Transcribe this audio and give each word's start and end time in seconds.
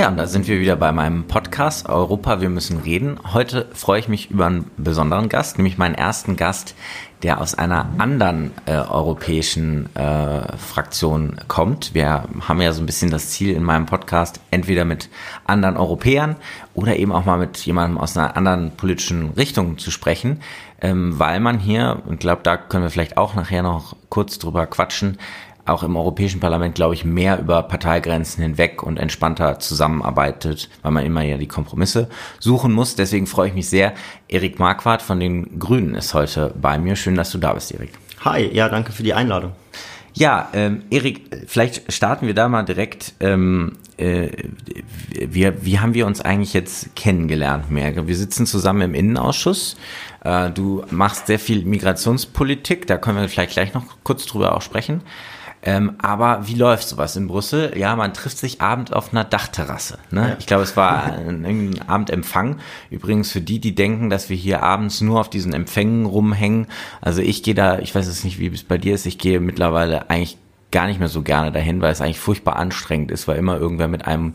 Ja, 0.00 0.08
und 0.08 0.16
da 0.16 0.26
sind 0.26 0.48
wir 0.48 0.60
wieder 0.60 0.76
bei 0.76 0.92
meinem 0.92 1.24
Podcast 1.24 1.86
Europa, 1.86 2.40
wir 2.40 2.48
müssen 2.48 2.78
reden. 2.78 3.18
Heute 3.34 3.68
freue 3.74 4.00
ich 4.00 4.08
mich 4.08 4.30
über 4.30 4.46
einen 4.46 4.70
besonderen 4.78 5.28
Gast, 5.28 5.58
nämlich 5.58 5.76
meinen 5.76 5.94
ersten 5.94 6.36
Gast, 6.36 6.74
der 7.22 7.38
aus 7.38 7.54
einer 7.54 7.86
anderen 7.98 8.52
äh, 8.64 8.76
europäischen 8.76 9.94
äh, 9.94 10.56
Fraktion 10.56 11.36
kommt. 11.48 11.92
Wir 11.92 12.24
haben 12.40 12.62
ja 12.62 12.72
so 12.72 12.82
ein 12.82 12.86
bisschen 12.86 13.10
das 13.10 13.28
Ziel 13.28 13.54
in 13.54 13.62
meinem 13.62 13.84
Podcast, 13.84 14.40
entweder 14.50 14.86
mit 14.86 15.10
anderen 15.44 15.76
Europäern 15.76 16.36
oder 16.72 16.96
eben 16.96 17.12
auch 17.12 17.26
mal 17.26 17.36
mit 17.36 17.58
jemandem 17.58 17.98
aus 17.98 18.16
einer 18.16 18.38
anderen 18.38 18.70
politischen 18.70 19.32
Richtung 19.36 19.76
zu 19.76 19.90
sprechen, 19.90 20.40
ähm, 20.80 21.18
weil 21.18 21.40
man 21.40 21.58
hier, 21.58 22.02
und 22.06 22.20
glaube, 22.20 22.42
da 22.42 22.56
können 22.56 22.84
wir 22.84 22.90
vielleicht 22.90 23.16
auch 23.16 23.34
nachher 23.34 23.62
noch 23.62 23.96
kurz 24.08 24.38
drüber 24.38 24.66
quatschen, 24.66 25.18
auch 25.66 25.82
im 25.82 25.96
Europäischen 25.96 26.40
Parlament, 26.40 26.74
glaube 26.74 26.94
ich, 26.94 27.04
mehr 27.04 27.38
über 27.38 27.62
Parteigrenzen 27.62 28.42
hinweg 28.42 28.82
und 28.82 28.96
entspannter 28.96 29.58
zusammenarbeitet, 29.58 30.68
weil 30.82 30.90
man 30.90 31.04
immer 31.04 31.22
ja 31.22 31.36
die 31.36 31.46
Kompromisse 31.46 32.08
suchen 32.38 32.72
muss. 32.72 32.96
Deswegen 32.96 33.26
freue 33.26 33.48
ich 33.48 33.54
mich 33.54 33.68
sehr. 33.68 33.92
Erik 34.28 34.58
Marquardt 34.58 35.02
von 35.02 35.20
den 35.20 35.58
Grünen 35.58 35.94
ist 35.94 36.14
heute 36.14 36.54
bei 36.60 36.78
mir. 36.78 36.96
Schön, 36.96 37.14
dass 37.14 37.30
du 37.30 37.38
da 37.38 37.52
bist, 37.52 37.72
Erik. 37.72 37.92
Hi, 38.24 38.50
ja, 38.52 38.68
danke 38.68 38.92
für 38.92 39.02
die 39.02 39.14
Einladung. 39.14 39.52
Ja, 40.20 40.50
ähm, 40.52 40.82
Erik, 40.90 41.46
vielleicht 41.46 41.90
starten 41.90 42.26
wir 42.26 42.34
da 42.34 42.50
mal 42.50 42.62
direkt. 42.62 43.14
Ähm, 43.20 43.78
äh, 43.96 44.28
wir, 45.08 45.64
wie 45.64 45.78
haben 45.78 45.94
wir 45.94 46.06
uns 46.06 46.20
eigentlich 46.20 46.52
jetzt 46.52 46.94
kennengelernt, 46.94 47.70
Merke? 47.70 48.06
Wir 48.06 48.14
sitzen 48.14 48.44
zusammen 48.44 48.82
im 48.82 48.92
Innenausschuss. 48.92 49.78
Äh, 50.22 50.50
du 50.50 50.84
machst 50.90 51.28
sehr 51.28 51.38
viel 51.38 51.64
Migrationspolitik, 51.64 52.86
da 52.86 52.98
können 52.98 53.18
wir 53.18 53.30
vielleicht 53.30 53.52
gleich 53.52 53.72
noch 53.72 53.84
kurz 54.04 54.26
drüber 54.26 54.54
auch 54.54 54.60
sprechen. 54.60 55.00
Ähm, 55.62 55.96
aber 56.00 56.46
wie 56.46 56.54
läuft 56.54 56.88
sowas 56.88 57.16
in 57.16 57.28
Brüssel? 57.28 57.76
Ja, 57.76 57.94
man 57.94 58.14
trifft 58.14 58.38
sich 58.38 58.62
abends 58.62 58.92
auf 58.92 59.12
einer 59.12 59.24
Dachterrasse. 59.24 59.98
Ne? 60.10 60.30
Ja. 60.30 60.36
Ich 60.38 60.46
glaube, 60.46 60.62
es 60.62 60.76
war 60.76 61.04
ein, 61.04 61.44
ein 61.44 61.80
Abendempfang. 61.86 62.56
Übrigens 62.90 63.30
für 63.30 63.42
die, 63.42 63.58
die 63.58 63.74
denken, 63.74 64.08
dass 64.08 64.30
wir 64.30 64.36
hier 64.36 64.62
abends 64.62 65.02
nur 65.02 65.20
auf 65.20 65.28
diesen 65.28 65.52
Empfängen 65.52 66.06
rumhängen. 66.06 66.66
Also 67.02 67.20
ich 67.20 67.42
gehe 67.42 67.54
da, 67.54 67.78
ich 67.78 67.94
weiß 67.94 68.06
jetzt 68.06 68.24
nicht, 68.24 68.38
wie 68.38 68.46
es 68.46 68.64
bei 68.64 68.78
dir 68.78 68.94
ist, 68.94 69.04
ich 69.04 69.18
gehe 69.18 69.38
mittlerweile 69.40 70.08
eigentlich 70.08 70.38
gar 70.70 70.86
nicht 70.86 71.00
mehr 71.00 71.08
so 71.08 71.22
gerne 71.22 71.52
dahin, 71.52 71.82
weil 71.82 71.92
es 71.92 72.00
eigentlich 72.00 72.20
furchtbar 72.20 72.56
anstrengend 72.56 73.10
ist, 73.10 73.28
weil 73.28 73.36
immer 73.36 73.58
irgendwer 73.58 73.88
mit 73.88 74.06
einem 74.06 74.34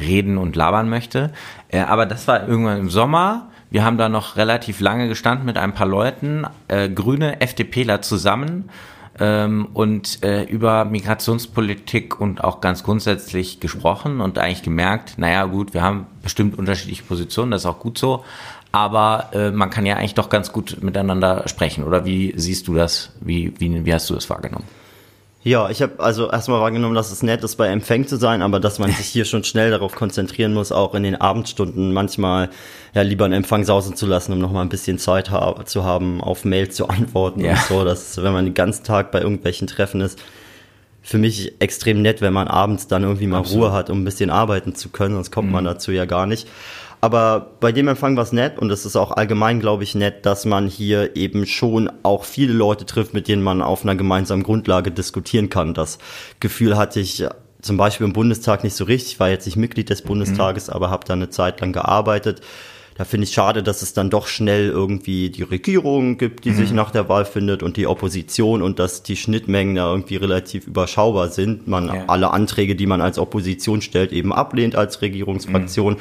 reden 0.00 0.38
und 0.38 0.56
labern 0.56 0.88
möchte. 0.88 1.32
Äh, 1.68 1.80
aber 1.80 2.06
das 2.06 2.26
war 2.26 2.48
irgendwann 2.48 2.78
im 2.78 2.90
Sommer. 2.90 3.50
Wir 3.70 3.84
haben 3.84 3.98
da 3.98 4.08
noch 4.08 4.36
relativ 4.36 4.80
lange 4.80 5.08
gestanden 5.08 5.46
mit 5.46 5.56
ein 5.56 5.74
paar 5.74 5.86
Leuten, 5.86 6.46
äh, 6.68 6.88
Grüne, 6.88 7.40
FDPler 7.40 8.02
zusammen 8.02 8.70
ähm, 9.20 9.68
und 9.72 10.22
äh, 10.22 10.44
über 10.44 10.84
Migrationspolitik 10.84 12.20
und 12.20 12.42
auch 12.42 12.60
ganz 12.60 12.82
grundsätzlich 12.82 13.60
gesprochen 13.60 14.20
und 14.20 14.38
eigentlich 14.38 14.62
gemerkt, 14.62 15.18
naja 15.18 15.44
gut, 15.44 15.74
wir 15.74 15.82
haben 15.82 16.06
bestimmt 16.22 16.58
unterschiedliche 16.58 17.04
Positionen, 17.04 17.50
das 17.50 17.62
ist 17.62 17.66
auch 17.66 17.78
gut 17.78 17.98
so, 17.98 18.24
aber 18.72 19.30
äh, 19.32 19.50
man 19.50 19.70
kann 19.70 19.86
ja 19.86 19.96
eigentlich 19.96 20.14
doch 20.14 20.28
ganz 20.28 20.50
gut 20.50 20.78
miteinander 20.82 21.46
sprechen. 21.46 21.84
Oder 21.84 22.04
wie 22.04 22.34
siehst 22.36 22.66
du 22.66 22.74
das? 22.74 23.12
Wie, 23.20 23.52
wie, 23.60 23.84
wie 23.84 23.94
hast 23.94 24.10
du 24.10 24.14
das 24.14 24.28
wahrgenommen? 24.30 24.64
Ja, 25.44 25.68
ich 25.68 25.82
habe 25.82 26.00
also 26.00 26.30
erstmal 26.30 26.62
wahrgenommen, 26.62 26.94
dass 26.94 27.12
es 27.12 27.22
nett 27.22 27.44
ist, 27.44 27.56
bei 27.56 27.68
Empfang 27.68 28.06
zu 28.06 28.16
sein, 28.16 28.40
aber 28.40 28.60
dass 28.60 28.78
man 28.78 28.90
sich 28.90 29.06
hier 29.06 29.26
schon 29.26 29.44
schnell 29.44 29.70
darauf 29.70 29.94
konzentrieren 29.94 30.54
muss, 30.54 30.72
auch 30.72 30.94
in 30.94 31.02
den 31.02 31.16
Abendstunden 31.16 31.92
manchmal 31.92 32.48
ja 32.94 33.02
lieber 33.02 33.26
einen 33.26 33.34
Empfang 33.34 33.62
sausen 33.62 33.94
zu 33.94 34.06
lassen, 34.06 34.32
um 34.32 34.38
nochmal 34.38 34.62
ein 34.62 34.70
bisschen 34.70 34.98
Zeit 34.98 35.30
ha 35.30 35.66
zu 35.66 35.84
haben, 35.84 36.22
auf 36.22 36.46
Mail 36.46 36.70
zu 36.70 36.88
antworten 36.88 37.40
ja. 37.40 37.52
und 37.52 37.58
so. 37.58 37.84
Dass, 37.84 38.16
wenn 38.22 38.32
man 38.32 38.46
den 38.46 38.54
ganzen 38.54 38.84
Tag 38.84 39.10
bei 39.10 39.20
irgendwelchen 39.20 39.66
Treffen 39.66 40.00
ist, 40.00 40.18
für 41.02 41.18
mich 41.18 41.52
extrem 41.58 42.00
nett, 42.00 42.22
wenn 42.22 42.32
man 42.32 42.48
abends 42.48 42.88
dann 42.88 43.02
irgendwie 43.02 43.26
mal 43.26 43.40
Absolut. 43.40 43.66
Ruhe 43.66 43.72
hat, 43.72 43.90
um 43.90 44.00
ein 44.00 44.04
bisschen 44.04 44.30
arbeiten 44.30 44.74
zu 44.74 44.88
können, 44.88 45.14
sonst 45.14 45.30
kommt 45.30 45.48
mhm. 45.48 45.52
man 45.52 45.64
dazu 45.66 45.92
ja 45.92 46.06
gar 46.06 46.24
nicht. 46.24 46.48
Aber 47.04 47.50
bei 47.60 47.70
dem 47.70 47.88
Empfang 47.88 48.16
war 48.16 48.22
es 48.22 48.32
nett 48.32 48.58
und 48.58 48.70
es 48.70 48.86
ist 48.86 48.96
auch 48.96 49.10
allgemein, 49.10 49.60
glaube 49.60 49.84
ich, 49.84 49.94
nett, 49.94 50.24
dass 50.24 50.46
man 50.46 50.66
hier 50.66 51.16
eben 51.16 51.44
schon 51.44 51.92
auch 52.02 52.24
viele 52.24 52.54
Leute 52.54 52.86
trifft, 52.86 53.12
mit 53.12 53.28
denen 53.28 53.42
man 53.42 53.60
auf 53.60 53.82
einer 53.82 53.94
gemeinsamen 53.94 54.42
Grundlage 54.42 54.90
diskutieren 54.90 55.50
kann. 55.50 55.74
Das 55.74 55.98
Gefühl 56.40 56.78
hatte 56.78 57.00
ich 57.00 57.26
zum 57.60 57.76
Beispiel 57.76 58.06
im 58.06 58.14
Bundestag 58.14 58.64
nicht 58.64 58.74
so 58.74 58.84
richtig. 58.84 59.12
Ich 59.12 59.20
war 59.20 59.28
jetzt 59.28 59.44
nicht 59.44 59.56
Mitglied 59.56 59.90
des 59.90 60.00
Bundestages, 60.00 60.68
mhm. 60.68 60.72
aber 60.72 60.88
habe 60.88 61.04
da 61.06 61.12
eine 61.12 61.28
Zeit 61.28 61.60
lang 61.60 61.74
gearbeitet. 61.74 62.40
Da 62.96 63.04
finde 63.04 63.24
ich 63.26 63.34
schade, 63.34 63.62
dass 63.62 63.82
es 63.82 63.92
dann 63.92 64.08
doch 64.08 64.26
schnell 64.26 64.70
irgendwie 64.70 65.28
die 65.28 65.42
Regierung 65.42 66.16
gibt, 66.16 66.46
die 66.46 66.52
mhm. 66.52 66.56
sich 66.56 66.72
nach 66.72 66.90
der 66.90 67.10
Wahl 67.10 67.26
findet 67.26 67.62
und 67.62 67.76
die 67.76 67.86
Opposition 67.86 68.62
und 68.62 68.78
dass 68.78 69.02
die 69.02 69.16
Schnittmengen 69.16 69.74
da 69.74 69.90
irgendwie 69.90 70.16
relativ 70.16 70.66
überschaubar 70.66 71.28
sind. 71.28 71.68
Man 71.68 71.88
ja. 71.88 72.04
alle 72.06 72.30
Anträge, 72.30 72.76
die 72.76 72.86
man 72.86 73.02
als 73.02 73.18
Opposition 73.18 73.82
stellt, 73.82 74.10
eben 74.10 74.32
ablehnt 74.32 74.74
als 74.74 75.02
Regierungsfraktion. 75.02 75.94
Mhm 75.94 75.98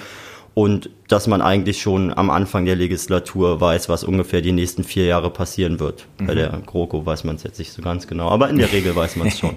und 0.54 0.90
dass 1.08 1.28
man 1.28 1.42
eigentlich 1.42 1.82
schon 1.82 2.16
am 2.16 2.30
Anfang 2.30 2.66
der 2.66 2.76
Legislatur 2.76 3.60
weiß, 3.60 3.90
was 3.90 4.04
ungefähr 4.04 4.42
die 4.42 4.52
nächsten 4.52 4.84
vier 4.84 5.06
Jahre 5.06 5.30
passieren 5.30 5.80
wird. 5.80 6.06
Mhm. 6.20 6.28
Bei 6.28 6.36
der 6.36 6.50
GroKo 6.66 7.06
weiß 7.06 7.24
man 7.24 7.36
es 7.36 7.44
jetzt 7.44 7.60
nicht 7.60 7.72
so 7.72 7.82
ganz 7.82 8.08
genau, 8.08 8.30
aber 8.30 8.50
in 8.50 8.58
der 8.58 8.72
Regel 8.72 8.96
weiß 8.96 9.16
man 9.16 9.28
es 9.28 9.40
schon. 9.40 9.56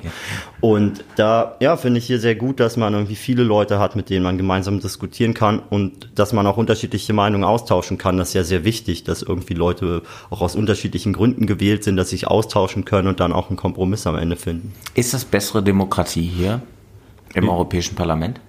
Und 0.61 1.05
da, 1.17 1.57
ja, 1.61 1.77
finde 1.77 1.99
ich 1.99 2.07
hier 2.07 2.19
sehr 2.19 2.35
gut, 2.35 2.61
dass 2.61 2.77
man 2.77 2.95
irgendwie 2.95 3.15
viele 3.15 3.43
Leute 3.43 3.79
hat, 3.79 3.95
mit 3.95 4.11
denen 4.11 4.23
man 4.23 4.39
gemeinsam 4.39 4.81
diskutieren 4.81 5.35
kann 5.35 5.59
und 5.59 6.11
dass 6.15 6.33
man 6.33 6.47
auch 6.47 6.57
unterschiedliche 6.57 7.13
Meinungen 7.13 7.45
austauschen 7.45 7.99
kann. 7.99 8.17
Das 8.17 8.29
ist 8.29 8.35
ja 8.35 8.45
sehr 8.45 8.65
wichtig, 8.65 9.05
dass 9.05 9.23
irgendwie 9.23 9.55
Leute 9.55 10.03
auch 10.31 10.41
aus 10.41 10.57
unterschiedlichen 10.57 11.13
Gründen 11.13 11.47
gewählt 11.47 11.85
sind, 11.85 11.97
dass 11.97 12.11
sich 12.11 12.27
austauschen 12.27 12.85
können 12.85 13.09
und 13.09 13.21
dann 13.21 13.33
auch 13.33 13.51
einen 13.51 13.57
Kompromiss 13.57 14.07
am 14.07 14.17
Ende 14.17 14.37
finden. 14.37 14.73
Ist 14.95 15.13
das 15.13 15.25
bessere 15.25 15.63
Demokratie 15.63 16.23
hier 16.23 16.63
im 17.35 17.45
mhm. 17.45 17.51
Europäischen 17.51 17.95
Parlament? 17.95 18.41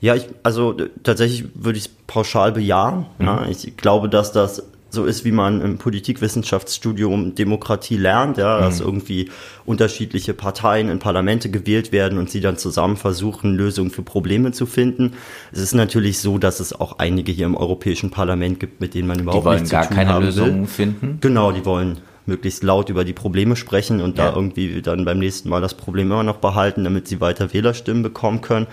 Ja, 0.00 0.14
ich, 0.14 0.26
also 0.42 0.74
tatsächlich 1.02 1.44
würde 1.54 1.78
ich 1.78 1.86
es 1.86 1.90
pauschal 2.06 2.52
bejahen. 2.52 3.06
Mhm. 3.18 3.26
Ja. 3.26 3.46
Ich 3.48 3.76
glaube, 3.76 4.08
dass 4.08 4.32
das 4.32 4.62
so 4.92 5.04
ist, 5.04 5.24
wie 5.24 5.32
man 5.32 5.60
im 5.60 5.78
Politikwissenschaftsstudium 5.78 7.34
Demokratie 7.34 7.96
lernt, 7.96 8.38
ja, 8.38 8.56
mhm. 8.56 8.60
dass 8.62 8.80
irgendwie 8.80 9.30
unterschiedliche 9.64 10.34
Parteien 10.34 10.88
in 10.88 10.98
Parlamente 10.98 11.50
gewählt 11.50 11.92
werden 11.92 12.18
und 12.18 12.28
sie 12.30 12.40
dann 12.40 12.56
zusammen 12.56 12.96
versuchen, 12.96 13.54
Lösungen 13.54 13.90
für 13.90 14.02
Probleme 14.02 14.52
zu 14.52 14.66
finden. 14.66 15.12
Es 15.52 15.60
ist 15.60 15.74
natürlich 15.74 16.18
so, 16.18 16.38
dass 16.38 16.60
es 16.60 16.72
auch 16.72 16.98
einige 16.98 17.30
hier 17.30 17.46
im 17.46 17.56
Europäischen 17.56 18.10
Parlament 18.10 18.58
gibt, 18.58 18.80
mit 18.80 18.94
denen 18.94 19.06
man 19.06 19.20
überhaupt 19.20 19.46
nichts 19.46 19.68
zu 19.68 19.76
tun 19.76 19.82
haben 19.84 19.86
will. 19.86 19.96
Die 19.96 19.96
wollen 19.96 20.06
gar 20.06 20.16
keine 20.16 20.26
Lösungen 20.26 20.66
finden? 20.66 21.18
Genau, 21.20 21.52
die 21.52 21.64
wollen 21.64 21.98
möglichst 22.26 22.62
laut 22.62 22.88
über 22.88 23.04
die 23.04 23.12
Probleme 23.12 23.56
sprechen 23.56 24.00
und 24.00 24.18
ja. 24.18 24.30
da 24.30 24.36
irgendwie 24.36 24.82
dann 24.82 25.04
beim 25.04 25.18
nächsten 25.18 25.48
Mal 25.48 25.60
das 25.60 25.74
Problem 25.74 26.10
immer 26.10 26.22
noch 26.22 26.36
behalten, 26.36 26.84
damit 26.84 27.08
sie 27.08 27.20
weiter 27.20 27.52
Wählerstimmen 27.52 28.02
bekommen 28.02 28.40
können. 28.40 28.66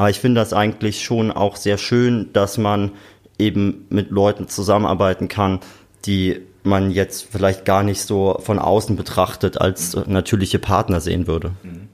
Aber 0.00 0.08
ich 0.08 0.18
finde 0.18 0.40
das 0.40 0.54
eigentlich 0.54 1.04
schon 1.04 1.30
auch 1.30 1.56
sehr 1.56 1.76
schön, 1.76 2.30
dass 2.32 2.56
man 2.56 2.92
eben 3.38 3.84
mit 3.90 4.10
Leuten 4.10 4.48
zusammenarbeiten 4.48 5.28
kann, 5.28 5.60
die 6.06 6.40
man 6.62 6.90
jetzt 6.90 7.26
vielleicht 7.30 7.66
gar 7.66 7.82
nicht 7.82 8.00
so 8.00 8.38
von 8.40 8.58
außen 8.58 8.96
betrachtet 8.96 9.60
als 9.60 9.94
natürliche 10.06 10.58
Partner 10.58 11.02
sehen 11.02 11.26
würde. 11.26 11.50
Mhm. 11.62 11.88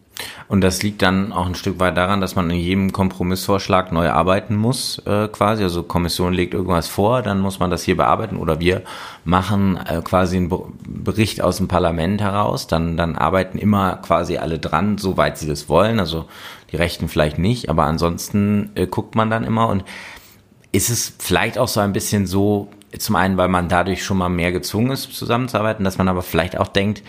Und 0.48 0.60
das 0.60 0.82
liegt 0.82 1.02
dann 1.02 1.32
auch 1.32 1.46
ein 1.46 1.54
Stück 1.54 1.78
weit 1.80 1.96
daran, 1.96 2.20
dass 2.20 2.36
man 2.36 2.48
in 2.50 2.58
jedem 2.58 2.92
Kompromissvorschlag 2.92 3.92
neu 3.92 4.10
arbeiten 4.10 4.56
muss, 4.56 4.98
äh, 5.06 5.28
quasi. 5.28 5.62
Also 5.62 5.82
Kommission 5.82 6.32
legt 6.32 6.54
irgendwas 6.54 6.88
vor, 6.88 7.22
dann 7.22 7.40
muss 7.40 7.58
man 7.58 7.70
das 7.70 7.82
hier 7.82 7.96
bearbeiten 7.96 8.36
oder 8.36 8.60
wir 8.60 8.82
machen 9.24 9.76
äh, 9.76 10.00
quasi 10.02 10.36
einen 10.36 10.52
Bericht 10.86 11.42
aus 11.42 11.58
dem 11.58 11.68
Parlament 11.68 12.20
heraus. 12.20 12.66
Dann, 12.66 12.96
dann 12.96 13.16
arbeiten 13.16 13.58
immer 13.58 13.96
quasi 13.96 14.38
alle 14.38 14.58
dran, 14.58 14.98
soweit 14.98 15.38
sie 15.38 15.48
das 15.48 15.68
wollen. 15.68 15.98
Also 15.98 16.26
die 16.72 16.76
Rechten 16.76 17.08
vielleicht 17.08 17.38
nicht, 17.38 17.68
aber 17.68 17.84
ansonsten 17.84 18.70
äh, 18.74 18.86
guckt 18.86 19.14
man 19.14 19.30
dann 19.30 19.44
immer 19.44 19.68
und 19.68 19.84
ist 20.72 20.90
es 20.90 21.14
vielleicht 21.18 21.58
auch 21.58 21.68
so 21.68 21.80
ein 21.80 21.92
bisschen 21.92 22.26
so, 22.26 22.68
zum 22.98 23.16
einen, 23.16 23.36
weil 23.36 23.48
man 23.48 23.68
dadurch 23.68 24.04
schon 24.04 24.18
mal 24.18 24.28
mehr 24.28 24.52
gezwungen 24.52 24.90
ist, 24.90 25.12
zusammenzuarbeiten, 25.12 25.84
dass 25.84 25.98
man 25.98 26.08
aber 26.08 26.22
vielleicht 26.22 26.58
auch 26.58 26.68
denkt, 26.68 27.02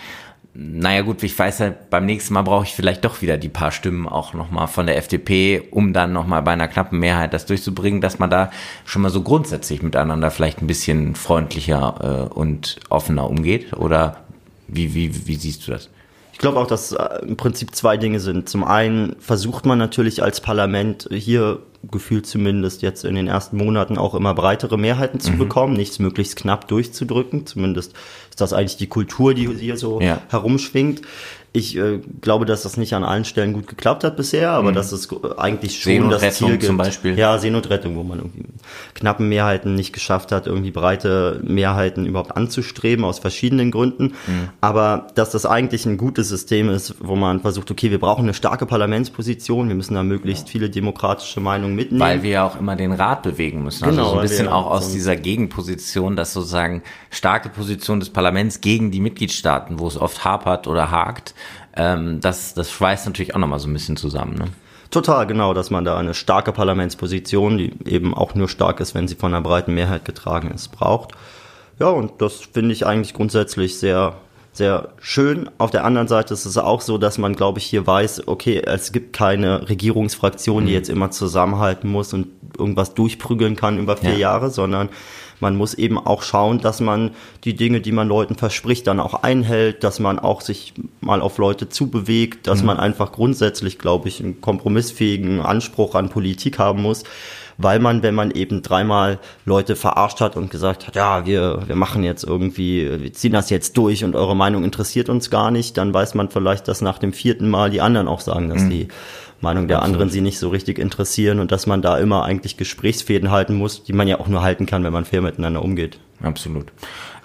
naja 0.60 1.04
gut, 1.04 1.22
ich 1.22 1.38
weiß 1.38 1.60
ja, 1.60 1.74
beim 1.92 2.08
nächsten 2.08 2.34
Mal 2.34 2.42
brauche 2.42 2.66
ich 2.66 2.74
vielleicht 2.74 3.06
doch 3.06 3.22
wieder 3.22 3.38
die 3.38 3.48
paar 3.48 3.72
Stimmen 3.72 4.08
auch 4.08 4.34
nochmal 4.34 4.68
von 4.68 4.88
der 4.88 4.98
FDP, 4.98 5.62
um 5.70 5.94
dann 5.94 6.14
nochmal 6.14 6.42
bei 6.42 6.52
einer 6.52 6.68
knappen 6.68 6.98
Mehrheit 6.98 7.32
das 7.36 7.46
durchzubringen, 7.46 8.02
dass 8.02 8.18
man 8.18 8.32
da 8.32 8.50
schon 8.84 9.04
mal 9.04 9.12
so 9.12 9.22
grundsätzlich 9.22 9.84
miteinander 9.84 10.32
vielleicht 10.32 10.64
ein 10.64 10.66
bisschen 10.66 11.14
freundlicher 11.14 12.30
äh, 12.32 12.34
und 12.34 12.78
offener 12.90 13.30
umgeht? 13.30 13.74
Oder 13.74 14.24
wie, 14.68 14.96
wie, 14.96 15.28
wie 15.28 15.36
siehst 15.36 15.68
du 15.68 15.74
das? 15.74 15.92
Ich 16.34 16.40
glaube 16.40 16.60
auch, 16.60 16.68
dass 16.68 16.92
äh, 16.92 17.20
im 17.22 17.38
Prinzip 17.38 17.76
zwei 17.76 17.98
Dinge 17.98 18.20
sind. 18.20 18.50
Zum 18.50 18.64
einen 18.64 19.16
versucht 19.20 19.68
man 19.68 19.78
natürlich 19.78 20.24
als 20.24 20.42
Parlament 20.42 21.08
hier 21.12 21.60
gefühlt 21.92 22.26
zumindest 22.26 22.82
jetzt 22.82 23.06
in 23.06 23.16
den 23.16 23.28
ersten 23.28 23.58
Monaten 23.58 23.98
auch 23.98 24.16
immer 24.16 24.34
breitere 24.34 24.78
Mehrheiten 24.78 25.20
zu 25.20 25.32
mhm. 25.32 25.38
bekommen, 25.38 25.74
nichts 25.74 26.00
möglichst 26.00 26.36
knapp 26.36 26.68
durchzudrücken. 26.68 27.46
Zumindest 27.46 27.94
ist 28.30 28.42
das 28.42 28.54
eigentlich 28.54 28.78
die 28.78 28.88
Kultur, 28.88 29.34
die 29.34 29.48
hier 29.48 29.78
so 29.78 30.02
ja. 30.02 30.22
herumschwingt. 30.30 31.02
Ich 31.58 31.76
äh, 31.76 32.00
glaube, 32.22 32.46
dass 32.46 32.62
das 32.62 32.78
nicht 32.78 32.94
an 32.94 33.04
allen 33.04 33.26
Stellen 33.26 33.52
gut 33.52 33.66
geklappt 33.66 34.04
hat 34.04 34.16
bisher, 34.16 34.52
aber 34.52 34.70
mhm. 34.70 34.76
dass 34.76 34.92
es 34.92 35.10
eigentlich 35.40 35.82
schon 35.82 36.12
das 36.12 36.38
Ziel 36.38 36.52
gibt. 36.52 36.66
zum 36.66 36.78
Beispiel. 36.78 37.18
Ja, 37.18 37.40
Seenotrettung, 37.40 37.96
wo 37.96 38.04
man 38.04 38.20
irgendwie 38.20 38.46
knappen 38.94 39.28
Mehrheiten 39.28 39.74
nicht 39.74 39.92
geschafft 39.92 40.32
hat, 40.32 40.46
irgendwie 40.46 40.70
breite 40.70 41.42
Mehrheiten 41.44 42.06
überhaupt 42.06 42.38
anzustreben, 42.38 43.04
aus 43.04 43.18
verschiedenen 43.18 43.72
Gründen. 43.72 44.14
Mhm. 44.28 44.50
Aber 44.62 45.08
dass 45.16 45.32
das 45.32 45.48
eigentlich 45.48 45.88
ein 45.88 45.98
gutes 45.98 46.30
System 46.30 46.70
ist, 46.70 46.94
wo 47.00 47.16
man 47.16 47.40
versucht, 47.40 47.72
okay, 47.72 47.90
wir 47.90 48.00
brauchen 48.00 48.26
eine 48.26 48.36
starke 48.36 48.68
Parlamentsposition, 48.68 49.68
wir 49.68 49.76
müssen 49.76 49.96
da 49.96 50.04
möglichst 50.04 50.50
viele 50.50 50.70
demokratische 50.70 51.40
Meinungen 51.40 51.76
mitnehmen. 51.76 52.02
Weil 52.02 52.22
wir 52.22 52.30
ja 52.30 52.46
auch 52.46 52.60
immer 52.60 52.76
den 52.76 52.92
Rat 52.92 53.24
bewegen 53.24 53.64
müssen. 53.64 53.84
Also 53.84 53.96
genau, 53.96 54.10
so 54.12 54.16
ein 54.18 54.22
bisschen 54.22 54.48
auch 54.48 54.70
aus 54.70 54.92
dieser 54.92 55.16
Gegenposition, 55.16 56.16
dass 56.16 56.34
sozusagen 56.34 56.84
starke 57.10 57.50
Position 57.50 58.00
des 58.00 58.12
Parlaments 58.12 58.62
gegen 58.62 58.92
die 58.92 59.00
Mitgliedstaaten, 59.00 59.80
wo 59.80 59.88
es 59.88 59.98
oft 59.98 60.24
hapert 60.24 60.68
oder 60.68 60.92
hakt, 60.92 61.34
ähm, 61.78 62.20
das, 62.20 62.54
das 62.54 62.72
schweißt 62.72 63.06
natürlich 63.06 63.36
auch 63.36 63.40
nochmal 63.40 63.60
so 63.60 63.70
ein 63.70 63.74
bisschen 63.74 63.98
zusammen. 63.98 64.36
Ne? 64.36 64.46
Total, 64.90 65.28
genau, 65.28 65.54
dass 65.54 65.70
man 65.70 65.86
da 65.86 65.98
eine 65.98 66.14
starke 66.14 66.52
Parlamentsposition, 66.52 67.58
die 67.58 67.74
eben 67.86 68.14
auch 68.14 68.36
nur 68.36 68.50
stark 68.50 68.80
ist, 68.80 68.96
wenn 68.96 69.08
sie 69.08 69.16
von 69.16 69.34
einer 69.34 69.44
breiten 69.44 69.74
Mehrheit 69.74 70.06
getragen 70.06 70.52
ist, 70.52 70.70
braucht. 70.70 71.12
Ja, 71.80 71.90
und 71.90 72.22
das 72.22 72.36
finde 72.36 72.74
ich 72.74 72.86
eigentlich 72.86 73.14
grundsätzlich 73.14 73.78
sehr, 73.78 74.16
sehr 74.54 74.90
schön. 75.00 75.50
Auf 75.58 75.72
der 75.72 75.84
anderen 75.84 76.08
Seite 76.08 76.34
ist 76.34 76.46
es 76.46 76.58
auch 76.58 76.82
so, 76.82 76.98
dass 76.98 77.18
man, 77.18 77.36
glaube 77.36 77.60
ich, 77.60 77.66
hier 77.66 77.86
weiß, 77.86 78.28
okay, 78.28 78.62
es 78.66 78.92
gibt 78.92 79.14
keine 79.14 79.70
Regierungsfraktion, 79.70 80.66
die 80.66 80.72
mhm. 80.72 80.78
jetzt 80.78 80.90
immer 80.90 81.12
zusammenhalten 81.12 81.90
muss 81.90 82.14
und 82.14 82.28
irgendwas 82.58 82.94
durchprügeln 82.94 83.56
kann 83.56 83.78
über 83.78 83.98
vier 83.98 84.14
ja. 84.14 84.18
Jahre, 84.18 84.50
sondern 84.50 84.90
man 85.40 85.56
muss 85.56 85.74
eben 85.74 85.98
auch 85.98 86.24
schauen, 86.24 86.60
dass 86.60 86.80
man 86.80 87.12
die 87.44 87.56
Dinge, 87.56 87.82
die 87.82 87.92
man 87.92 88.08
Leuten 88.08 88.36
verspricht, 88.36 88.88
dann 88.88 89.00
auch 89.00 89.24
einhält, 89.24 89.84
dass 89.84 90.00
man 90.00 90.20
auch 90.20 90.42
sich 90.42 90.74
mal 91.02 91.22
auf 91.22 91.38
Leute 91.38 91.70
zubewegt, 91.70 92.48
dass 92.48 92.62
mhm. 92.62 92.68
man 92.68 92.78
einfach 92.78 93.12
grundsätzlich, 93.12 93.80
glaube 93.80 94.08
ich, 94.08 94.22
einen 94.22 94.42
kompromissfähigen 94.42 95.42
Anspruch 95.42 95.96
an 95.96 96.10
Politik 96.10 96.60
haben 96.60 96.82
muss 96.82 97.04
weil 97.58 97.80
man, 97.80 98.04
wenn 98.04 98.16
man 98.16 98.32
eben 98.32 98.62
dreimal 98.62 99.20
Leute 99.46 99.76
verarscht 99.76 100.22
hat 100.22 100.38
und 100.38 100.52
gesagt 100.52 100.88
hat, 100.88 100.96
ja, 100.96 101.26
wir, 101.26 101.64
wir 101.66 101.76
machen 101.76 102.04
jetzt 102.04 102.24
irgendwie, 102.24 103.02
wir 103.02 103.14
ziehen 103.14 103.34
das 103.34 103.50
jetzt 103.50 103.76
durch 103.78 104.04
und 104.04 104.16
eure 104.16 104.36
Meinung 104.36 104.64
interessiert 104.64 105.10
uns 105.10 105.30
gar 105.30 105.52
nicht, 105.52 105.78
dann 105.78 105.94
weiß 105.94 106.14
man 106.14 106.30
vielleicht, 106.30 106.68
dass 106.68 106.82
nach 106.82 107.00
dem 107.00 107.14
vierten 107.14 107.50
Mal 107.50 107.72
die 107.72 107.82
anderen 107.82 108.08
auch 108.08 108.22
sagen, 108.22 108.50
dass 108.50 108.62
mhm. 108.62 108.70
die 108.70 108.88
Meinung 109.42 109.68
der 109.68 109.78
Absolut. 109.78 109.94
anderen 109.94 110.10
sie 110.10 110.22
nicht 110.22 110.40
so 110.40 110.50
richtig 110.50 110.80
interessieren 110.80 111.40
und 111.40 111.52
dass 111.52 111.68
man 111.68 111.82
da 111.82 111.98
immer 111.98 112.24
eigentlich 112.24 112.58
Gesprächsfäden 112.58 113.32
halten 113.32 113.56
muss, 113.56 113.84
die 113.84 113.94
man 113.94 114.08
ja 114.08 114.20
auch 114.20 114.28
nur 114.28 114.42
halten 114.42 114.66
kann, 114.66 114.84
wenn 114.84 114.94
man 114.94 115.06
fair 115.06 115.22
miteinander 115.22 115.62
umgeht. 115.62 116.00
Absolut. 116.22 116.68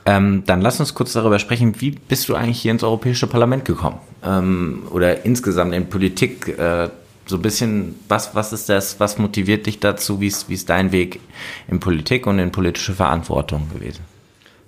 Ähm, 0.05 0.43
dann 0.47 0.61
lass 0.61 0.81
uns 0.81 0.95
kurz 0.95 1.13
darüber 1.13 1.39
sprechen, 1.39 1.81
wie 1.81 1.93
bist 1.93 2.29
du 2.29 2.35
eigentlich 2.35 2.61
hier 2.61 2.73
ins 2.73 2.83
Europäische 2.83 3.27
Parlament 3.27 3.65
gekommen? 3.65 3.99
Ähm, 4.25 4.83
oder 4.91 5.25
insgesamt 5.25 5.75
in 5.75 5.89
Politik, 5.89 6.49
äh, 6.59 6.89
so 7.27 7.37
ein 7.37 7.43
bisschen, 7.43 7.95
was, 8.09 8.35
was 8.35 8.53
ist 8.53 8.69
das, 8.69 8.99
was 8.99 9.19
motiviert 9.19 9.67
dich 9.67 9.79
dazu, 9.79 10.21
wie 10.21 10.27
ist, 10.27 10.49
wie 10.49 10.55
ist 10.55 10.69
dein 10.69 10.91
Weg 10.91 11.21
in 11.69 11.79
Politik 11.79 12.27
und 12.27 12.41
in 12.41 12.51
politische 12.51 12.95
Verantwortung 12.95 13.69
gewesen? 13.73 14.01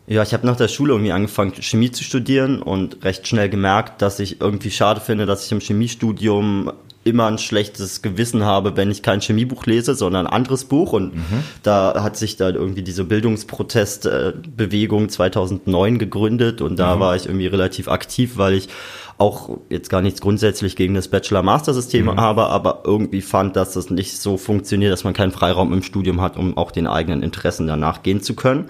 Ja, 0.06 0.22
ich 0.22 0.34
habe 0.34 0.46
nach 0.46 0.56
der 0.56 0.68
Schule 0.68 0.92
irgendwie 0.92 1.12
angefangen, 1.12 1.54
Chemie 1.60 1.90
zu 1.90 2.04
studieren 2.04 2.60
und 2.60 3.04
recht 3.04 3.26
schnell 3.26 3.48
gemerkt, 3.48 4.02
dass 4.02 4.20
ich 4.20 4.40
irgendwie 4.40 4.70
schade 4.70 5.00
finde, 5.00 5.24
dass 5.24 5.46
ich 5.46 5.52
im 5.52 5.60
Chemiestudium 5.60 6.70
immer 7.04 7.26
ein 7.26 7.38
schlechtes 7.38 8.02
Gewissen 8.02 8.44
habe, 8.44 8.76
wenn 8.76 8.90
ich 8.90 9.02
kein 9.02 9.20
Chemiebuch 9.20 9.66
lese, 9.66 9.94
sondern 9.94 10.26
ein 10.26 10.32
anderes 10.32 10.64
Buch. 10.64 10.92
Und 10.92 11.14
mhm. 11.14 11.44
da 11.62 12.02
hat 12.02 12.16
sich 12.16 12.36
dann 12.36 12.54
irgendwie 12.54 12.82
diese 12.82 13.04
Bildungsprotestbewegung 13.04 15.08
2009 15.08 15.98
gegründet 15.98 16.60
und 16.60 16.78
da 16.78 16.96
mhm. 16.96 17.00
war 17.00 17.16
ich 17.16 17.26
irgendwie 17.26 17.46
relativ 17.46 17.88
aktiv, 17.88 18.36
weil 18.36 18.54
ich 18.54 18.68
auch 19.16 19.58
jetzt 19.70 19.90
gar 19.90 20.02
nichts 20.02 20.20
grundsätzlich 20.20 20.76
gegen 20.76 20.94
das 20.94 21.08
Bachelor-Master-System 21.08 22.06
mhm. 22.06 22.20
habe, 22.20 22.46
aber 22.46 22.82
irgendwie 22.84 23.22
fand, 23.22 23.56
dass 23.56 23.74
das 23.74 23.90
nicht 23.90 24.18
so 24.18 24.36
funktioniert, 24.36 24.92
dass 24.92 25.04
man 25.04 25.14
keinen 25.14 25.32
Freiraum 25.32 25.72
im 25.72 25.82
Studium 25.82 26.20
hat, 26.20 26.36
um 26.36 26.56
auch 26.56 26.72
den 26.72 26.86
eigenen 26.86 27.22
Interessen 27.22 27.66
danach 27.66 28.02
gehen 28.02 28.22
zu 28.22 28.34
können. 28.34 28.66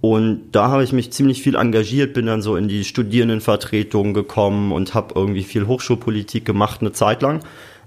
Und 0.00 0.52
da 0.52 0.68
habe 0.68 0.82
ich 0.82 0.92
mich 0.92 1.12
ziemlich 1.12 1.42
viel 1.42 1.56
engagiert, 1.56 2.14
bin 2.14 2.26
dann 2.26 2.40
so 2.40 2.56
in 2.56 2.68
die 2.68 2.84
Studierendenvertretung 2.84 4.14
gekommen 4.14 4.72
und 4.72 4.94
habe 4.94 5.14
irgendwie 5.14 5.42
viel 5.42 5.66
Hochschulpolitik 5.66 6.44
gemacht 6.44 6.80
eine 6.80 6.92
Zeit 6.92 7.20
lang. 7.20 7.40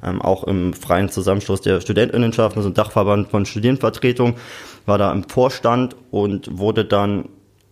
Ähm, 0.04 0.22
auch 0.22 0.44
im 0.44 0.74
freien 0.74 1.10
Zusammenschluss 1.10 1.62
der 1.62 1.82
Studentinnenschaft, 1.82 2.56
also 2.56 2.70
Dachverband 2.70 3.30
von 3.30 3.46
Studierendenvertretung, 3.46 4.36
war 4.86 4.98
da 4.98 5.12
im 5.12 5.24
Vorstand 5.28 5.96
und 6.12 6.60
wurde 6.60 6.86
dann 6.86 7.30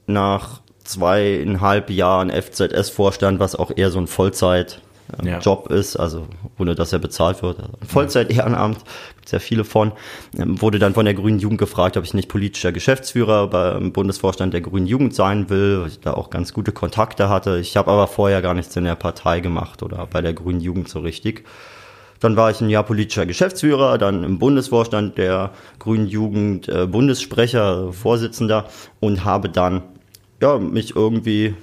nach 0.07 0.61
zweieinhalb 0.83 1.89
Jahren 1.91 2.31
FZS-Vorstand, 2.31 3.39
was 3.39 3.55
auch 3.55 3.71
eher 3.75 3.91
so 3.91 3.99
ein 3.99 4.07
Vollzeit 4.07 4.81
ja. 5.23 5.39
Job 5.39 5.69
ist, 5.69 5.95
also 5.97 6.27
ohne 6.57 6.75
dass 6.75 6.93
er 6.93 6.99
bezahlt 6.99 7.41
wird. 7.43 7.59
Also 7.59 7.73
Vollzeit-Ehrenamt, 7.85 8.77
gibt 9.15 9.25
es 9.25 9.31
ja 9.31 9.39
viele 9.39 9.63
von. 9.63 9.91
Ähm, 10.37 10.61
wurde 10.61 10.79
dann 10.79 10.93
von 10.93 11.05
der 11.05 11.13
Grünen 11.13 11.39
Jugend 11.39 11.59
gefragt, 11.59 11.97
ob 11.97 12.03
ich 12.03 12.13
nicht 12.13 12.29
politischer 12.29 12.71
Geschäftsführer 12.71 13.47
beim 13.47 13.91
Bundesvorstand 13.91 14.53
der 14.53 14.61
Grünen 14.61 14.87
Jugend 14.87 15.13
sein 15.13 15.49
will, 15.49 15.81
weil 15.81 15.87
ich 15.89 15.99
da 15.99 16.13
auch 16.13 16.29
ganz 16.29 16.53
gute 16.53 16.71
Kontakte 16.71 17.29
hatte. 17.29 17.59
Ich 17.59 17.77
habe 17.77 17.91
aber 17.91 18.07
vorher 18.07 18.41
gar 18.41 18.53
nichts 18.53 18.75
in 18.75 18.85
der 18.85 18.95
Partei 18.95 19.39
gemacht 19.39 19.83
oder 19.83 20.07
bei 20.07 20.21
der 20.21 20.33
Grünen 20.33 20.61
Jugend 20.61 20.89
so 20.89 20.99
richtig. 20.99 21.45
Dann 22.19 22.35
war 22.35 22.51
ich 22.51 22.61
ein 22.61 22.69
Jahr 22.69 22.83
politischer 22.83 23.25
Geschäftsführer, 23.25 23.97
dann 23.97 24.23
im 24.23 24.37
Bundesvorstand 24.37 25.17
der 25.17 25.51
Grünen 25.79 26.05
Jugend 26.05 26.69
äh, 26.69 26.85
Bundessprecher, 26.85 27.91
Vorsitzender 27.93 28.65
und 28.99 29.25
habe 29.25 29.49
dann 29.49 29.81
ja, 30.39 30.57
mich 30.59 30.95
irgendwie 30.95 31.55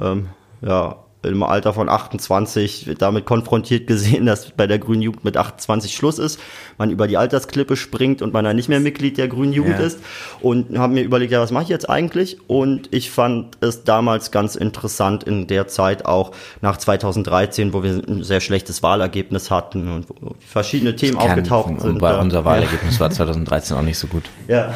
ähm, 0.00 0.28
ja, 0.62 0.96
im 1.22 1.42
Alter 1.42 1.72
von 1.72 1.88
28 1.88 2.90
damit 2.98 3.24
konfrontiert 3.24 3.86
gesehen, 3.86 4.26
dass 4.26 4.50
bei 4.50 4.66
der 4.66 4.78
Grünen 4.78 5.02
Jugend 5.02 5.24
mit 5.24 5.36
28 5.36 5.94
Schluss 5.94 6.18
ist, 6.18 6.40
man 6.78 6.90
über 6.90 7.06
die 7.08 7.16
Altersklippe 7.16 7.76
springt 7.76 8.22
und 8.22 8.32
man 8.32 8.44
dann 8.44 8.56
nicht 8.56 8.68
mehr 8.68 8.80
Mitglied 8.80 9.18
der 9.18 9.28
Grünen 9.28 9.52
Jugend 9.52 9.78
ja. 9.78 9.86
ist 9.86 10.00
und 10.40 10.78
habe 10.78 10.94
mir 10.94 11.02
überlegt, 11.02 11.32
ja, 11.32 11.40
was 11.40 11.50
mache 11.50 11.64
ich 11.64 11.68
jetzt 11.68 11.88
eigentlich? 11.88 12.38
Und 12.48 12.92
ich 12.92 13.10
fand 13.10 13.56
es 13.60 13.84
damals 13.84 14.30
ganz 14.30 14.56
interessant 14.56 15.24
in 15.24 15.46
der 15.46 15.68
Zeit 15.68 16.04
auch 16.04 16.32
nach 16.60 16.76
2013, 16.76 17.72
wo 17.72 17.82
wir 17.82 18.02
ein 18.06 18.22
sehr 18.22 18.40
schlechtes 18.40 18.82
Wahlergebnis 18.82 19.50
hatten 19.50 19.88
und 19.88 20.06
verschiedene 20.40 20.96
Themen 20.96 21.16
aufgetaucht 21.18 21.80
sind. 21.80 21.98
Bei 21.98 22.18
unser 22.18 22.44
Wahlergebnis 22.44 22.94
ja. 22.94 23.00
war 23.00 23.10
2013 23.10 23.76
auch 23.76 23.82
nicht 23.82 23.98
so 23.98 24.06
gut. 24.06 24.24
Ja, 24.48 24.72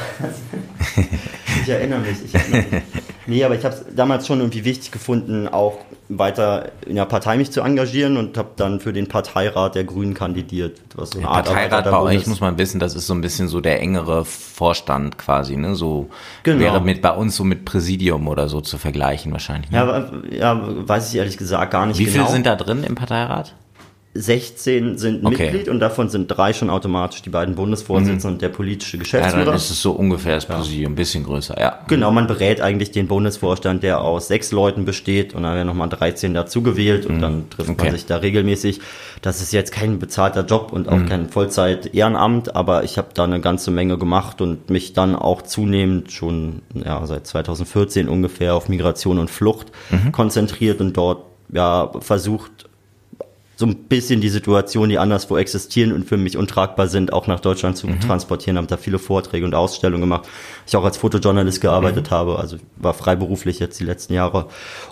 ich 1.63 1.69
erinnere 1.69 2.01
mich. 2.01 2.25
Ich 2.25 2.35
erinnere 2.35 2.65
mich. 2.71 2.83
Nee, 3.31 3.45
aber 3.45 3.55
ich 3.55 3.65
habe 3.65 3.77
es 3.77 3.85
damals 3.95 4.27
schon 4.27 4.41
irgendwie 4.41 4.65
wichtig 4.65 4.91
gefunden, 4.91 5.47
auch 5.47 5.79
weiter 6.09 6.73
in 6.85 6.97
der 6.97 7.05
Partei 7.05 7.37
mich 7.37 7.53
zu 7.53 7.61
engagieren 7.61 8.17
und 8.17 8.37
habe 8.37 8.49
dann 8.57 8.81
für 8.81 8.93
den 8.93 9.07
Parteirat 9.07 9.77
der 9.77 9.85
Grünen 9.85 10.15
kandidiert. 10.15 10.81
Was 10.97 11.11
so 11.11 11.21
eine 11.21 11.29
Art 11.29 11.47
Parteirat 11.47 11.85
bei 11.85 12.01
euch 12.01 12.27
muss 12.27 12.41
man 12.41 12.59
wissen, 12.59 12.81
das 12.81 12.97
ist 12.97 13.07
so 13.07 13.15
ein 13.15 13.21
bisschen 13.21 13.47
so 13.47 13.61
der 13.61 13.81
engere 13.81 14.25
Vorstand 14.25 15.17
quasi, 15.17 15.57
ne? 15.57 15.77
So 15.77 16.11
genau. 16.43 16.59
wäre 16.59 16.81
mit 16.81 17.03
bei 17.03 17.13
uns 17.13 17.37
so 17.37 17.45
mit 17.45 17.65
Präsidium 17.65 18.27
oder 18.27 18.49
so 18.49 18.61
zu 18.61 18.79
vergleichen 18.79 19.31
wahrscheinlich. 19.31 19.71
Ne? 19.71 19.79
Ja, 19.79 20.57
ja, 20.57 20.61
weiß 20.89 21.11
ich 21.11 21.17
ehrlich 21.17 21.37
gesagt 21.37 21.71
gar 21.71 21.87
nicht 21.87 22.01
Wie 22.01 22.07
genau. 22.07 22.15
Wie 22.15 22.19
viele 22.19 22.33
sind 22.33 22.47
da 22.47 22.57
drin 22.57 22.83
im 22.83 22.97
Parteirat? 22.97 23.55
16 24.13 24.99
sind 24.99 25.25
okay. 25.25 25.45
Mitglied 25.45 25.69
und 25.69 25.79
davon 25.79 26.09
sind 26.09 26.27
drei 26.27 26.53
schon 26.53 26.69
automatisch 26.69 27.23
die 27.23 27.31
beiden 27.31 27.55
Bundesvorsitzenden 27.55 28.31
mhm. 28.31 28.35
und 28.35 28.43
der 28.43 28.49
politische 28.49 28.99
Geschäftsführer. 28.99 29.39
Ja, 29.39 29.45
dann 29.45 29.55
ist 29.55 29.71
es 29.71 29.81
so 29.81 29.93
ungefähr 29.93 30.35
das 30.35 30.47
Präsidium, 30.47 30.93
ein 30.93 30.97
bisschen 30.97 31.23
größer, 31.23 31.61
ja. 31.61 31.79
Genau, 31.87 32.11
man 32.11 32.27
berät 32.27 32.61
eigentlich 32.61 32.91
den 32.91 33.07
Bundesvorstand, 33.07 33.85
der 33.85 34.01
aus 34.01 34.27
sechs 34.27 34.51
Leuten 34.51 34.85
besteht 34.85 35.33
und 35.33 35.45
dann 35.45 35.55
werden 35.55 35.69
nochmal 35.69 35.89
13 35.89 36.35
dazu 36.35 36.61
gewählt 36.63 37.07
und 37.07 37.19
mhm. 37.19 37.21
dann 37.21 37.51
trifft 37.51 37.71
okay. 37.71 37.85
man 37.85 37.93
sich 37.93 38.07
da 38.07 38.17
regelmäßig. 38.17 38.81
Das 39.23 39.41
ist 39.41 39.53
jetzt 39.53 39.71
kein 39.71 40.01
bezahlter 40.01 40.45
Job 40.45 40.73
und 40.73 40.89
auch 40.89 40.97
mhm. 40.97 41.09
kein 41.09 41.29
Vollzeit-Ehrenamt, 41.29 42.57
aber 42.57 42.83
ich 42.83 42.99
habe 42.99 43.11
da 43.15 43.23
eine 43.23 43.41
ganze 43.41 43.71
Menge 43.71 43.97
gemacht 43.97 44.41
und 44.41 44.71
mich 44.71 44.93
dann 44.93 45.15
auch 45.15 45.43
zunehmend 45.43 46.11
schon 46.11 46.63
ja, 46.75 47.07
seit 47.07 47.29
2014 47.29 48.09
ungefähr 48.09 48.57
auf 48.57 48.69
Migration 48.69 49.21
und 49.21 49.31
Flucht 49.31 49.69
mhm. 49.91 50.11
konzentriert 50.11 50.81
und 50.81 50.97
dort 50.97 51.27
ja 51.53 51.93
versucht 52.01 52.70
so 53.61 53.67
ein 53.67 53.77
bisschen 53.77 54.23
die 54.23 54.31
Situation, 54.31 54.89
die 54.89 54.99
anderswo 54.99 55.37
existieren 55.37 55.93
und 55.93 56.09
für 56.09 56.17
mich 56.17 56.39
untragbar 56.39 56.89
sind, 56.89 57.13
auch 57.13 57.27
nach 57.27 57.41
Deutschland 57.41 57.77
zu 57.77 57.89
mhm. 57.89 58.01
transportieren. 58.01 58.57
Habe 58.57 58.67
da 58.67 58.79
viele 58.79 58.99
Vorträge 58.99 59.45
und 59.45 59.55
Ausstellungen 59.55 60.01
gemacht. 60.01 60.27
Ich 60.67 60.75
auch 60.77 60.85
als 60.85 60.97
Fotojournalist 60.97 61.61
gearbeitet 61.61 62.11
mhm. 62.11 62.15
habe, 62.15 62.39
also 62.39 62.57
war 62.77 62.95
freiberuflich 62.95 63.59
jetzt 63.59 63.79
die 63.79 63.85
letzten 63.85 64.15
Jahre 64.15 64.47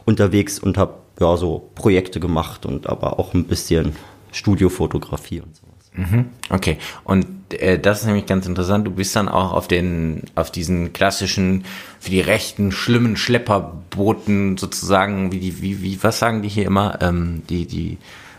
unterwegs 0.04 0.58
und 0.58 0.76
habe 0.76 0.96
ja 1.18 1.38
so 1.38 1.70
Projekte 1.76 2.20
gemacht 2.20 2.66
und 2.66 2.86
aber 2.90 3.18
auch 3.18 3.32
ein 3.32 3.44
bisschen 3.44 3.96
Studiofotografie 4.32 5.40
und 5.40 5.56
sowas. 5.56 6.10
Mhm. 6.10 6.26
Okay, 6.50 6.76
und 7.04 7.26
äh, 7.54 7.78
das 7.78 8.00
ist 8.00 8.06
nämlich 8.06 8.26
ganz 8.26 8.46
interessant. 8.46 8.86
Du 8.86 8.90
bist 8.90 9.16
dann 9.16 9.30
auch 9.30 9.52
auf 9.52 9.66
den, 9.66 10.24
auf 10.34 10.50
diesen 10.50 10.92
klassischen, 10.92 11.64
für 12.00 12.10
die 12.10 12.20
rechten, 12.20 12.70
schlimmen 12.70 13.16
Schlepperbooten 13.16 14.58
sozusagen, 14.58 15.32
wie 15.32 15.38
die, 15.38 15.62
wie, 15.62 15.82
wie, 15.82 16.02
was 16.02 16.18
sagen 16.18 16.42
die 16.42 16.50
hier 16.50 16.66
immer, 16.66 16.98
ähm, 17.00 17.44
die, 17.48 17.64
die, 17.64 17.96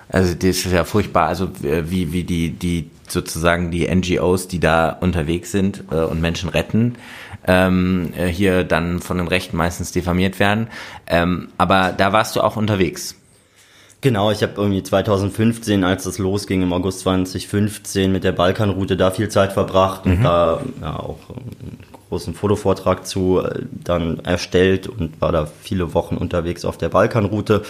also 0.09 0.33
das 0.33 0.65
ist 0.65 0.71
ja 0.71 0.83
furchtbar, 0.83 1.27
also 1.27 1.45
äh, 1.63 1.89
wie, 1.89 2.11
wie 2.11 2.23
die, 2.23 2.49
die 2.49 2.89
sozusagen 3.07 3.71
die 3.71 3.87
NGOs, 3.87 4.47
die 4.47 4.59
da 4.59 4.89
unterwegs 4.89 5.51
sind 5.51 5.83
äh, 5.91 5.95
und 5.95 6.19
Menschen 6.19 6.49
retten, 6.49 6.95
ähm, 7.47 8.11
äh, 8.17 8.27
hier 8.27 8.63
dann 8.63 8.99
von 8.99 9.17
den 9.17 9.27
Rechten 9.27 9.55
meistens 9.55 9.91
diffamiert 9.91 10.39
werden. 10.39 10.67
Ähm, 11.07 11.49
aber 11.57 11.93
da 11.95 12.11
warst 12.11 12.35
du 12.35 12.41
auch 12.41 12.57
unterwegs. 12.57 13.15
Genau, 14.01 14.31
ich 14.31 14.41
habe 14.43 14.53
irgendwie 14.55 14.81
2015, 14.81 15.83
als 15.83 16.05
das 16.05 16.19
losging, 16.19 16.61
im 16.61 16.71
August 16.71 17.01
2015 17.01 18.11
mit 18.11 18.23
der 18.23 18.31
Balkanroute 18.31 18.95
da 18.95 19.11
viel 19.11 19.27
Zeit 19.27 19.51
verbracht 19.51 20.05
mhm. 20.05 20.11
und 20.13 20.23
da 20.23 20.61
ja, 20.81 20.95
auch 20.95 21.19
einen 21.29 21.79
großen 22.09 22.33
Fotovortrag 22.33 23.05
zu 23.05 23.41
äh, 23.41 23.63
dann 23.71 24.19
erstellt 24.19 24.87
und 24.87 25.19
war 25.19 25.33
da 25.33 25.47
viele 25.61 25.93
Wochen 25.93 26.15
unterwegs 26.15 26.63
auf 26.63 26.77
der 26.77 26.89
Balkanroute. 26.89 27.63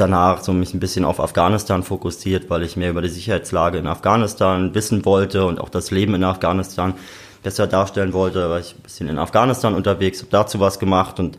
Danach 0.00 0.42
so 0.42 0.54
mich 0.54 0.72
ein 0.72 0.80
bisschen 0.80 1.04
auf 1.04 1.20
Afghanistan 1.20 1.82
fokussiert, 1.82 2.48
weil 2.48 2.62
ich 2.62 2.74
mehr 2.74 2.88
über 2.88 3.02
die 3.02 3.10
Sicherheitslage 3.10 3.76
in 3.76 3.86
Afghanistan 3.86 4.74
wissen 4.74 5.04
wollte 5.04 5.44
und 5.44 5.60
auch 5.60 5.68
das 5.68 5.90
Leben 5.90 6.14
in 6.14 6.24
Afghanistan 6.24 6.94
besser 7.42 7.66
darstellen 7.66 8.14
wollte. 8.14 8.48
War 8.48 8.58
ich 8.58 8.74
ein 8.74 8.82
bisschen 8.82 9.08
in 9.08 9.18
Afghanistan 9.18 9.74
unterwegs, 9.74 10.20
habe 10.20 10.30
dazu 10.30 10.58
was 10.58 10.78
gemacht 10.78 11.20
und 11.20 11.36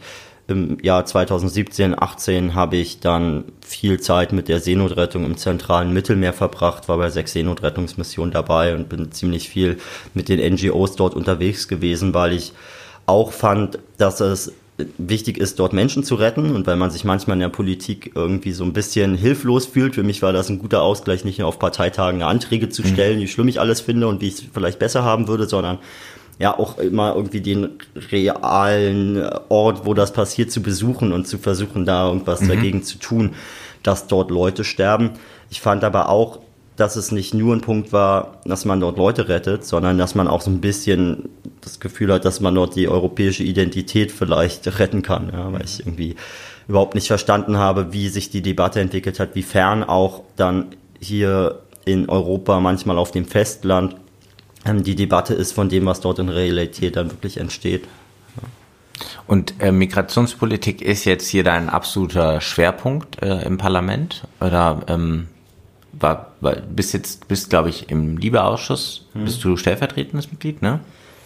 im 0.47 0.77
Jahr 0.83 1.05
2017, 1.05 1.99
18 1.99 2.53
habe 2.53 2.77
ich 2.77 2.99
dann 2.99 3.45
viel 3.65 3.99
Zeit 3.99 4.31
mit 4.31 4.47
der 4.47 4.59
Seenotrettung 4.59 5.25
im 5.25 5.37
zentralen 5.37 5.91
Mittelmeer 5.91 6.33
verbracht, 6.33 6.87
war 6.87 6.97
bei 6.97 7.09
sechs 7.09 7.33
Seenotrettungsmissionen 7.33 8.31
dabei 8.31 8.75
und 8.75 8.89
bin 8.89 9.11
ziemlich 9.11 9.49
viel 9.49 9.79
mit 10.13 10.29
den 10.29 10.53
NGOs 10.53 10.95
dort 10.95 11.15
unterwegs 11.15 11.67
gewesen, 11.67 12.13
weil 12.13 12.33
ich 12.33 12.53
auch 13.07 13.31
fand, 13.31 13.79
dass 13.97 14.19
es 14.19 14.53
wichtig 14.97 15.37
ist, 15.37 15.59
dort 15.59 15.73
Menschen 15.73 16.03
zu 16.03 16.15
retten 16.15 16.55
und 16.55 16.67
weil 16.67 16.75
man 16.75 16.91
sich 16.91 17.03
manchmal 17.03 17.35
in 17.35 17.41
der 17.41 17.49
Politik 17.49 18.11
irgendwie 18.15 18.51
so 18.51 18.63
ein 18.63 18.73
bisschen 18.73 19.15
hilflos 19.15 19.65
fühlt. 19.65 19.95
Für 19.95 20.03
mich 20.03 20.21
war 20.21 20.33
das 20.33 20.49
ein 20.49 20.59
guter 20.59 20.81
Ausgleich, 20.81 21.25
nicht 21.25 21.39
nur 21.39 21.47
auf 21.47 21.59
Parteitagen 21.59 22.23
Anträge 22.23 22.69
zu 22.69 22.81
mhm. 22.81 22.87
stellen, 22.87 23.19
wie 23.19 23.27
schlimm 23.27 23.47
ich 23.47 23.59
alles 23.59 23.81
finde 23.81 24.07
und 24.07 24.21
wie 24.21 24.27
ich 24.27 24.35
es 24.35 24.43
vielleicht 24.53 24.79
besser 24.79 25.03
haben 25.03 25.27
würde, 25.27 25.47
sondern 25.47 25.79
ja 26.39 26.57
auch 26.57 26.77
immer 26.79 27.15
irgendwie 27.15 27.41
den 27.41 27.69
realen 28.11 29.23
Ort, 29.49 29.85
wo 29.85 29.93
das 29.93 30.11
passiert, 30.11 30.51
zu 30.51 30.61
besuchen 30.61 31.11
und 31.11 31.27
zu 31.27 31.37
versuchen, 31.37 31.85
da 31.85 32.07
irgendwas 32.07 32.41
mhm. 32.41 32.49
dagegen 32.49 32.83
zu 32.83 32.97
tun, 32.97 33.35
dass 33.83 34.07
dort 34.07 34.31
Leute 34.31 34.63
sterben. 34.63 35.11
Ich 35.49 35.61
fand 35.61 35.83
aber 35.83 36.09
auch, 36.09 36.39
dass 36.75 36.95
es 36.95 37.11
nicht 37.11 37.33
nur 37.33 37.55
ein 37.55 37.61
Punkt 37.61 37.93
war, 37.93 38.39
dass 38.45 38.65
man 38.65 38.79
dort 38.79 38.97
Leute 38.97 39.27
rettet, 39.27 39.65
sondern 39.65 39.97
dass 39.97 40.15
man 40.15 40.27
auch 40.27 40.41
so 40.41 40.49
ein 40.49 40.61
bisschen 40.61 41.29
das 41.61 41.79
Gefühl 41.79 42.11
hat, 42.13 42.25
dass 42.25 42.39
man 42.39 42.55
dort 42.55 42.75
die 42.75 42.87
europäische 42.87 43.43
Identität 43.43 44.11
vielleicht 44.11 44.79
retten 44.79 45.01
kann, 45.01 45.31
ja, 45.31 45.51
weil 45.51 45.63
ich 45.63 45.79
irgendwie 45.79 46.15
überhaupt 46.67 46.95
nicht 46.95 47.07
verstanden 47.07 47.57
habe, 47.57 47.93
wie 47.93 48.07
sich 48.09 48.29
die 48.29 48.41
Debatte 48.41 48.79
entwickelt 48.79 49.19
hat, 49.19 49.35
wie 49.35 49.43
fern 49.43 49.83
auch 49.83 50.23
dann 50.35 50.67
hier 50.99 51.59
in 51.85 52.09
Europa, 52.09 52.59
manchmal 52.59 52.97
auf 52.97 53.11
dem 53.11 53.25
Festland, 53.25 53.95
ähm, 54.65 54.83
die 54.83 54.95
Debatte 54.95 55.33
ist 55.33 55.51
von 55.51 55.69
dem, 55.69 55.85
was 55.85 55.99
dort 56.01 56.19
in 56.19 56.29
Realität 56.29 56.95
dann 56.95 57.11
wirklich 57.11 57.37
entsteht. 57.37 57.87
Und 59.27 59.55
äh, 59.59 59.71
Migrationspolitik 59.71 60.81
ist 60.81 61.05
jetzt 61.05 61.27
hier 61.27 61.43
dein 61.43 61.69
absoluter 61.69 62.41
Schwerpunkt 62.41 63.21
äh, 63.21 63.43
im 63.43 63.57
Parlament? 63.57 64.23
Oder 64.39 64.81
ähm, 64.87 65.27
war, 66.01 66.31
war, 66.41 66.55
bist 66.55 66.93
jetzt, 66.93 67.27
bist 67.27 67.49
glaube 67.49 67.69
ich 67.69 67.89
im 67.89 68.17
Liebeausschuss, 68.17 69.07
hm. 69.13 69.25
bist 69.25 69.43
du 69.43 69.57
stellvertretendes 69.57 70.31
Mitglied, 70.31 70.61
ne? 70.61 70.79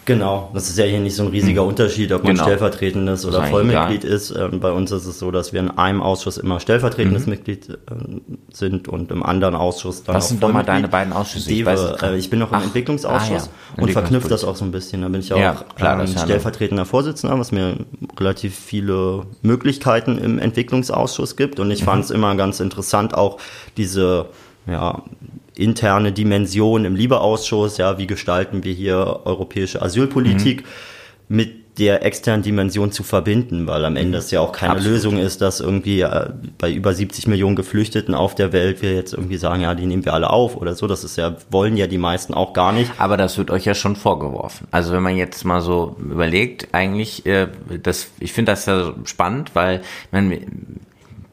Genau, 0.06 0.50
das 0.54 0.68
ist 0.68 0.78
ja 0.78 0.84
hier 0.84 1.00
nicht 1.00 1.16
so 1.16 1.24
ein 1.24 1.30
riesiger 1.30 1.62
hm. 1.62 1.68
Unterschied, 1.68 2.12
ob 2.12 2.22
man 2.22 2.34
genau. 2.34 2.44
stellvertretendes 2.44 3.26
oder 3.26 3.42
Vollmitglied 3.42 4.04
egal. 4.04 4.16
ist. 4.16 4.30
Ähm, 4.30 4.60
bei 4.60 4.70
uns 4.70 4.92
ist 4.92 5.04
es 5.04 5.18
so, 5.18 5.32
dass 5.32 5.52
wir 5.52 5.58
in 5.58 5.68
einem 5.68 6.00
Ausschuss 6.00 6.38
immer 6.38 6.60
stellvertretendes 6.60 7.26
mhm. 7.26 7.30
Mitglied 7.30 7.70
äh, 7.70 7.76
sind 8.52 8.86
und 8.86 9.10
im 9.10 9.24
anderen 9.24 9.56
Ausschuss 9.56 10.04
dann 10.04 10.14
Was 10.14 10.28
sind 10.28 10.40
nochmal 10.40 10.62
deine 10.62 10.86
beiden 10.86 11.12
Ausschüsse? 11.12 11.52
Ich, 11.52 11.66
weiß 11.66 12.02
äh, 12.02 12.16
ich 12.16 12.30
bin 12.30 12.38
noch 12.38 12.52
im 12.52 12.58
Ach, 12.58 12.62
Entwicklungsausschuss 12.62 13.48
ah, 13.48 13.76
ja. 13.76 13.82
und 13.82 13.90
verknüpft 13.90 14.30
das 14.30 14.44
auch 14.44 14.54
so 14.54 14.64
ein 14.64 14.70
bisschen. 14.70 15.02
Da 15.02 15.08
bin 15.08 15.20
ich 15.20 15.32
auch 15.32 15.40
ja, 15.40 15.56
klar, 15.74 16.00
ähm, 16.00 16.06
stellvertretender 16.06 16.84
Vorsitzender, 16.84 17.36
was 17.40 17.50
mir 17.50 17.76
relativ 18.16 18.56
viele 18.56 19.24
Möglichkeiten 19.42 20.18
im 20.18 20.38
Entwicklungsausschuss 20.38 21.34
gibt. 21.34 21.58
Und 21.58 21.72
ich 21.72 21.80
mhm. 21.80 21.86
fand 21.86 22.04
es 22.04 22.10
immer 22.12 22.36
ganz 22.36 22.60
interessant, 22.60 23.12
auch 23.12 23.38
diese 23.76 24.26
ja, 24.66 25.02
interne 25.54 26.12
Dimension 26.12 26.84
im 26.84 26.96
Liebeausschuss, 26.96 27.78
ja, 27.78 27.98
wie 27.98 28.06
gestalten 28.06 28.64
wir 28.64 28.72
hier 28.72 29.20
europäische 29.24 29.80
Asylpolitik 29.82 30.62
mhm. 30.62 31.36
mit 31.36 31.66
der 31.78 32.04
externen 32.04 32.42
Dimension 32.42 32.90
zu 32.90 33.02
verbinden, 33.02 33.66
weil 33.66 33.84
am 33.84 33.96
Ende 33.96 34.18
es 34.18 34.30
ja 34.30 34.40
auch 34.40 34.52
keine 34.52 34.72
Absolut. 34.72 34.94
Lösung 34.94 35.18
ist, 35.18 35.42
dass 35.42 35.60
irgendwie 35.60 36.00
äh, 36.00 36.30
bei 36.56 36.72
über 36.72 36.94
70 36.94 37.26
Millionen 37.26 37.54
Geflüchteten 37.54 38.14
auf 38.14 38.34
der 38.34 38.52
Welt 38.52 38.80
wir 38.80 38.94
jetzt 38.94 39.12
irgendwie 39.12 39.36
sagen, 39.36 39.60
ja, 39.62 39.74
die 39.74 39.84
nehmen 39.84 40.04
wir 40.04 40.14
alle 40.14 40.30
auf 40.30 40.56
oder 40.56 40.74
so. 40.74 40.86
Das 40.86 41.04
ist 41.04 41.16
ja, 41.16 41.36
wollen 41.50 41.76
ja 41.76 41.86
die 41.86 41.98
meisten 41.98 42.32
auch 42.32 42.54
gar 42.54 42.72
nicht. 42.72 42.92
Aber 42.98 43.18
das 43.18 43.36
wird 43.36 43.50
euch 43.50 43.66
ja 43.66 43.74
schon 43.74 43.94
vorgeworfen. 43.94 44.68
Also 44.70 44.92
wenn 44.92 45.02
man 45.02 45.16
jetzt 45.16 45.44
mal 45.44 45.60
so 45.60 45.96
überlegt, 45.98 46.68
eigentlich, 46.72 47.26
äh, 47.26 47.48
das, 47.82 48.08
ich 48.20 48.32
finde 48.32 48.52
das 48.52 48.64
ja 48.64 48.94
spannend, 49.04 49.50
weil, 49.54 49.82
meine, 50.12 50.40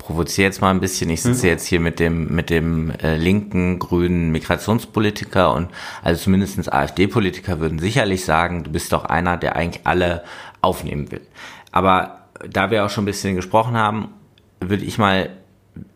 provoziere 0.05 0.47
jetzt 0.47 0.61
mal 0.61 0.69
ein 0.69 0.79
bisschen. 0.79 1.09
Ich 1.09 1.21
sitze 1.21 1.45
mhm. 1.45 1.51
jetzt 1.51 1.65
hier 1.65 1.79
mit 1.79 1.99
dem 1.99 2.33
mit 2.33 2.49
dem 2.49 2.91
äh, 2.91 3.15
linken 3.15 3.79
grünen 3.79 4.31
Migrationspolitiker 4.31 5.53
und 5.53 5.69
also 6.03 6.23
zumindestens 6.23 6.67
AfD-Politiker 6.67 7.59
würden 7.59 7.79
sicherlich 7.79 8.25
sagen, 8.25 8.63
du 8.63 8.71
bist 8.71 8.91
doch 8.91 9.05
einer, 9.05 9.37
der 9.37 9.55
eigentlich 9.55 9.85
alle 9.85 10.23
aufnehmen 10.61 11.11
will. 11.11 11.21
Aber 11.71 12.27
da 12.49 12.69
wir 12.71 12.85
auch 12.85 12.89
schon 12.89 13.03
ein 13.03 13.05
bisschen 13.05 13.35
gesprochen 13.35 13.75
haben, 13.75 14.09
würde 14.59 14.83
ich 14.83 14.97
mal, 14.97 15.29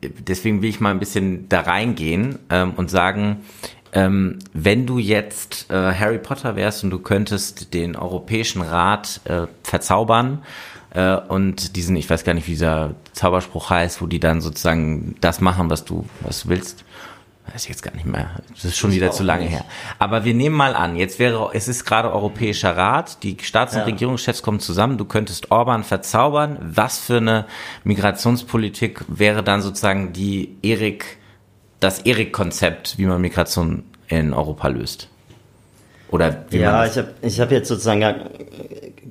deswegen 0.02 0.62
will 0.62 0.70
ich 0.70 0.80
mal 0.80 0.92
ein 0.92 1.00
bisschen 1.00 1.50
da 1.50 1.62
reingehen 1.62 2.40
ähm, 2.50 2.74
und 2.78 2.90
sagen, 2.90 3.44
ähm, 3.94 4.40
wenn 4.54 4.86
du 4.86 5.00
jetzt 5.00 5.70
äh, 5.70 5.94
Harry 5.94 6.18
Potter 6.18 6.56
wärst 6.56 6.84
und 6.84 6.90
du 6.90 7.00
könntest 7.00 7.74
den 7.74 7.96
Europäischen 7.96 8.62
Rat 8.62 9.22
äh, 9.26 9.48
verzaubern 9.64 10.44
äh, 10.92 11.16
und 11.16 11.76
diesen, 11.76 11.96
ich 11.96 12.10
weiß 12.10 12.24
gar 12.24 12.34
nicht, 12.34 12.48
wie 12.48 12.52
dieser 12.52 12.96
Zauberspruch 13.14 13.70
heißt, 13.70 14.02
wo 14.02 14.08
die 14.08 14.20
dann 14.20 14.42
sozusagen 14.42 15.16
das 15.22 15.42
machen, 15.42 15.70
was 15.70 15.86
du, 15.86 16.06
was 16.22 16.44
du 16.44 16.50
willst. 16.50 16.84
Weiß 17.52 17.64
ich 17.64 17.70
jetzt 17.70 17.82
gar 17.82 17.94
nicht 17.94 18.06
mehr. 18.06 18.30
Das 18.54 18.66
ist 18.66 18.78
schon 18.78 18.90
ich 18.90 18.98
wieder 18.98 19.12
zu 19.12 19.24
lange 19.24 19.44
nicht. 19.44 19.54
her. 19.54 19.64
Aber 20.00 20.26
wir 20.26 20.34
nehmen 20.34 20.56
mal 20.56 20.76
an, 20.76 20.98
jetzt 20.98 21.18
wäre, 21.18 21.52
es 21.54 21.70
ist 21.70 21.86
gerade 21.86 22.12
Europäischer 22.12 22.76
Rat, 22.76 23.24
die 23.24 23.38
Staats- 23.42 23.74
und 23.74 23.80
ja. 23.80 23.86
Regierungschefs 23.86 24.42
kommen 24.42 24.60
zusammen, 24.60 24.98
du 24.98 25.06
könntest 25.06 25.50
Orban 25.50 25.86
verzaubern. 25.86 26.58
Was 26.62 27.00
für 27.00 27.18
eine 27.18 27.46
Migrationspolitik 27.86 29.06
wäre 29.08 29.44
dann 29.44 29.62
sozusagen 29.62 30.12
die 30.12 30.58
Erik, 30.62 31.18
das 31.80 32.00
Erik-Konzept, 32.00 32.98
wie 32.98 33.06
man 33.06 33.22
Migration 33.22 33.84
in 34.10 34.34
Europa 34.34 34.68
löst? 34.68 35.08
Oder 36.10 36.46
wie 36.50 36.58
ja, 36.58 36.86
ich 36.86 36.98
habe 36.98 37.14
ich 37.22 37.40
hab 37.40 37.52
jetzt 37.52 37.68
sozusagen 37.68 38.02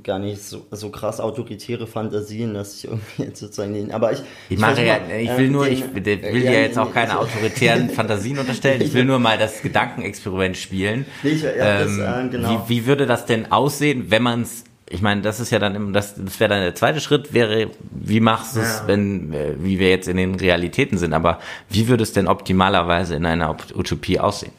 gar, 0.06 0.18
nicht 0.18 0.42
so, 0.42 0.66
so 0.70 0.90
krass 0.90 1.20
autoritäre 1.20 1.86
Fantasien, 1.86 2.54
dass 2.54 2.76
ich 2.76 2.84
irgendwie 2.84 3.22
jetzt 3.24 3.40
sozusagen 3.40 3.74
den, 3.74 3.92
aber 3.92 4.12
ich 4.12 4.22
ich, 4.48 4.58
mache 4.58 4.84
ja, 4.84 4.98
ich 5.18 5.36
will 5.36 5.50
nur, 5.50 5.66
ich 5.66 5.82
will 5.94 6.44
ja, 6.44 6.52
ja 6.52 6.60
jetzt 6.60 6.78
auch 6.78 6.92
keine 6.92 7.18
autoritären 7.18 7.90
Fantasien 7.96 8.38
unterstellen. 8.38 8.80
Ich 8.80 8.94
will 8.94 9.04
nur 9.04 9.18
mal 9.18 9.36
das 9.36 9.60
Gedankenexperiment 9.62 10.56
spielen. 10.56 11.04
Ich, 11.22 11.42
ja, 11.42 11.50
ähm, 11.50 11.98
das, 11.98 12.24
äh, 12.24 12.28
genau. 12.28 12.64
wie, 12.66 12.76
wie 12.76 12.86
würde 12.86 13.06
das 13.06 13.26
denn 13.26 13.52
aussehen, 13.52 14.06
wenn 14.08 14.22
man 14.22 14.42
es 14.42 14.64
ich 14.88 15.02
meine, 15.02 15.20
das 15.20 15.40
ist 15.40 15.50
ja 15.50 15.58
dann 15.58 15.92
das, 15.92 16.14
das 16.14 16.38
wäre 16.38 16.50
dann 16.50 16.60
der 16.60 16.74
zweite 16.76 17.00
Schritt, 17.00 17.34
wäre, 17.34 17.70
wie 17.90 18.20
machst 18.20 18.54
du 18.54 18.60
es, 18.60 18.82
ja. 18.82 18.86
wenn, 18.86 19.32
äh, 19.32 19.54
wie 19.58 19.80
wir 19.80 19.90
jetzt 19.90 20.06
in 20.06 20.16
den 20.16 20.36
Realitäten 20.36 20.96
sind, 20.96 21.12
aber 21.12 21.40
wie 21.68 21.88
würde 21.88 22.04
es 22.04 22.12
denn 22.12 22.28
optimalerweise 22.28 23.16
in 23.16 23.26
einer 23.26 23.56
Utopie 23.74 24.20
aussehen? 24.20 24.52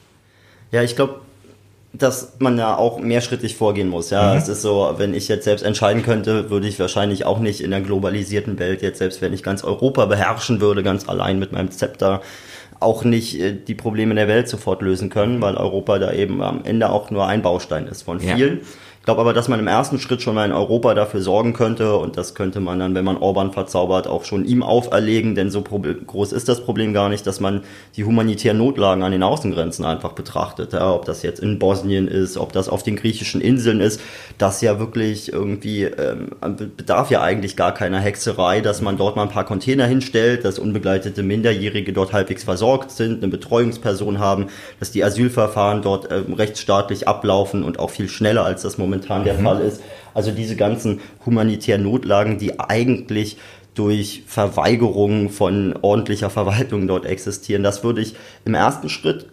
Ja, 0.71 0.83
ich 0.83 0.97
glaube, 0.97 1.21
dass 1.97 2.33
man 2.39 2.57
ja 2.57 2.75
auch 2.75 2.99
mehrschrittig 2.99 3.55
vorgehen 3.55 3.89
muss. 3.89 4.09
Ja, 4.09 4.31
mhm. 4.31 4.37
es 4.37 4.47
ist 4.47 4.61
so, 4.61 4.93
wenn 4.97 5.13
ich 5.13 5.27
jetzt 5.27 5.45
selbst 5.45 5.63
entscheiden 5.63 6.03
könnte, 6.03 6.49
würde 6.49 6.67
ich 6.67 6.79
wahrscheinlich 6.79 7.25
auch 7.25 7.39
nicht 7.39 7.61
in 7.61 7.71
der 7.71 7.81
globalisierten 7.81 8.59
Welt 8.59 8.81
jetzt, 8.81 8.99
selbst 8.99 9.21
wenn 9.21 9.33
ich 9.33 9.43
ganz 9.43 9.63
Europa 9.63 10.05
beherrschen 10.05 10.61
würde, 10.61 10.83
ganz 10.83 11.07
allein 11.07 11.39
mit 11.39 11.51
meinem 11.51 11.71
Zepter, 11.71 12.21
auch 12.79 13.03
nicht 13.03 13.39
äh, 13.39 13.53
die 13.53 13.75
Probleme 13.75 14.13
der 14.15 14.27
Welt 14.27 14.47
sofort 14.47 14.81
lösen 14.81 15.09
können, 15.09 15.41
weil 15.41 15.55
Europa 15.55 15.97
da 15.99 16.11
eben 16.11 16.41
am 16.41 16.63
Ende 16.63 16.89
auch 16.89 17.09
nur 17.09 17.25
ein 17.25 17.41
Baustein 17.41 17.87
ist 17.87 18.03
von 18.03 18.19
vielen. 18.19 18.59
Ja 18.59 18.65
glaube 19.07 19.21
aber, 19.21 19.33
dass 19.33 19.47
man 19.47 19.61
im 19.61 19.67
ersten 19.67 19.99
Schritt 19.99 20.21
schon 20.21 20.35
mal 20.35 20.43
in 20.43 20.51
Europa 20.51 20.93
dafür 20.93 21.21
sorgen 21.21 21.53
könnte 21.53 21.95
und 21.95 22.17
das 22.17 22.35
könnte 22.35 22.59
man 22.59 22.77
dann, 22.77 22.93
wenn 22.93 23.05
man 23.05 23.15
Orban 23.15 23.53
verzaubert, 23.53 24.05
auch 24.05 24.25
schon 24.25 24.43
ihm 24.43 24.61
auferlegen, 24.61 25.33
denn 25.33 25.49
so 25.49 25.61
groß 25.61 26.33
ist 26.33 26.49
das 26.49 26.65
Problem 26.65 26.93
gar 26.93 27.07
nicht, 27.07 27.25
dass 27.25 27.39
man 27.39 27.61
die 27.95 28.03
humanitären 28.03 28.57
Notlagen 28.57 29.03
an 29.03 29.13
den 29.13 29.23
Außengrenzen 29.23 29.85
einfach 29.85 30.11
betrachtet. 30.11 30.73
Ja, 30.73 30.93
ob 30.93 31.05
das 31.05 31.23
jetzt 31.23 31.39
in 31.39 31.57
Bosnien 31.57 32.09
ist, 32.09 32.35
ob 32.35 32.51
das 32.51 32.67
auf 32.67 32.83
den 32.83 32.97
griechischen 32.97 33.39
Inseln 33.39 33.79
ist, 33.79 34.01
das 34.39 34.59
ja 34.59 34.77
wirklich 34.77 35.31
irgendwie 35.31 35.83
ähm, 35.83 36.31
bedarf 36.75 37.09
ja 37.09 37.21
eigentlich 37.21 37.55
gar 37.55 37.73
keiner 37.73 38.01
Hexerei, 38.01 38.59
dass 38.59 38.81
man 38.81 38.97
dort 38.97 39.15
mal 39.15 39.23
ein 39.23 39.29
paar 39.29 39.45
Container 39.45 39.85
hinstellt, 39.85 40.43
dass 40.43 40.59
unbegleitete 40.59 41.23
Minderjährige 41.23 41.93
dort 41.93 42.11
halbwegs 42.11 42.43
versorgt 42.43 42.91
sind, 42.91 43.23
eine 43.23 43.31
Betreuungsperson 43.31 44.19
haben, 44.19 44.47
dass 44.81 44.91
die 44.91 45.01
Asylverfahren 45.01 45.81
dort 45.81 46.11
ähm, 46.11 46.33
rechtsstaatlich 46.33 47.07
ablaufen 47.07 47.63
und 47.63 47.79
auch 47.79 47.89
viel 47.89 48.09
schneller 48.09 48.43
als 48.43 48.63
das 48.63 48.77
momentan 48.77 48.96
momentan 48.97 49.23
der 49.23 49.35
mhm. 49.35 49.43
Fall 49.43 49.61
ist. 49.61 49.81
Also 50.13 50.31
diese 50.31 50.55
ganzen 50.55 51.01
humanitären 51.25 51.83
Notlagen, 51.83 52.37
die 52.37 52.59
eigentlich 52.59 53.37
durch 53.75 54.23
Verweigerung 54.25 55.29
von 55.29 55.77
ordentlicher 55.81 56.31
Verwaltung 56.31 56.87
dort 56.87 57.05
existieren. 57.05 57.61
Das 57.61 57.83
würde 57.83 58.01
ich 58.01 58.15
im 58.43 58.55
ersten 58.55 58.89
Schritt 58.89 59.27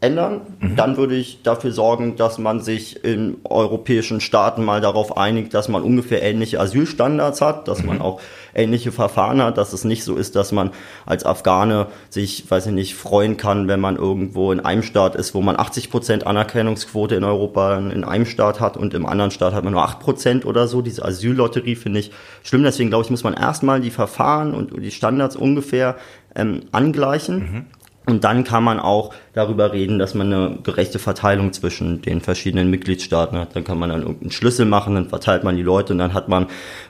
ändern. 0.00 0.42
Mhm. 0.60 0.76
Dann 0.76 0.96
würde 0.96 1.16
ich 1.16 1.42
dafür 1.42 1.72
sorgen, 1.72 2.14
dass 2.16 2.38
man 2.38 2.60
sich 2.60 3.04
in 3.04 3.38
europäischen 3.44 4.20
Staaten 4.20 4.64
mal 4.64 4.80
darauf 4.80 5.16
einigt, 5.16 5.54
dass 5.54 5.68
man 5.68 5.82
ungefähr 5.82 6.22
ähnliche 6.22 6.60
Asylstandards 6.60 7.40
hat, 7.40 7.66
dass 7.66 7.80
mhm. 7.80 7.88
man 7.88 8.00
auch 8.00 8.20
ähnliche 8.54 8.92
Verfahren 8.92 9.42
hat, 9.42 9.58
dass 9.58 9.72
es 9.72 9.84
nicht 9.84 10.04
so 10.04 10.14
ist, 10.14 10.36
dass 10.36 10.52
man 10.52 10.70
als 11.04 11.24
Afghane 11.26 11.88
sich, 12.10 12.48
weiß 12.48 12.66
ich 12.66 12.72
nicht, 12.72 12.94
freuen 12.94 13.36
kann, 13.36 13.66
wenn 13.66 13.80
man 13.80 13.96
irgendwo 13.96 14.52
in 14.52 14.60
einem 14.60 14.82
Staat 14.82 15.16
ist, 15.16 15.34
wo 15.34 15.40
man 15.40 15.58
80 15.58 15.90
Prozent 15.90 16.26
Anerkennungsquote 16.26 17.16
in 17.16 17.24
Europa 17.24 17.76
in 17.78 18.04
einem 18.04 18.26
Staat 18.26 18.60
hat 18.60 18.76
und 18.76 18.94
im 18.94 19.04
anderen 19.04 19.32
Staat 19.32 19.52
hat 19.52 19.64
man 19.64 19.72
nur 19.72 19.82
8 19.82 19.98
Prozent 19.98 20.46
oder 20.46 20.68
so. 20.68 20.80
Diese 20.80 21.04
Asyllotterie 21.04 21.74
finde 21.74 22.00
ich 22.00 22.12
schlimm. 22.44 22.62
Deswegen 22.62 22.90
glaube 22.90 23.04
ich, 23.04 23.10
muss 23.10 23.24
man 23.24 23.34
erstmal 23.34 23.80
die 23.80 23.90
Verfahren 23.90 24.54
und 24.54 24.72
die 24.80 24.92
Standards 24.92 25.34
ungefähr 25.34 25.96
ähm, 26.36 26.62
angleichen. 26.70 27.38
Mhm. 27.38 27.66
Und 28.08 28.24
dann 28.24 28.42
kann 28.42 28.64
man 28.64 28.80
auch 28.80 29.12
darüber 29.34 29.74
reden, 29.74 29.98
dass 29.98 30.14
man 30.14 30.32
eine 30.32 30.58
gerechte 30.62 30.98
Verteilung 30.98 31.52
zwischen 31.52 32.00
den 32.00 32.22
verschiedenen 32.22 32.70
Mitgliedstaaten 32.70 33.38
hat. 33.38 33.54
Dann 33.54 33.64
kann 33.64 33.78
man 33.78 33.90
dann 33.90 34.00
irgendeinen 34.00 34.30
Schlüssel 34.30 34.64
machen, 34.64 34.94
dann 34.94 35.10
verteilt 35.10 35.44
man 35.44 35.56
die 35.56 35.62
Leute 35.62 35.92
und 35.92 35.98
dann 35.98 36.14
hat 36.14 36.26
man 36.26 36.46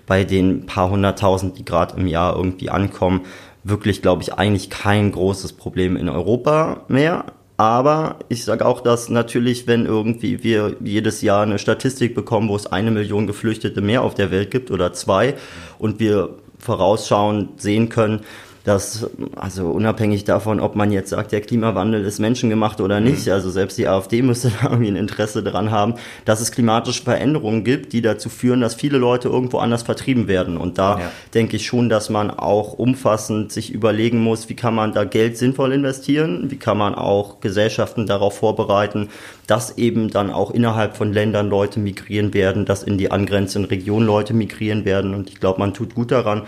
bei 0.07 0.23
den 0.23 0.67
paar 0.67 0.91
hunderttausend, 0.91 1.59
die 1.59 1.65
gerade 1.65 1.97
im 1.97 2.07
Jahr 2.07 2.37
irgendwie 2.37 2.71
ankommen, 2.71 3.23
wirklich, 3.65 4.01
glaube 4.01 4.23
ich, 4.23 4.35
eigentlich 4.35 4.71
kein 4.71 5.11
großes 5.11 5.55
Problem 5.55 5.97
in 5.97 6.09
Europa 6.09 6.83
mehr. 6.87 7.25
Aber 7.57 8.21
ich 8.29 8.45
sage 8.45 8.65
auch, 8.65 8.81
dass 8.81 9.09
natürlich, 9.09 9.67
wenn 9.67 9.87
irgendwie 9.87 10.45
wir 10.45 10.77
jedes 10.81 11.23
Jahr 11.23 11.43
eine 11.43 11.59
Statistik 11.59 12.15
bekommen, 12.15 12.49
wo 12.49 12.55
es 12.55 12.69
eine 12.69 12.93
Million 12.93 13.27
Geflüchtete 13.27 13.81
mehr 13.81 14.03
auf 14.03 14.15
der 14.15 14.31
Welt 14.31 14.53
gibt 14.53 14.71
oder 14.71 14.93
zwei 14.93 15.35
und 15.81 15.99
wir 15.99 16.37
vorausschauend 16.61 17.61
sehen 17.61 17.89
können, 17.89 18.21
dass, 18.69 19.09
also 19.35 19.71
unabhängig 19.71 20.25
davon, 20.25 20.61
ob 20.61 20.77
man 20.77 20.93
jetzt 20.93 21.09
sagt, 21.09 21.33
der 21.33 21.41
Klimawandel 21.41 22.05
ist 22.05 22.19
menschengemacht 22.19 22.83
oder 22.83 23.01
nicht, 23.01 23.27
mhm. 23.27 23.33
also 23.33 23.49
selbst 23.49 23.79
die 23.79 23.89
AfD 23.89 24.21
müsste 24.21 24.53
da 24.63 24.69
irgendwie 24.69 24.91
ein 24.91 24.97
Interesse 24.97 25.43
daran 25.43 25.71
haben, 25.71 25.95
dass 26.27 26.43
es 26.43 26.53
klimatische 26.53 27.03
Veränderungen 27.03 27.65
gibt, 27.65 27.95
die 27.95 28.03
dazu 28.03 28.29
führen, 28.29 28.61
dass 28.61 28.75
viele 28.75 28.99
Leute 28.99 29.29
irgendwo 29.29 29.57
anders 29.57 29.85
vertrieben 29.85 30.29
werden. 30.29 30.59
Und 30.59 30.77
da 30.77 30.99
ja. 30.99 31.11
denke 31.33 31.57
ich 31.57 31.65
schon, 31.65 31.89
dass 31.89 32.11
man 32.11 32.31
auch 32.31 32.75
umfassend 32.75 33.53
sich 33.53 33.73
überlegen 33.73 34.19
muss, 34.19 34.51
wie 34.51 34.55
kann 34.57 34.75
man 34.75 34.93
da 34.93 35.05
Geld 35.05 35.39
sinnvoll 35.39 35.73
investieren, 35.73 36.51
wie 36.51 36.59
kann 36.59 36.77
man 36.77 36.95
auch 36.95 37.41
Gesellschaften 37.41 38.07
darauf 38.07 38.37
vorbereiten, 38.37 39.09
dass 39.47 39.79
eben 39.79 40.11
dann 40.11 40.31
auch 40.31 40.51
innerhalb 40.51 40.95
von 40.95 41.11
Ländern 41.11 41.49
Leute 41.49 41.81
migrieren 41.81 42.35
werden, 42.35 42.67
dass 42.67 42.83
in 42.83 42.99
die 42.99 43.11
angrenzenden 43.11 43.71
Regionen 43.71 44.07
Leute 44.07 44.35
migrieren 44.35 44.85
werden. 44.85 45.15
Und 45.15 45.31
ich 45.31 45.41
glaube, 45.41 45.59
man 45.59 45.73
tut 45.73 45.95
gut 45.95 46.11
daran, 46.11 46.43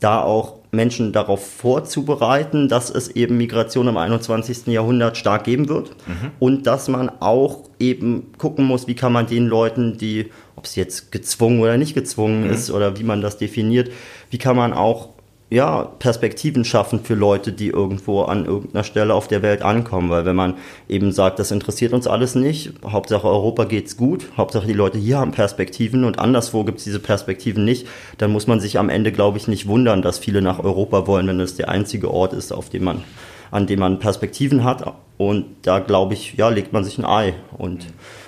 da 0.00 0.22
auch 0.22 0.54
Menschen 0.76 1.12
darauf 1.12 1.44
vorzubereiten, 1.44 2.68
dass 2.68 2.90
es 2.90 3.08
eben 3.08 3.36
Migration 3.36 3.88
im 3.88 3.96
21. 3.96 4.68
Jahrhundert 4.68 5.16
stark 5.16 5.44
geben 5.44 5.68
wird 5.68 5.90
mhm. 6.06 6.30
und 6.38 6.66
dass 6.66 6.88
man 6.88 7.10
auch 7.20 7.64
eben 7.80 8.32
gucken 8.38 8.64
muss, 8.64 8.86
wie 8.86 8.94
kann 8.94 9.12
man 9.12 9.26
den 9.26 9.46
Leuten, 9.46 9.98
die, 9.98 10.30
ob 10.54 10.66
es 10.66 10.76
jetzt 10.76 11.10
gezwungen 11.10 11.60
oder 11.60 11.76
nicht 11.76 11.94
gezwungen 11.94 12.44
mhm. 12.44 12.50
ist 12.50 12.70
oder 12.70 12.98
wie 12.98 13.04
man 13.04 13.20
das 13.20 13.38
definiert, 13.38 13.90
wie 14.30 14.38
kann 14.38 14.56
man 14.56 14.72
auch 14.72 15.15
ja, 15.48 15.84
Perspektiven 15.84 16.64
schaffen 16.64 17.04
für 17.04 17.14
Leute, 17.14 17.52
die 17.52 17.68
irgendwo 17.68 18.22
an 18.22 18.46
irgendeiner 18.46 18.82
Stelle 18.82 19.14
auf 19.14 19.28
der 19.28 19.42
Welt 19.42 19.62
ankommen. 19.62 20.10
Weil 20.10 20.24
wenn 20.24 20.34
man 20.34 20.54
eben 20.88 21.12
sagt, 21.12 21.38
das 21.38 21.52
interessiert 21.52 21.92
uns 21.92 22.08
alles 22.08 22.34
nicht, 22.34 22.72
Hauptsache 22.84 23.28
Europa 23.28 23.64
geht's 23.64 23.96
gut, 23.96 24.26
Hauptsache 24.36 24.66
die 24.66 24.72
Leute 24.72 24.98
hier 24.98 25.18
haben 25.18 25.30
Perspektiven 25.30 26.04
und 26.04 26.18
anderswo 26.18 26.64
gibt's 26.64 26.82
diese 26.82 26.98
Perspektiven 26.98 27.64
nicht, 27.64 27.86
dann 28.18 28.32
muss 28.32 28.48
man 28.48 28.58
sich 28.58 28.78
am 28.78 28.88
Ende, 28.88 29.12
glaube 29.12 29.38
ich, 29.38 29.46
nicht 29.46 29.68
wundern, 29.68 30.02
dass 30.02 30.18
viele 30.18 30.42
nach 30.42 30.58
Europa 30.58 31.06
wollen, 31.06 31.28
wenn 31.28 31.38
es 31.38 31.54
der 31.54 31.68
einzige 31.68 32.10
Ort 32.10 32.32
ist, 32.32 32.52
auf 32.52 32.68
dem 32.68 32.82
man, 32.82 33.04
an 33.52 33.68
dem 33.68 33.78
man 33.78 34.00
Perspektiven 34.00 34.64
hat. 34.64 34.94
Und 35.16 35.46
da, 35.62 35.78
glaube 35.78 36.14
ich, 36.14 36.34
ja, 36.34 36.48
legt 36.48 36.72
man 36.72 36.82
sich 36.82 36.98
ein 36.98 37.06
Ei 37.06 37.34
und 37.56 37.86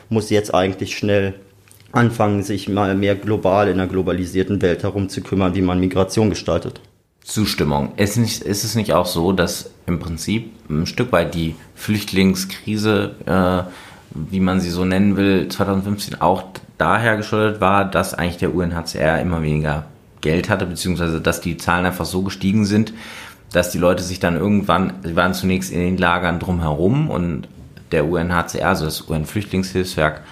muss 0.08 0.30
jetzt 0.30 0.54
eigentlich 0.54 0.96
schnell 0.96 1.34
anfangen, 1.90 2.44
sich 2.44 2.68
mal 2.68 2.94
mehr 2.94 3.16
global 3.16 3.66
in 3.66 3.80
einer 3.80 3.88
globalisierten 3.88 4.62
Welt 4.62 4.84
herum 4.84 5.08
zu 5.08 5.20
kümmern, 5.20 5.56
wie 5.56 5.62
man 5.62 5.80
Migration 5.80 6.30
gestaltet. 6.30 6.80
Zustimmung. 7.28 7.92
Ist, 7.96 8.16
nicht, 8.16 8.40
ist 8.40 8.64
es 8.64 8.74
nicht 8.74 8.94
auch 8.94 9.04
so, 9.04 9.32
dass 9.32 9.70
im 9.86 10.00
Prinzip 10.00 10.50
ein 10.70 10.86
Stück 10.86 11.12
weit 11.12 11.34
die 11.34 11.56
Flüchtlingskrise, 11.74 13.14
äh, 13.26 13.70
wie 14.14 14.40
man 14.40 14.60
sie 14.60 14.70
so 14.70 14.86
nennen 14.86 15.16
will, 15.16 15.46
2015 15.48 16.22
auch 16.22 16.44
daher 16.78 17.18
geschuldet 17.18 17.60
war, 17.60 17.84
dass 17.84 18.14
eigentlich 18.14 18.38
der 18.38 18.54
UNHCR 18.54 19.20
immer 19.20 19.42
weniger 19.42 19.84
Geld 20.22 20.48
hatte, 20.48 20.64
beziehungsweise 20.64 21.20
dass 21.20 21.42
die 21.42 21.58
Zahlen 21.58 21.84
einfach 21.84 22.06
so 22.06 22.22
gestiegen 22.22 22.64
sind, 22.64 22.94
dass 23.52 23.70
die 23.70 23.78
Leute 23.78 24.02
sich 24.02 24.20
dann 24.20 24.36
irgendwann, 24.36 24.94
sie 25.02 25.14
waren 25.14 25.34
zunächst 25.34 25.70
in 25.70 25.80
den 25.80 25.98
Lagern 25.98 26.38
drumherum 26.38 27.10
und 27.10 27.46
der 27.92 28.06
UNHCR, 28.06 28.68
also 28.68 28.86
das 28.86 29.06
UN-Flüchtlingshilfswerk, 29.06 30.22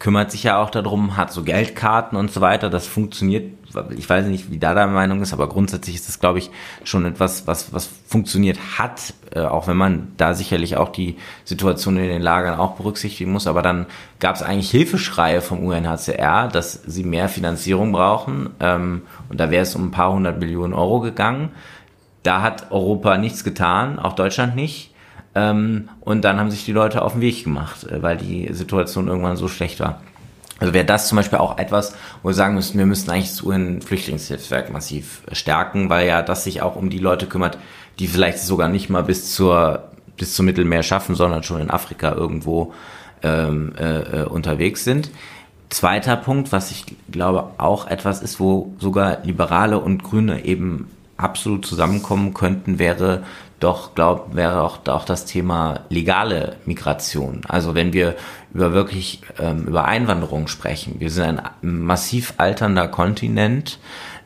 kümmert 0.00 0.32
sich 0.32 0.42
ja 0.42 0.60
auch 0.60 0.70
darum, 0.70 1.16
hat 1.16 1.32
so 1.32 1.44
Geldkarten 1.44 2.18
und 2.18 2.32
so 2.32 2.40
weiter. 2.40 2.70
Das 2.70 2.86
funktioniert, 2.86 3.52
ich 3.96 4.08
weiß 4.08 4.26
nicht, 4.26 4.50
wie 4.50 4.58
da 4.58 4.74
deine 4.74 4.92
Meinung 4.92 5.22
ist, 5.22 5.32
aber 5.32 5.48
grundsätzlich 5.48 5.96
ist 5.96 6.08
das, 6.08 6.20
glaube 6.20 6.38
ich, 6.38 6.50
schon 6.84 7.04
etwas, 7.04 7.46
was, 7.46 7.72
was 7.72 7.88
funktioniert 8.06 8.58
hat, 8.78 9.14
äh, 9.34 9.40
auch 9.40 9.66
wenn 9.66 9.76
man 9.76 10.12
da 10.16 10.34
sicherlich 10.34 10.76
auch 10.76 10.90
die 10.90 11.16
Situation 11.44 11.96
in 11.96 12.08
den 12.08 12.22
Lagern 12.22 12.58
auch 12.58 12.72
berücksichtigen 12.72 13.32
muss. 13.32 13.46
Aber 13.46 13.62
dann 13.62 13.86
gab 14.20 14.36
es 14.36 14.42
eigentlich 14.42 14.70
Hilfeschreie 14.70 15.40
vom 15.40 15.64
UNHCR, 15.64 16.48
dass 16.48 16.82
sie 16.86 17.04
mehr 17.04 17.28
Finanzierung 17.28 17.92
brauchen. 17.92 18.50
Ähm, 18.60 19.02
und 19.28 19.40
da 19.40 19.50
wäre 19.50 19.62
es 19.62 19.74
um 19.74 19.86
ein 19.86 19.90
paar 19.90 20.12
hundert 20.12 20.38
Millionen 20.38 20.74
Euro 20.74 21.00
gegangen. 21.00 21.50
Da 22.22 22.42
hat 22.42 22.70
Europa 22.70 23.18
nichts 23.18 23.44
getan, 23.44 23.98
auch 23.98 24.14
Deutschland 24.14 24.56
nicht. 24.56 24.94
Ähm, 25.34 25.88
und 26.00 26.24
dann 26.24 26.38
haben 26.38 26.50
sich 26.50 26.64
die 26.64 26.72
Leute 26.72 27.02
auf 27.02 27.12
den 27.12 27.20
Weg 27.20 27.44
gemacht, 27.44 27.84
äh, 27.84 28.02
weil 28.02 28.16
die 28.16 28.52
Situation 28.52 29.08
irgendwann 29.08 29.36
so 29.36 29.48
schlecht 29.48 29.80
war. 29.80 30.00
Also 30.60 30.72
wäre 30.72 30.84
das 30.84 31.08
zum 31.08 31.16
Beispiel 31.16 31.38
auch 31.38 31.58
etwas, 31.58 31.94
wo 32.22 32.28
wir 32.28 32.34
sagen 32.34 32.54
müssten, 32.54 32.78
wir 32.78 32.86
müssten 32.86 33.10
eigentlich 33.10 33.30
das 33.30 33.42
UN-Flüchtlingshilfswerk 33.42 34.72
massiv 34.72 35.22
stärken, 35.32 35.90
weil 35.90 36.06
ja 36.06 36.22
das 36.22 36.44
sich 36.44 36.62
auch 36.62 36.76
um 36.76 36.90
die 36.90 36.98
Leute 36.98 37.26
kümmert, 37.26 37.58
die 37.98 38.06
vielleicht 38.06 38.38
sogar 38.38 38.68
nicht 38.68 38.88
mal 38.88 39.02
bis 39.02 39.34
zur 39.34 39.88
bis 40.16 40.34
zum 40.34 40.46
Mittelmeer 40.46 40.84
schaffen, 40.84 41.16
sondern 41.16 41.42
schon 41.42 41.60
in 41.60 41.70
Afrika 41.70 42.12
irgendwo 42.12 42.72
ähm, 43.22 43.72
äh, 43.76 44.22
äh 44.22 44.24
unterwegs 44.26 44.84
sind. 44.84 45.10
Zweiter 45.70 46.16
Punkt, 46.16 46.52
was 46.52 46.70
ich 46.70 46.84
glaube 47.10 47.48
auch 47.58 47.88
etwas 47.88 48.22
ist, 48.22 48.38
wo 48.38 48.74
sogar 48.78 49.18
Liberale 49.24 49.80
und 49.80 50.04
Grüne 50.04 50.44
eben 50.44 50.88
absolut 51.16 51.66
zusammenkommen 51.66 52.34
könnten, 52.34 52.78
wäre 52.78 53.24
doch, 53.60 53.94
glaube 53.94 54.36
wäre 54.36 54.62
auch, 54.62 54.86
auch 54.88 55.04
das 55.04 55.24
Thema 55.24 55.80
legale 55.88 56.56
Migration. 56.66 57.42
Also 57.48 57.74
wenn 57.74 57.92
wir 57.92 58.16
über 58.52 58.72
wirklich 58.72 59.22
ähm, 59.38 59.64
über 59.66 59.86
Einwanderung 59.86 60.48
sprechen, 60.48 60.96
wir 60.98 61.10
sind 61.10 61.40
ein 61.40 61.80
massiv 61.80 62.34
alternder 62.36 62.88
Kontinent, 62.88 63.78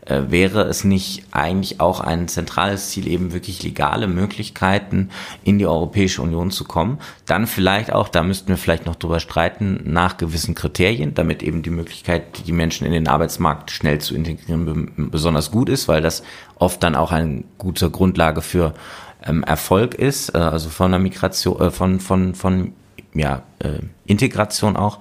äh, 0.09 0.31
wäre 0.31 0.62
es 0.62 0.85
nicht 0.85 1.25
eigentlich 1.33 1.81
auch 1.81 2.01
ein 2.01 2.29
zentrales 2.29 2.90
Ziel, 2.90 3.07
eben 3.07 3.33
wirklich 3.33 3.62
legale 3.62 4.07
Möglichkeiten 4.07 5.11
in 5.44 5.59
die 5.59 5.66
Europäische 5.66 6.23
Union 6.23 6.51
zu 6.51 6.64
kommen? 6.64 6.99
Dann 7.27 7.47
vielleicht 7.47 7.92
auch, 7.92 8.09
da 8.09 8.23
müssten 8.23 8.49
wir 8.49 8.57
vielleicht 8.57 8.87
noch 8.87 8.97
drüber 8.97 9.21
streiten, 9.21 9.81
nach 9.85 10.16
gewissen 10.16 10.55
Kriterien, 10.55 11.14
damit 11.14 11.42
eben 11.42 11.62
die 11.62 11.71
Möglichkeit, 11.71 12.47
die 12.47 12.53
Menschen 12.53 12.87
in 12.87 12.92
den 12.92 13.09
Arbeitsmarkt 13.09 13.71
schnell 13.71 14.01
zu 14.01 14.14
integrieren, 14.14 15.11
besonders 15.11 15.51
gut 15.51 15.68
ist, 15.68 15.88
weil 15.88 16.01
das 16.01 16.23
oft 16.57 16.83
dann 16.83 16.94
auch 16.94 17.12
eine 17.12 17.44
gute 17.59 17.90
Grundlage 17.90 18.40
für 18.40 18.75
ähm, 19.25 19.42
Erfolg 19.44 19.94
ist, 19.94 20.35
äh, 20.35 20.38
also 20.38 20.71
von 20.71 20.90
der 20.90 21.01
Migration, 21.01 21.61
äh, 21.61 21.71
von, 21.71 22.01
von, 22.01 22.35
von 22.35 22.73
ja, 23.14 23.42
äh, 23.59 23.81
Integration 24.07 24.77
auch. 24.77 25.01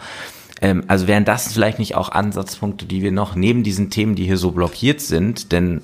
Ähm, 0.62 0.84
also 0.88 1.08
wären 1.08 1.26
das 1.26 1.54
vielleicht 1.54 1.80
nicht 1.80 1.96
auch 1.96 2.10
Ansatzpunkte, 2.10 2.86
die 2.86 3.02
wir 3.02 3.12
noch 3.12 3.36
neben 3.36 3.64
diesen 3.64 3.90
Themen, 3.90 4.16
die 4.16 4.26
hier 4.26 4.38
so 4.38 4.52
blockiert 4.52 5.02
sind, 5.02 5.52
denn 5.52 5.82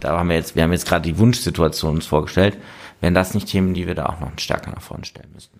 da 0.00 0.18
haben 0.18 0.28
wir 0.28 0.36
jetzt, 0.36 0.56
wir 0.56 0.62
haben 0.62 0.72
jetzt 0.72 0.86
gerade 0.86 1.02
die 1.02 1.18
Wunschsituation 1.18 1.96
uns 1.96 2.06
vorgestellt, 2.06 2.56
wären 3.00 3.14
das 3.14 3.34
nicht 3.34 3.48
Themen, 3.48 3.74
die 3.74 3.86
wir 3.86 3.94
da 3.94 4.06
auch 4.06 4.20
noch 4.20 4.30
stärker 4.38 4.70
nach 4.70 4.82
vorne 4.82 5.04
stellen 5.04 5.28
müssten? 5.34 5.58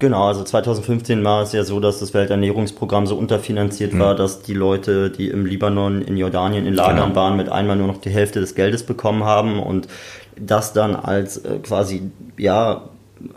Genau, 0.00 0.28
also 0.28 0.44
2015 0.44 1.24
war 1.24 1.42
es 1.42 1.52
ja 1.52 1.64
so, 1.64 1.80
dass 1.80 1.98
das 1.98 2.14
Welternährungsprogramm 2.14 3.06
so 3.06 3.16
unterfinanziert 3.16 3.94
mhm. 3.94 3.98
war, 3.98 4.14
dass 4.14 4.42
die 4.42 4.54
Leute, 4.54 5.10
die 5.10 5.28
im 5.28 5.44
Libanon, 5.44 6.02
in 6.02 6.16
Jordanien 6.16 6.66
in 6.66 6.74
Lagern 6.74 7.08
genau. 7.08 7.16
waren, 7.16 7.36
mit 7.36 7.48
einmal 7.48 7.76
nur 7.76 7.88
noch 7.88 8.00
die 8.00 8.10
Hälfte 8.10 8.38
des 8.38 8.54
Geldes 8.54 8.84
bekommen 8.84 9.24
haben 9.24 9.60
und 9.60 9.88
das 10.36 10.72
dann 10.72 10.94
als 10.94 11.38
äh, 11.38 11.58
quasi, 11.58 12.12
ja, 12.36 12.82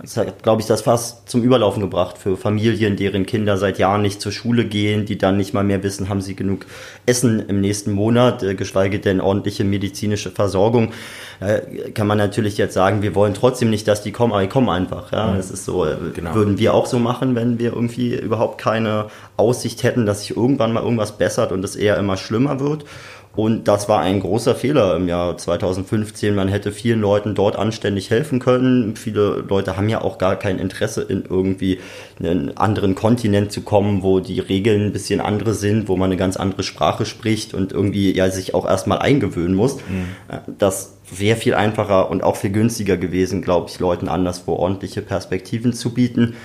es 0.03 0.17
hat, 0.17 0.43
glaube 0.43 0.61
ich, 0.61 0.67
das 0.67 0.81
fast 0.81 1.29
zum 1.29 1.43
Überlaufen 1.43 1.81
gebracht 1.81 2.17
für 2.17 2.37
Familien, 2.37 2.95
deren 2.95 3.25
Kinder 3.25 3.57
seit 3.57 3.79
Jahren 3.79 4.01
nicht 4.01 4.21
zur 4.21 4.31
Schule 4.31 4.65
gehen, 4.65 5.05
die 5.05 5.17
dann 5.17 5.37
nicht 5.37 5.53
mal 5.53 5.63
mehr 5.63 5.83
wissen, 5.83 6.09
haben 6.09 6.21
sie 6.21 6.35
genug 6.35 6.65
Essen 7.05 7.39
im 7.47 7.61
nächsten 7.61 7.91
Monat, 7.91 8.43
äh, 8.43 8.55
geschweige 8.55 8.99
denn 8.99 9.21
ordentliche 9.21 9.63
medizinische 9.63 10.31
Versorgung. 10.31 10.91
Da 11.39 11.59
kann 11.95 12.05
man 12.05 12.19
natürlich 12.19 12.57
jetzt 12.57 12.75
sagen, 12.75 13.01
wir 13.01 13.15
wollen 13.15 13.33
trotzdem 13.33 13.71
nicht, 13.71 13.87
dass 13.87 14.03
die 14.03 14.11
kommen, 14.11 14.31
aber 14.31 14.43
die 14.43 14.47
kommen 14.47 14.69
einfach. 14.69 15.11
Ja, 15.11 15.27
mhm. 15.31 15.37
das 15.37 15.49
ist 15.49 15.65
so, 15.65 15.85
äh, 15.85 15.95
genau. 16.13 16.35
würden 16.35 16.59
wir 16.59 16.73
auch 16.73 16.85
so 16.85 16.99
machen, 16.99 17.33
wenn 17.35 17.57
wir 17.57 17.73
irgendwie 17.73 18.15
überhaupt 18.15 18.59
keine 18.59 19.07
Aussicht 19.37 19.81
hätten, 19.81 20.05
dass 20.05 20.21
sich 20.21 20.37
irgendwann 20.37 20.71
mal 20.71 20.83
irgendwas 20.83 21.17
bessert 21.17 21.51
und 21.51 21.63
es 21.65 21.75
eher 21.75 21.97
immer 21.97 22.17
schlimmer 22.17 22.59
wird. 22.59 22.85
Und 23.33 23.69
das 23.69 23.87
war 23.87 24.01
ein 24.01 24.19
großer 24.19 24.55
Fehler 24.55 24.97
im 24.97 25.07
Jahr 25.07 25.37
2015. 25.37 26.35
Man 26.35 26.49
hätte 26.49 26.73
vielen 26.73 26.99
Leuten 26.99 27.33
dort 27.33 27.55
anständig 27.55 28.09
helfen 28.09 28.39
können. 28.39 28.97
Viele 28.97 29.45
Leute 29.47 29.77
haben 29.77 29.87
ja 29.87 30.01
auch 30.01 30.17
gar 30.17 30.35
kein 30.35 30.59
Interesse 30.59 31.01
in 31.01 31.23
irgendwie 31.29 31.79
einen 32.19 32.57
anderen 32.57 32.93
Kontinent 32.93 33.53
zu 33.53 33.61
kommen, 33.61 34.03
wo 34.03 34.19
die 34.19 34.41
Regeln 34.41 34.87
ein 34.87 34.91
bisschen 34.91 35.21
andere 35.21 35.53
sind, 35.53 35.87
wo 35.87 35.95
man 35.95 36.09
eine 36.09 36.17
ganz 36.17 36.35
andere 36.35 36.63
Sprache 36.63 37.05
spricht 37.05 37.53
und 37.53 37.71
irgendwie 37.71 38.13
ja 38.13 38.29
sich 38.29 38.53
auch 38.53 38.67
erstmal 38.67 38.99
eingewöhnen 38.99 39.55
muss. 39.55 39.77
Mhm. 39.77 40.09
Das 40.57 40.97
wäre 41.09 41.37
viel 41.37 41.53
einfacher 41.53 42.09
und 42.09 42.23
auch 42.23 42.35
viel 42.35 42.51
günstiger 42.51 42.97
gewesen, 42.97 43.41
glaube 43.41 43.69
ich, 43.69 43.79
Leuten 43.79 44.09
anderswo 44.09 44.53
ordentliche 44.53 45.01
Perspektiven 45.01 45.71
zu 45.71 45.93
bieten. 45.93 46.35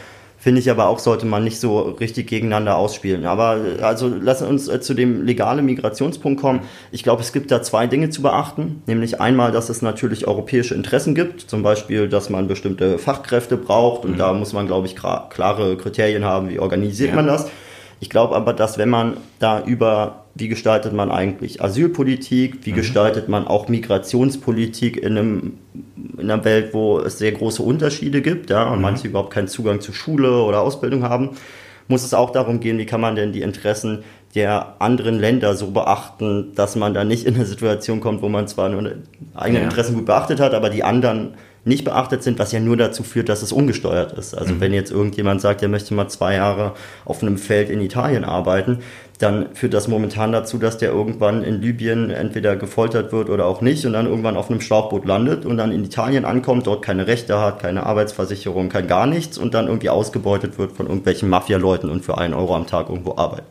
Finde 0.46 0.60
ich 0.60 0.70
aber 0.70 0.86
auch, 0.86 1.00
sollte 1.00 1.26
man 1.26 1.42
nicht 1.42 1.58
so 1.58 1.80
richtig 1.80 2.28
gegeneinander 2.28 2.76
ausspielen. 2.76 3.26
Aber 3.26 3.58
also 3.82 4.06
lassen 4.06 4.46
uns 4.46 4.68
äh, 4.68 4.80
zu 4.80 4.94
dem 4.94 5.24
legalen 5.24 5.66
Migrationspunkt 5.66 6.40
kommen. 6.40 6.60
Ich 6.92 7.02
glaube, 7.02 7.20
es 7.20 7.32
gibt 7.32 7.50
da 7.50 7.62
zwei 7.62 7.88
Dinge 7.88 8.10
zu 8.10 8.22
beachten. 8.22 8.80
Nämlich 8.86 9.20
einmal, 9.20 9.50
dass 9.50 9.70
es 9.70 9.82
natürlich 9.82 10.28
europäische 10.28 10.76
Interessen 10.76 11.16
gibt. 11.16 11.40
Zum 11.40 11.64
Beispiel, 11.64 12.08
dass 12.08 12.30
man 12.30 12.46
bestimmte 12.46 12.96
Fachkräfte 12.96 13.56
braucht. 13.56 14.04
Und 14.04 14.12
mhm. 14.12 14.18
da 14.18 14.32
muss 14.34 14.52
man, 14.52 14.68
glaube 14.68 14.86
ich, 14.86 14.94
klare 14.94 15.76
Kriterien 15.78 16.24
haben, 16.24 16.48
wie 16.48 16.60
organisiert 16.60 17.10
ja. 17.10 17.16
man 17.16 17.26
das. 17.26 17.50
Ich 17.98 18.08
glaube 18.08 18.36
aber, 18.36 18.52
dass 18.52 18.78
wenn 18.78 18.88
man 18.88 19.16
da 19.40 19.64
über, 19.64 20.25
wie 20.38 20.48
gestaltet 20.48 20.92
man 20.92 21.10
eigentlich 21.10 21.62
Asylpolitik, 21.62 22.66
wie 22.66 22.72
mhm. 22.72 22.76
gestaltet 22.76 23.28
man 23.28 23.46
auch 23.46 23.68
Migrationspolitik 23.68 24.96
in, 24.98 25.16
einem, 25.16 25.54
in 26.18 26.30
einer 26.30 26.44
Welt, 26.44 26.74
wo 26.74 26.98
es 26.98 27.18
sehr 27.18 27.32
große 27.32 27.62
Unterschiede 27.62 28.20
gibt, 28.20 28.50
ja, 28.50 28.64
und 28.64 28.76
mhm. 28.76 28.82
manche 28.82 29.08
überhaupt 29.08 29.32
keinen 29.32 29.48
Zugang 29.48 29.80
zu 29.80 29.92
Schule 29.92 30.42
oder 30.42 30.60
Ausbildung 30.60 31.04
haben, 31.04 31.30
muss 31.88 32.04
es 32.04 32.14
auch 32.14 32.30
darum 32.30 32.60
gehen, 32.60 32.78
wie 32.78 32.86
kann 32.86 33.00
man 33.00 33.16
denn 33.16 33.32
die 33.32 33.42
Interessen 33.42 34.04
der 34.34 34.76
anderen 34.80 35.18
Länder 35.18 35.54
so 35.54 35.70
beachten, 35.70 36.52
dass 36.54 36.76
man 36.76 36.92
da 36.92 37.04
nicht 37.04 37.24
in 37.24 37.36
eine 37.36 37.46
Situation 37.46 38.00
kommt, 38.00 38.20
wo 38.22 38.28
man 38.28 38.48
zwar 38.48 38.68
nur 38.68 38.96
eigene 39.34 39.60
ja. 39.60 39.64
Interessen 39.64 39.94
gut 39.94 40.04
beachtet 40.04 40.40
hat, 40.40 40.52
aber 40.52 40.68
die 40.68 40.84
anderen 40.84 41.34
nicht 41.66 41.84
beachtet 41.84 42.22
sind, 42.22 42.38
was 42.38 42.52
ja 42.52 42.60
nur 42.60 42.76
dazu 42.76 43.02
führt, 43.02 43.28
dass 43.28 43.42
es 43.42 43.50
ungesteuert 43.50 44.12
ist. 44.12 44.38
Also 44.38 44.54
mhm. 44.54 44.60
wenn 44.60 44.72
jetzt 44.72 44.92
irgendjemand 44.92 45.40
sagt, 45.40 45.62
er 45.62 45.68
möchte 45.68 45.94
mal 45.94 46.08
zwei 46.08 46.34
Jahre 46.34 46.74
auf 47.04 47.22
einem 47.22 47.38
Feld 47.38 47.70
in 47.70 47.80
Italien 47.80 48.24
arbeiten, 48.24 48.78
dann 49.18 49.54
führt 49.54 49.74
das 49.74 49.88
momentan 49.88 50.32
dazu, 50.32 50.58
dass 50.58 50.78
der 50.78 50.90
irgendwann 50.90 51.42
in 51.42 51.60
Libyen 51.60 52.10
entweder 52.10 52.56
gefoltert 52.56 53.12
wird 53.12 53.30
oder 53.30 53.46
auch 53.46 53.60
nicht 53.60 53.86
und 53.86 53.94
dann 53.94 54.06
irgendwann 54.06 54.36
auf 54.36 54.50
einem 54.50 54.60
Schlauchboot 54.60 55.06
landet 55.06 55.46
und 55.46 55.56
dann 55.56 55.72
in 55.72 55.84
Italien 55.84 56.24
ankommt, 56.24 56.66
dort 56.66 56.82
keine 56.82 57.06
Rechte 57.06 57.40
hat, 57.40 57.60
keine 57.60 57.84
Arbeitsversicherung, 57.86 58.68
kein 58.68 58.86
gar 58.86 59.06
nichts 59.06 59.38
und 59.38 59.54
dann 59.54 59.68
irgendwie 59.68 59.90
ausgebeutet 59.90 60.58
wird 60.58 60.72
von 60.72 60.86
irgendwelchen 60.86 61.28
Mafia-Leuten 61.28 61.88
und 61.88 62.04
für 62.04 62.18
einen 62.18 62.34
Euro 62.34 62.54
am 62.54 62.66
Tag 62.66 62.88
irgendwo 62.90 63.16
arbeitet. 63.16 63.46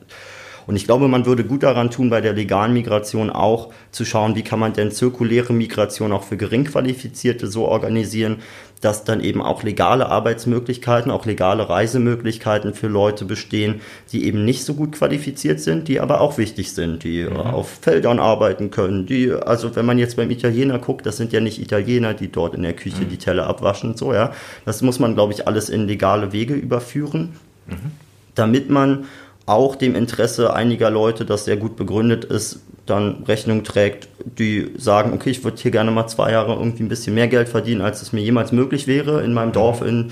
Und 0.68 0.76
ich 0.76 0.86
glaube, 0.86 1.08
man 1.08 1.26
würde 1.26 1.44
gut 1.44 1.64
daran 1.64 1.92
tun, 1.92 2.10
bei 2.10 2.22
der 2.22 2.34
legalen 2.34 2.74
Migration 2.74 3.30
auch 3.30 3.72
zu 3.92 4.06
schauen, 4.06 4.36
wie 4.36 4.44
kann 4.44 4.60
man 4.60 4.74
denn 4.74 4.92
zirkuläre 4.92 5.54
Migration 5.54 6.12
auch 6.12 6.24
für 6.24 6.38
Geringqualifizierte 6.38 7.48
so 7.48 7.66
organisieren, 7.66 8.38
dass 8.82 9.04
dann 9.04 9.22
eben 9.22 9.42
auch 9.42 9.64
legale 9.64 10.08
Arbeitsmöglichkeiten, 10.10 11.12
auch 11.12 11.26
legale 11.26 11.70
Reisemöglichkeiten 11.70 12.74
für 12.74 12.88
Leute 12.88 13.26
bestehen, 13.26 13.82
die 14.12 14.26
eben 14.26 14.46
nicht 14.46 14.64
so 14.64 14.74
gut 14.74 14.92
qualifiziert 14.92 15.60
sind, 15.60 15.88
die 15.88 16.00
aber 16.00 16.22
auch 16.22 16.38
wichtig 16.38 16.74
sind, 16.74 17.04
die 17.04 17.24
mhm. 17.24 17.38
auf 17.38 17.70
Feldern 17.82 18.20
arbeiten 18.20 18.72
können, 18.72 19.06
die, 19.06 19.32
also 19.32 19.76
wenn 19.76 19.86
man 19.86 19.98
jetzt 19.98 20.18
beim 20.18 20.30
Italiener 20.30 20.78
guckt, 20.80 21.06
das 21.06 21.18
sind 21.18 21.34
ja 21.34 21.40
nicht 21.40 21.60
Italiener, 21.60 22.14
die 22.14 22.32
dort 22.32 22.54
in 22.54 22.64
der 22.64 22.74
Küche 22.74 23.04
mhm. 23.04 23.10
die 23.10 23.18
Teller 23.18 23.48
abwaschen, 23.48 23.98
so, 23.98 24.14
ja. 24.14 24.34
Das 24.66 24.82
muss 24.82 25.00
man, 25.00 25.16
glaube 25.16 25.34
ich, 25.34 25.48
alles 25.48 25.70
in 25.70 25.88
legale 25.88 26.32
Wege 26.32 26.54
überführen, 26.54 27.34
mhm. 27.68 27.92
damit 28.36 28.70
man 28.70 29.06
auch 29.46 29.76
dem 29.76 29.96
Interesse 29.96 30.54
einiger 30.54 30.90
Leute, 30.90 31.26
das 31.26 31.46
sehr 31.46 31.58
gut 31.58 31.76
begründet 31.76 32.26
ist, 32.26 32.62
dann 32.86 33.24
Rechnung 33.28 33.64
trägt, 33.64 34.10
die 34.24 34.72
sagen, 34.78 35.14
okay, 35.14 35.32
ich 35.32 35.44
würde 35.44 35.58
hier 35.62 35.72
gerne 35.72 35.92
mal 35.92 36.08
zwei 36.08 36.32
Jahre 36.32 36.54
irgendwie 36.54 36.84
ein 36.84 36.90
bisschen 36.90 37.16
mehr 37.16 37.28
Geld 37.28 37.50
verdienen, 37.50 37.82
als 37.82 38.02
es 38.02 38.14
mir 38.14 38.22
jemals 38.22 38.52
möglich 38.52 38.88
wäre 38.88 39.24
in 39.24 39.34
meinem 39.34 39.52
Dorf 39.52 39.82
in 39.82 40.12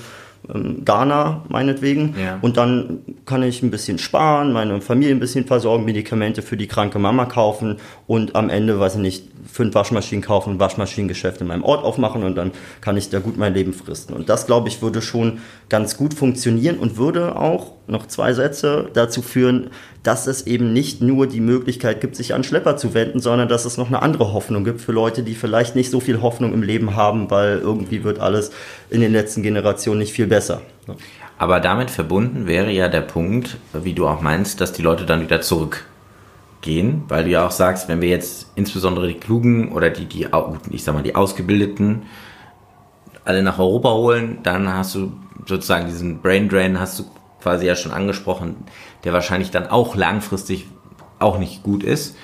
ähm, 0.53 0.83
Ghana 0.83 1.43
meinetwegen. 1.49 2.15
Ja. 2.21 2.39
Und 2.41 2.57
dann 2.57 2.99
kann 3.25 3.43
ich 3.43 3.61
ein 3.63 3.71
bisschen 3.71 3.97
sparen, 3.97 4.53
meine 4.53 4.81
Familie 4.81 5.13
ein 5.13 5.19
bisschen 5.19 5.45
versorgen, 5.45 5.85
Medikamente 5.85 6.41
für 6.41 6.57
die 6.57 6.67
kranke 6.67 6.99
Mama 6.99 7.25
kaufen 7.25 7.77
und 8.07 8.35
am 8.35 8.49
Ende, 8.49 8.79
weiß 8.79 8.95
ich 8.95 9.01
nicht, 9.01 9.23
fünf 9.51 9.75
Waschmaschinen 9.75 10.23
kaufen, 10.23 10.53
ein 10.53 10.59
Waschmaschinengeschäft 10.59 11.41
in 11.41 11.47
meinem 11.47 11.63
Ort 11.63 11.83
aufmachen 11.83 12.23
und 12.23 12.35
dann 12.35 12.51
kann 12.81 12.97
ich 12.97 13.09
da 13.09 13.19
gut 13.19 13.37
mein 13.37 13.53
Leben 13.53 13.73
fristen. 13.73 14.13
Und 14.13 14.29
das, 14.29 14.45
glaube 14.45 14.67
ich, 14.67 14.81
würde 14.81 15.01
schon 15.01 15.39
ganz 15.69 15.97
gut 15.97 16.13
funktionieren 16.13 16.77
und 16.77 16.97
würde 16.97 17.35
auch, 17.37 17.73
noch 17.87 18.07
zwei 18.07 18.33
Sätze, 18.33 18.89
dazu 18.93 19.21
führen, 19.21 19.69
dass 20.03 20.27
es 20.27 20.47
eben 20.47 20.73
nicht 20.73 21.01
nur 21.01 21.27
die 21.27 21.39
Möglichkeit 21.39 22.01
gibt, 22.01 22.15
sich 22.15 22.33
an 22.33 22.43
Schlepper 22.43 22.77
zu 22.77 22.93
wenden, 22.93 23.19
sondern 23.19 23.47
dass 23.47 23.65
es 23.65 23.77
noch 23.77 23.87
eine 23.87 24.01
andere 24.01 24.33
Hoffnung 24.33 24.63
gibt 24.63 24.81
für 24.81 24.91
Leute, 24.91 25.23
die 25.23 25.35
vielleicht 25.35 25.75
nicht 25.75 25.91
so 25.91 25.99
viel 25.99 26.21
Hoffnung 26.21 26.53
im 26.53 26.63
Leben 26.63 26.95
haben, 26.95 27.29
weil 27.29 27.59
irgendwie 27.59 28.03
wird 28.03 28.19
alles 28.19 28.51
in 28.89 29.01
den 29.01 29.11
letzten 29.11 29.43
Generationen 29.43 29.99
nicht 29.99 30.13
viel 30.13 30.27
besser. 30.27 30.61
Aber 31.37 31.59
damit 31.59 31.89
verbunden 31.89 32.47
wäre 32.47 32.71
ja 32.71 32.87
der 32.87 33.01
Punkt, 33.01 33.57
wie 33.73 33.93
du 33.93 34.07
auch 34.07 34.21
meinst, 34.21 34.61
dass 34.61 34.71
die 34.71 34.81
Leute 34.81 35.05
dann 35.05 35.21
wieder 35.21 35.41
zurück 35.41 35.85
gehen, 36.61 37.03
weil 37.09 37.25
du 37.25 37.31
ja 37.31 37.45
auch 37.45 37.51
sagst, 37.51 37.89
wenn 37.89 38.01
wir 38.01 38.09
jetzt 38.09 38.47
insbesondere 38.55 39.07
die 39.07 39.15
Klugen 39.15 39.71
oder 39.73 39.89
die, 39.89 40.05
die, 40.05 40.27
ich 40.71 40.83
sag 40.83 40.93
mal, 40.95 41.03
die 41.03 41.15
Ausgebildeten 41.15 42.03
alle 43.25 43.43
nach 43.43 43.59
Europa 43.59 43.91
holen, 43.93 44.39
dann 44.43 44.73
hast 44.73 44.95
du 44.95 45.11
sozusagen 45.45 45.87
diesen 45.87 46.21
Brain 46.21 46.49
Drain, 46.49 46.79
hast 46.79 46.99
du 46.99 47.03
quasi 47.43 47.67
ja 47.67 47.75
schon 47.75 47.91
angesprochen, 47.91 48.56
der 49.03 49.13
wahrscheinlich 49.13 49.51
dann 49.51 49.67
auch 49.67 49.95
langfristig 49.95 50.65
auch 51.19 51.38
nicht 51.38 51.62
gut 51.62 51.84
ist. 51.84 52.15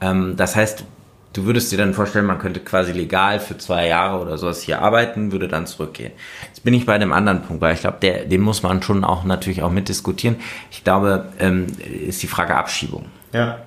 Ähm, 0.00 0.34
das 0.36 0.54
heißt, 0.54 0.84
du 1.32 1.44
würdest 1.44 1.72
dir 1.72 1.78
dann 1.78 1.94
vorstellen, 1.94 2.26
man 2.26 2.38
könnte 2.38 2.60
quasi 2.60 2.92
legal 2.92 3.40
für 3.40 3.58
zwei 3.58 3.88
Jahre 3.88 4.20
oder 4.20 4.38
sowas 4.38 4.62
hier 4.62 4.80
arbeiten, 4.80 5.32
würde 5.32 5.48
dann 5.48 5.66
zurückgehen. 5.66 6.12
Jetzt 6.46 6.62
bin 6.62 6.74
ich 6.74 6.86
bei 6.86 6.98
dem 6.98 7.12
anderen 7.12 7.42
Punkt, 7.42 7.60
weil 7.60 7.74
ich 7.74 7.80
glaube, 7.80 7.98
der, 8.00 8.24
den 8.26 8.40
muss 8.40 8.62
man 8.62 8.82
schon 8.82 9.02
auch 9.02 9.24
natürlich 9.24 9.62
auch 9.62 9.70
mitdiskutieren. 9.70 10.36
Ich 10.70 10.84
glaube, 10.84 11.26
ähm, 11.38 11.66
ist 12.06 12.22
die 12.22 12.28
Frage 12.28 12.54
Abschiebung. 12.54 13.06
Ja 13.32 13.58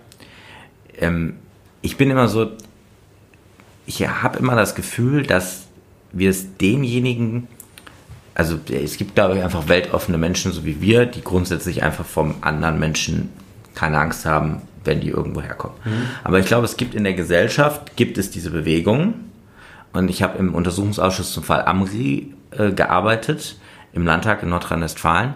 ähm, 1.00 1.38
ich 1.82 1.98
bin 1.98 2.12
immer 2.12 2.28
so, 2.28 2.52
ich 3.86 4.08
habe 4.08 4.40
immer 4.40 4.56
das 4.56 4.76
Gefühl, 4.76 5.24
dass 5.26 5.68
wir 6.12 6.30
es 6.30 6.58
denjenigen, 6.58 7.48
also 8.40 8.58
es 8.72 8.96
gibt, 8.96 9.16
glaube 9.16 9.36
ich, 9.36 9.44
einfach 9.44 9.68
weltoffene 9.68 10.18
Menschen, 10.18 10.54
so 10.54 10.64
wie 10.64 10.80
wir, 10.80 11.06
die 11.06 11.22
grundsätzlich 11.22 11.84
einfach 11.84 12.06
vom 12.06 12.36
anderen 12.40 12.80
Menschen 12.80 13.32
keine 13.76 14.00
Angst 14.00 14.26
haben, 14.26 14.62
wenn 14.86 15.02
die 15.02 15.10
irgendwo 15.10 15.42
herkommen. 15.42 15.76
Mhm. 15.84 16.04
Aber 16.24 16.40
ich 16.40 16.46
glaube, 16.46 16.64
es 16.64 16.78
gibt 16.78 16.96
in 16.96 17.04
der 17.04 17.16
Gesellschaft, 17.16 17.98
gibt 17.98 18.18
es 18.18 18.32
diese 18.32 18.52
Bewegung. 18.52 19.16
Und 19.92 20.10
ich 20.10 20.24
habe 20.24 20.38
im 20.38 20.56
Untersuchungsausschuss 20.56 21.34
zum 21.34 21.44
Fall 21.44 21.66
Amri 21.66 22.34
äh, 22.52 22.72
gearbeitet, 22.72 23.58
im 23.92 24.06
Landtag 24.06 24.42
in 24.42 24.48
Nordrhein-Westfalen, 24.48 25.34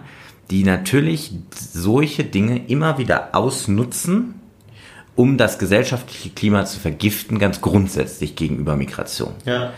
die 0.50 0.64
natürlich 0.64 1.32
solche 1.54 2.24
Dinge 2.24 2.66
immer 2.68 2.96
wieder 2.96 3.34
ausnutzen, 3.34 4.36
um 5.14 5.36
das 5.36 5.58
gesellschaftliche 5.58 6.30
Klima 6.30 6.64
zu 6.64 6.80
vergiften, 6.80 7.38
ganz 7.38 7.60
grundsätzlich 7.60 8.34
gegenüber 8.34 8.76
Migration. 8.76 9.34
Ja. 9.44 9.74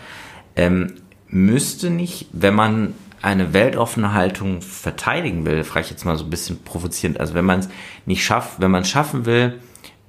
Ähm, 0.55 0.93
müsste 1.27 1.89
nicht, 1.89 2.27
wenn 2.31 2.55
man 2.55 2.93
eine 3.21 3.53
weltoffene 3.53 4.13
Haltung 4.13 4.61
verteidigen 4.61 5.45
will, 5.45 5.63
frage 5.63 5.85
ich 5.85 5.91
jetzt 5.91 6.05
mal 6.05 6.17
so 6.17 6.23
ein 6.23 6.29
bisschen 6.29 6.63
provozierend, 6.63 7.19
also 7.19 7.33
wenn 7.33 7.45
man 7.45 7.59
es 7.59 7.69
nicht 8.05 8.23
schafft, 8.23 8.61
wenn 8.61 8.71
man 8.71 8.83
es 8.83 8.89
schaffen 8.89 9.25
will, 9.25 9.59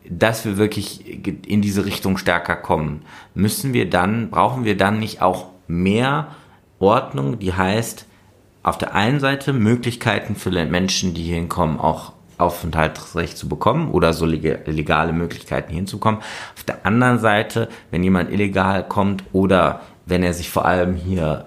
dass 0.09 0.45
wir 0.45 0.57
wirklich 0.57 1.05
in 1.47 1.61
diese 1.61 1.85
Richtung 1.85 2.17
stärker 2.17 2.57
kommen, 2.57 3.03
müssen 3.35 3.73
wir 3.73 3.91
dann, 3.91 4.31
brauchen 4.31 4.65
wir 4.65 4.77
dann 4.77 4.99
nicht 4.99 5.21
auch 5.23 5.47
mehr 5.67 6.29
Ordnung, 6.79 7.39
die 7.39 7.53
heißt, 7.53 8.07
auf 8.63 8.79
der 8.79 8.95
einen 8.95 9.21
Seite 9.21 9.53
Möglichkeiten 9.53 10.37
für 10.37 10.51
Menschen, 10.51 11.15
die 11.15 11.23
hier 11.23 11.37
hinkommen, 11.37 11.79
auch 11.79 12.13
Aufenthaltsrecht 12.39 13.37
zu 13.37 13.49
bekommen 13.49 13.91
oder 13.91 14.13
so 14.13 14.25
legale 14.25 15.13
Möglichkeiten 15.13 15.73
hinzukommen. 15.73 16.21
Auf 16.57 16.65
der 16.65 16.87
anderen 16.87 17.19
Seite, 17.19 17.69
wenn 17.91 18.05
jemand 18.05 18.31
illegal 18.31 18.87
kommt 18.87 19.25
oder 19.33 19.81
wenn 20.07 20.23
er 20.23 20.33
sich 20.33 20.49
vor 20.49 20.65
allem 20.65 20.95
hier, 20.95 21.47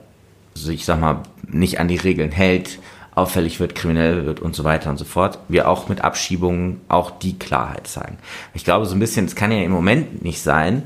ich 0.55 0.85
sag 0.85 0.99
mal, 0.99 1.23
nicht 1.53 1.79
an 1.79 1.87
die 1.87 1.97
Regeln 1.97 2.31
hält, 2.31 2.79
auffällig 3.13 3.59
wird, 3.59 3.75
kriminell 3.75 4.25
wird 4.25 4.39
und 4.39 4.55
so 4.55 4.63
weiter 4.63 4.89
und 4.89 4.97
so 4.97 5.05
fort, 5.05 5.39
wir 5.49 5.67
auch 5.67 5.89
mit 5.89 6.01
Abschiebungen 6.01 6.81
auch 6.87 7.11
die 7.11 7.37
Klarheit 7.37 7.87
zeigen. 7.87 8.17
Ich 8.53 8.63
glaube, 8.63 8.85
so 8.85 8.95
ein 8.95 8.99
bisschen, 8.99 9.25
es 9.25 9.35
kann 9.35 9.51
ja 9.51 9.61
im 9.61 9.71
Moment 9.71 10.23
nicht 10.23 10.41
sein, 10.41 10.83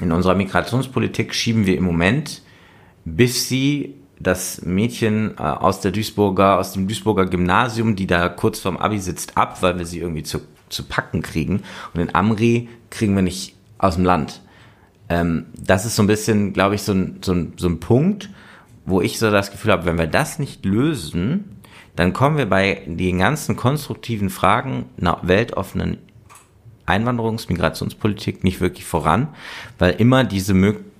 in 0.00 0.12
unserer 0.12 0.34
Migrationspolitik 0.34 1.34
schieben 1.34 1.66
wir 1.66 1.76
im 1.76 1.84
Moment, 1.84 2.42
bis 3.04 3.48
sie 3.48 3.94
das 4.20 4.62
Mädchen 4.62 5.34
äh, 5.38 5.42
aus 5.42 5.80
der 5.80 5.92
Duisburger, 5.92 6.58
aus 6.58 6.72
dem 6.72 6.88
Duisburger 6.88 7.26
Gymnasium, 7.26 7.96
die 7.96 8.06
da 8.06 8.28
kurz 8.28 8.60
vorm 8.60 8.76
Abi 8.76 8.98
sitzt, 8.98 9.36
ab, 9.36 9.62
weil 9.62 9.78
wir 9.78 9.86
sie 9.86 10.00
irgendwie 10.00 10.22
zu, 10.22 10.40
zu 10.68 10.84
packen 10.84 11.22
kriegen. 11.22 11.62
Und 11.94 11.98
den 11.98 12.14
Amri 12.14 12.68
kriegen 12.90 13.14
wir 13.14 13.22
nicht 13.22 13.54
aus 13.78 13.94
dem 13.94 14.04
Land. 14.04 14.42
Ähm, 15.08 15.46
das 15.56 15.84
ist 15.86 15.96
so 15.96 16.02
ein 16.02 16.08
bisschen, 16.08 16.52
glaube 16.52 16.74
ich, 16.74 16.82
so 16.82 16.92
ein, 16.92 17.18
so, 17.22 17.32
ein, 17.32 17.52
so 17.56 17.68
ein 17.68 17.80
Punkt, 17.80 18.28
wo 18.88 19.00
ich 19.00 19.18
so 19.18 19.30
das 19.30 19.50
Gefühl 19.50 19.72
habe, 19.72 19.84
wenn 19.84 19.98
wir 19.98 20.06
das 20.06 20.38
nicht 20.38 20.64
lösen, 20.64 21.56
dann 21.96 22.12
kommen 22.12 22.38
wir 22.38 22.46
bei 22.46 22.82
den 22.86 23.18
ganzen 23.18 23.56
konstruktiven 23.56 24.30
Fragen 24.30 24.86
einer 25.00 25.18
weltoffenen 25.22 25.98
Einwanderungs-, 26.86 27.48
Migrationspolitik 27.48 28.44
nicht 28.44 28.60
wirklich 28.60 28.84
voran, 28.84 29.28
weil 29.78 29.92
immer 29.92 30.24
diese 30.24 30.54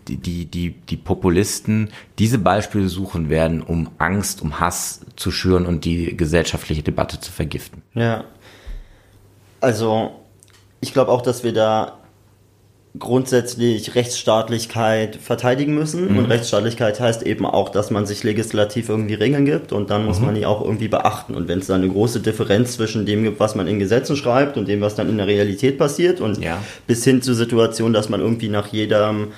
die, 0.09 0.46
die, 0.46 0.70
die 0.72 0.96
Populisten 0.96 1.90
diese 2.18 2.38
Beispiele 2.38 2.88
suchen 2.88 3.29
werden, 3.29 3.62
um 3.62 3.90
Angst, 3.98 4.42
um 4.42 4.59
Hass 4.59 5.01
zu 5.16 5.31
schüren 5.31 5.66
und 5.66 5.85
die 5.85 6.16
gesellschaftliche 6.16 6.83
Debatte 6.83 7.20
zu 7.20 7.31
vergiften. 7.31 7.83
Ja. 7.94 8.24
Also, 9.61 10.12
ich 10.81 10.92
glaube 10.92 11.11
auch, 11.11 11.20
dass 11.20 11.44
wir 11.44 11.53
da 11.53 11.98
grundsätzlich 12.99 13.95
Rechtsstaatlichkeit 13.95 15.17
verteidigen 15.17 15.75
müssen. 15.75 16.13
Mhm. 16.13 16.19
Und 16.19 16.25
Rechtsstaatlichkeit 16.27 17.01
heißt 17.01 17.23
eben 17.23 17.47
auch, 17.47 17.69
dass 17.69 17.91
man 17.91 18.07
sich 18.07 18.25
legislativ 18.25 18.89
irgendwie 18.89 19.15
Regeln 19.15 19.45
gibt 19.45 19.73
und 19.73 19.91
dann 19.91 20.05
muss 20.05 20.19
mhm. 20.21 20.27
man 20.27 20.35
die 20.35 20.47
auch 20.47 20.65
irgendwie 20.65 20.89
beachten. 20.89 21.35
Und 21.35 21.49
wenn 21.49 21.59
es 21.59 21.67
da 21.67 21.75
eine 21.75 21.89
große 21.89 22.21
Differenz 22.21 22.75
zwischen 22.75 23.07
dem 23.07 23.25
gibt, 23.25 23.41
was 23.41 23.55
man 23.55 23.67
in 23.67 23.79
Gesetzen 23.79 24.17
schreibt 24.17 24.57
und 24.57 24.69
dem, 24.69 24.81
was 24.81 24.95
dann 24.95 25.09
in 25.09 25.19
der 25.19 25.27
Realität 25.27 25.79
passiert 25.79 26.21
und 26.21 26.43
ja. 26.43 26.63
bis 26.87 27.05
hin 27.05 27.23
zur 27.23 27.35
Situation, 27.35 27.93
dass 27.93 28.09
man 28.09 28.21
irgendwie 28.21 28.49
nach 28.49 28.69
jedem 28.69 29.29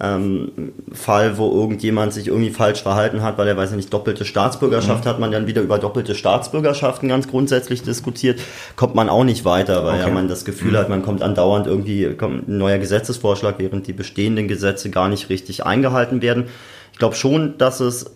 ähm, 0.00 0.72
Fall, 0.92 1.36
wo 1.36 1.50
irgendjemand 1.52 2.12
sich 2.12 2.28
irgendwie 2.28 2.50
falsch 2.50 2.82
verhalten 2.82 3.22
hat, 3.22 3.36
weil 3.36 3.48
er, 3.48 3.56
weiß 3.56 3.70
ich 3.70 3.76
nicht, 3.76 3.92
doppelte 3.92 4.24
Staatsbürgerschaft 4.24 5.04
mhm. 5.04 5.08
hat, 5.08 5.20
man 5.20 5.30
dann 5.30 5.46
wieder 5.46 5.60
über 5.60 5.78
doppelte 5.78 6.14
Staatsbürgerschaften 6.14 7.08
ganz 7.08 7.28
grundsätzlich 7.28 7.82
diskutiert, 7.82 8.40
kommt 8.76 8.94
man 8.94 9.08
auch 9.08 9.24
nicht 9.24 9.44
weiter, 9.44 9.84
weil 9.84 10.00
okay. 10.00 10.08
ja 10.08 10.14
man 10.14 10.28
das 10.28 10.44
Gefühl 10.44 10.72
mhm. 10.72 10.76
hat, 10.76 10.88
man 10.88 11.02
kommt 11.02 11.22
andauernd 11.22 11.66
irgendwie, 11.66 12.14
kommt 12.14 12.48
ein 12.48 12.58
neuer 12.58 12.78
Gesetzesvorschlag, 12.78 13.56
während 13.58 13.86
die 13.86 13.92
bestehenden 13.92 14.48
Gesetze 14.48 14.90
gar 14.90 15.08
nicht 15.08 15.28
richtig 15.28 15.66
eingehalten 15.66 16.22
werden. 16.22 16.44
Ich 16.92 16.98
glaube 16.98 17.14
schon, 17.14 17.58
dass 17.58 17.80
es 17.80 18.06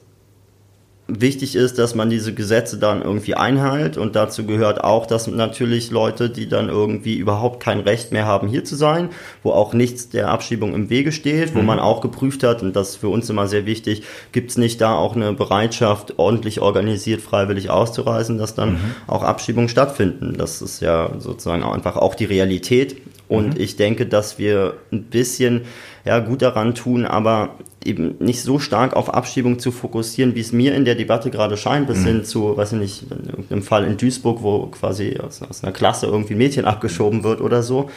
wichtig 1.06 1.54
ist, 1.54 1.78
dass 1.78 1.94
man 1.94 2.08
diese 2.08 2.32
Gesetze 2.32 2.78
dann 2.78 3.02
irgendwie 3.02 3.34
einhält 3.34 3.98
und 3.98 4.16
dazu 4.16 4.46
gehört 4.46 4.82
auch, 4.82 5.04
dass 5.04 5.26
natürlich 5.26 5.90
Leute, 5.90 6.30
die 6.30 6.48
dann 6.48 6.70
irgendwie 6.70 7.16
überhaupt 7.16 7.62
kein 7.62 7.80
Recht 7.80 8.10
mehr 8.10 8.24
haben, 8.24 8.48
hier 8.48 8.64
zu 8.64 8.74
sein, 8.74 9.10
wo 9.42 9.50
auch 9.50 9.74
nichts 9.74 10.08
der 10.08 10.30
Abschiebung 10.30 10.74
im 10.74 10.88
Wege 10.88 11.12
steht, 11.12 11.54
wo 11.54 11.58
mhm. 11.58 11.66
man 11.66 11.78
auch 11.78 12.00
geprüft 12.00 12.42
hat, 12.42 12.62
und 12.62 12.74
das 12.74 12.90
ist 12.90 12.96
für 12.96 13.08
uns 13.08 13.28
immer 13.28 13.46
sehr 13.48 13.66
wichtig, 13.66 14.02
gibt 14.32 14.50
es 14.50 14.56
nicht 14.56 14.80
da 14.80 14.94
auch 14.94 15.14
eine 15.14 15.34
Bereitschaft, 15.34 16.18
ordentlich 16.18 16.62
organisiert, 16.62 17.20
freiwillig 17.20 17.68
auszureisen, 17.68 18.38
dass 18.38 18.54
dann 18.54 18.72
mhm. 18.72 18.80
auch 19.06 19.22
Abschiebungen 19.22 19.68
stattfinden. 19.68 20.36
Das 20.38 20.62
ist 20.62 20.80
ja 20.80 21.10
sozusagen 21.18 21.64
einfach 21.64 21.96
auch 21.96 22.14
die 22.14 22.24
Realität. 22.24 22.96
Und 23.28 23.54
mhm. 23.54 23.60
ich 23.60 23.76
denke, 23.76 24.06
dass 24.06 24.38
wir 24.38 24.74
ein 24.92 25.04
bisschen 25.04 25.62
ja, 26.04 26.18
gut 26.18 26.42
daran 26.42 26.74
tun, 26.74 27.06
aber 27.06 27.56
eben 27.84 28.16
nicht 28.18 28.42
so 28.42 28.58
stark 28.58 28.94
auf 28.94 29.12
Abschiebung 29.12 29.58
zu 29.58 29.72
fokussieren, 29.72 30.34
wie 30.34 30.40
es 30.40 30.52
mir 30.52 30.74
in 30.74 30.84
der 30.84 30.94
Debatte 30.94 31.30
gerade 31.30 31.56
scheint, 31.56 31.86
bis 31.86 32.00
mhm. 32.00 32.06
hin 32.06 32.24
zu, 32.24 32.56
weiß 32.56 32.72
ich 32.72 32.78
nicht, 32.78 33.02
in 33.10 33.28
irgendeinem 33.28 33.62
Fall 33.62 33.84
in 33.84 33.96
Duisburg, 33.96 34.42
wo 34.42 34.66
quasi 34.66 35.18
aus, 35.18 35.42
aus 35.42 35.62
einer 35.62 35.72
Klasse 35.72 36.06
irgendwie 36.06 36.34
ein 36.34 36.38
Mädchen 36.38 36.64
abgeschoben 36.64 37.24
wird 37.24 37.40
oder 37.40 37.62
so. 37.62 37.90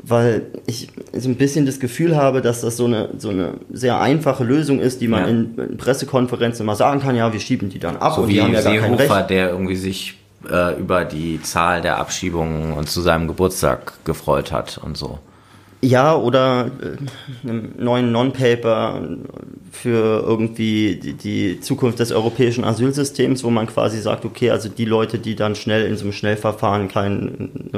Weil 0.00 0.42
ich 0.66 0.88
so 1.12 1.28
ein 1.28 1.34
bisschen 1.34 1.66
das 1.66 1.80
Gefühl 1.80 2.16
habe, 2.16 2.40
dass 2.40 2.60
das 2.60 2.76
so 2.76 2.84
eine, 2.84 3.10
so 3.18 3.30
eine 3.30 3.54
sehr 3.72 4.00
einfache 4.00 4.44
Lösung 4.44 4.78
ist, 4.78 5.00
die 5.00 5.08
man 5.08 5.22
ja. 5.22 5.28
in, 5.28 5.58
in, 5.58 5.76
Pressekonferenzen 5.76 6.64
immer 6.64 6.76
sagen 6.76 7.00
kann, 7.00 7.16
ja, 7.16 7.32
wir 7.32 7.40
schieben 7.40 7.68
die 7.68 7.80
dann 7.80 7.96
ab 7.96 8.14
so 8.14 8.22
und 8.22 8.28
die 8.28 8.40
haben 8.40 8.52
ja 8.52 8.62
gar 8.62 8.76
kein 8.76 8.94
Recht. 8.94 9.30
der 9.30 9.50
irgendwie 9.50 9.74
sich 9.74 10.16
äh, 10.48 10.78
über 10.78 11.04
die 11.04 11.42
Zahl 11.42 11.82
der 11.82 11.98
Abschiebungen 11.98 12.72
und 12.74 12.88
zu 12.88 13.00
seinem 13.00 13.26
Geburtstag 13.26 14.04
gefreut 14.04 14.52
hat 14.52 14.78
und 14.78 14.96
so. 14.96 15.18
Ja, 15.80 16.16
oder 16.16 16.70
äh, 16.82 17.48
einem 17.48 17.72
neuen 17.78 18.10
Non-Paper 18.10 19.00
für 19.70 20.24
irgendwie 20.26 20.96
die, 20.96 21.12
die, 21.14 21.60
Zukunft 21.60 21.98
des 21.98 22.12
europäischen 22.12 22.64
Asylsystems, 22.64 23.44
wo 23.44 23.50
man 23.50 23.66
quasi 23.66 24.00
sagt, 24.00 24.24
okay, 24.24 24.50
also 24.50 24.68
die 24.68 24.84
Leute, 24.84 25.18
die 25.18 25.34
dann 25.34 25.54
schnell 25.54 25.86
in 25.86 25.96
so 25.96 26.04
einem 26.04 26.12
Schnellverfahren 26.12 26.88
keinen 26.88 27.70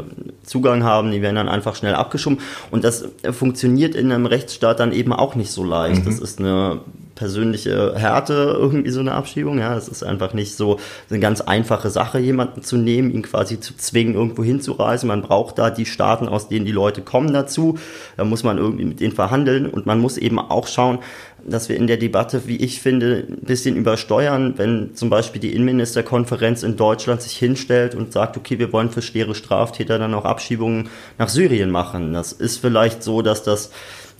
Zugang 0.42 0.84
haben, 0.84 1.10
die 1.10 1.22
werden 1.22 1.36
dann 1.36 1.48
einfach 1.48 1.76
schnell 1.76 1.94
abgeschoben. 1.94 2.38
Und 2.70 2.84
das 2.84 3.04
funktioniert 3.30 3.94
in 3.94 4.12
einem 4.12 4.26
Rechtsstaat 4.26 4.80
dann 4.80 4.92
eben 4.92 5.12
auch 5.12 5.34
nicht 5.34 5.50
so 5.50 5.64
leicht. 5.64 6.02
Mhm. 6.02 6.06
Das 6.06 6.18
ist 6.18 6.38
eine 6.38 6.80
persönliche 7.20 7.94
Härte 7.96 8.56
irgendwie 8.58 8.88
so 8.88 9.00
eine 9.00 9.12
Abschiebung. 9.12 9.58
Ja, 9.58 9.76
es 9.76 9.88
ist 9.88 10.02
einfach 10.02 10.32
nicht 10.32 10.56
so 10.56 10.78
eine 11.10 11.20
ganz 11.20 11.42
einfache 11.42 11.90
Sache, 11.90 12.18
jemanden 12.18 12.62
zu 12.62 12.78
nehmen, 12.78 13.10
ihn 13.10 13.20
quasi 13.20 13.60
zu 13.60 13.76
zwingen, 13.76 14.14
irgendwo 14.14 14.42
hinzureisen. 14.42 15.06
Man 15.06 15.20
braucht 15.20 15.58
da 15.58 15.68
die 15.68 15.84
Staaten, 15.84 16.28
aus 16.28 16.48
denen 16.48 16.64
die 16.64 16.72
Leute 16.72 17.02
kommen 17.02 17.34
dazu. 17.34 17.76
Da 18.16 18.24
muss 18.24 18.42
man 18.42 18.56
irgendwie 18.56 18.86
mit 18.86 19.00
denen 19.00 19.12
verhandeln 19.12 19.66
und 19.66 19.84
man 19.84 20.00
muss 20.00 20.16
eben 20.16 20.38
auch 20.38 20.66
schauen, 20.66 21.00
dass 21.44 21.68
wir 21.68 21.76
in 21.76 21.86
der 21.86 21.96
Debatte, 21.96 22.42
wie 22.46 22.56
ich 22.56 22.80
finde, 22.80 23.26
ein 23.28 23.44
bisschen 23.44 23.76
übersteuern, 23.76 24.54
wenn 24.56 24.94
zum 24.94 25.10
Beispiel 25.10 25.40
die 25.40 25.54
Innenministerkonferenz 25.54 26.62
in 26.62 26.76
Deutschland 26.76 27.22
sich 27.22 27.36
hinstellt 27.36 27.94
und 27.94 28.12
sagt, 28.12 28.36
okay, 28.36 28.58
wir 28.58 28.72
wollen 28.72 28.90
für 28.90 29.02
schwere 29.02 29.34
Straftäter 29.34 29.98
dann 29.98 30.14
auch 30.14 30.24
Abschiebungen 30.24 30.88
nach 31.18 31.28
Syrien 31.28 31.70
machen. 31.70 32.12
Das 32.12 32.32
ist 32.32 32.58
vielleicht 32.58 33.02
so, 33.02 33.22
dass 33.22 33.42
das 33.42 33.70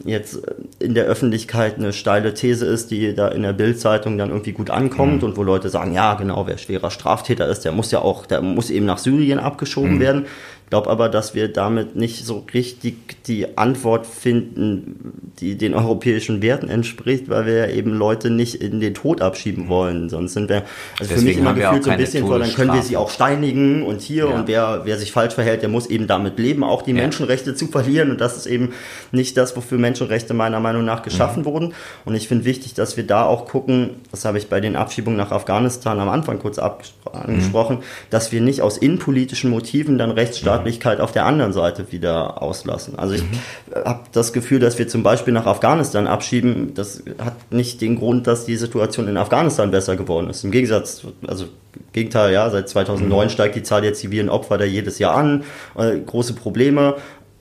jetzt 0.04 0.40
in 0.78 0.94
der 0.94 1.04
Öffentlichkeit 1.04 1.76
eine 1.76 1.92
steile 1.92 2.34
These 2.34 2.66
ist, 2.66 2.90
die 2.90 3.14
da 3.14 3.28
in 3.28 3.42
der 3.42 3.52
Bildzeitung 3.52 4.18
dann 4.18 4.30
irgendwie 4.30 4.52
gut 4.52 4.70
ankommt 4.70 5.22
mhm. 5.22 5.28
und 5.28 5.36
wo 5.36 5.42
Leute 5.42 5.68
sagen, 5.68 5.92
ja, 5.92 6.14
genau, 6.14 6.46
wer 6.46 6.58
schwerer 6.58 6.90
Straftäter 6.90 7.46
ist, 7.48 7.64
der 7.64 7.72
muss 7.72 7.90
ja 7.90 8.00
auch, 8.00 8.26
der 8.26 8.40
muss 8.42 8.70
eben 8.70 8.86
nach 8.86 8.98
Syrien 8.98 9.38
abgeschoben 9.38 9.96
mhm. 9.96 10.00
werden 10.00 10.26
glaube 10.70 10.88
aber, 10.88 11.08
dass 11.08 11.34
wir 11.34 11.48
damit 11.48 11.96
nicht 11.96 12.24
so 12.24 12.46
richtig 12.54 13.24
die 13.26 13.58
Antwort 13.58 14.06
finden, 14.06 15.32
die 15.40 15.58
den 15.58 15.74
europäischen 15.74 16.42
Werten 16.42 16.68
entspricht, 16.68 17.28
weil 17.28 17.44
wir 17.44 17.54
ja 17.54 17.66
eben 17.66 17.92
Leute 17.92 18.30
nicht 18.30 18.54
in 18.54 18.78
den 18.78 18.94
Tod 18.94 19.20
abschieben 19.20 19.68
wollen. 19.68 20.08
Sonst 20.08 20.34
sind 20.34 20.48
wir, 20.48 20.62
also 20.98 21.14
Deswegen 21.14 21.18
für 21.18 21.24
mich 21.26 21.38
immer 21.38 21.54
gefühlt 21.54 21.84
so 21.84 21.90
ein 21.90 21.98
bisschen 21.98 22.26
vor, 22.26 22.38
dann 22.38 22.54
können 22.54 22.72
wir 22.72 22.82
sie 22.82 22.96
auch 22.96 23.10
steinigen 23.10 23.82
und 23.82 24.00
hier 24.00 24.28
ja. 24.28 24.34
und 24.34 24.46
wer, 24.46 24.82
wer 24.84 24.96
sich 24.96 25.10
falsch 25.10 25.34
verhält, 25.34 25.62
der 25.62 25.68
muss 25.68 25.86
eben 25.86 26.06
damit 26.06 26.38
leben, 26.38 26.62
auch 26.62 26.82
die 26.82 26.92
ja. 26.92 26.98
Menschenrechte 26.98 27.56
zu 27.56 27.66
verlieren. 27.66 28.12
Und 28.12 28.20
das 28.20 28.36
ist 28.36 28.46
eben 28.46 28.72
nicht 29.10 29.36
das, 29.36 29.56
wofür 29.56 29.78
Menschenrechte 29.78 30.34
meiner 30.34 30.60
Meinung 30.60 30.84
nach 30.84 31.02
geschaffen 31.02 31.42
mhm. 31.42 31.46
wurden. 31.46 31.74
Und 32.04 32.14
ich 32.14 32.28
finde 32.28 32.44
wichtig, 32.44 32.74
dass 32.74 32.96
wir 32.96 33.04
da 33.04 33.24
auch 33.24 33.46
gucken, 33.46 33.90
das 34.12 34.24
habe 34.24 34.38
ich 34.38 34.48
bei 34.48 34.60
den 34.60 34.76
Abschiebungen 34.76 35.16
nach 35.16 35.32
Afghanistan 35.32 35.98
am 35.98 36.08
Anfang 36.08 36.38
kurz 36.38 36.58
mhm. 36.58 36.70
angesprochen, 37.12 37.78
mhm. 37.78 37.82
dass 38.10 38.30
wir 38.30 38.40
nicht 38.40 38.62
aus 38.62 38.78
innenpolitischen 38.78 39.50
Motiven 39.50 39.98
dann 39.98 40.12
Rechtsstaat 40.12 40.59
Staatlichkeit 40.60 41.00
auf 41.00 41.12
der 41.12 41.24
anderen 41.26 41.52
Seite 41.52 41.90
wieder 41.92 42.42
auslassen. 42.42 42.98
Also 42.98 43.14
ich 43.14 43.22
mhm. 43.22 43.84
habe 43.84 44.00
das 44.12 44.32
Gefühl, 44.32 44.60
dass 44.60 44.78
wir 44.78 44.88
zum 44.88 45.02
Beispiel 45.02 45.32
nach 45.32 45.46
Afghanistan 45.46 46.06
abschieben. 46.06 46.74
Das 46.74 47.02
hat 47.18 47.52
nicht 47.52 47.80
den 47.80 47.96
Grund, 47.96 48.26
dass 48.26 48.44
die 48.44 48.56
Situation 48.56 49.08
in 49.08 49.16
Afghanistan 49.16 49.70
besser 49.70 49.96
geworden 49.96 50.30
ist. 50.30 50.44
Im 50.44 50.50
Gegensatz, 50.50 51.02
also 51.26 51.46
Gegenteil, 51.92 52.32
ja, 52.32 52.50
seit 52.50 52.68
2009 52.68 53.26
mhm. 53.26 53.30
steigt 53.30 53.56
die 53.56 53.62
Zahl 53.62 53.82
der 53.82 53.94
zivilen 53.94 54.28
Opfer 54.28 54.58
da 54.58 54.64
jedes 54.64 54.98
Jahr 54.98 55.14
an, 55.14 55.44
äh, 55.76 55.98
große 55.98 56.34
Probleme 56.34 56.96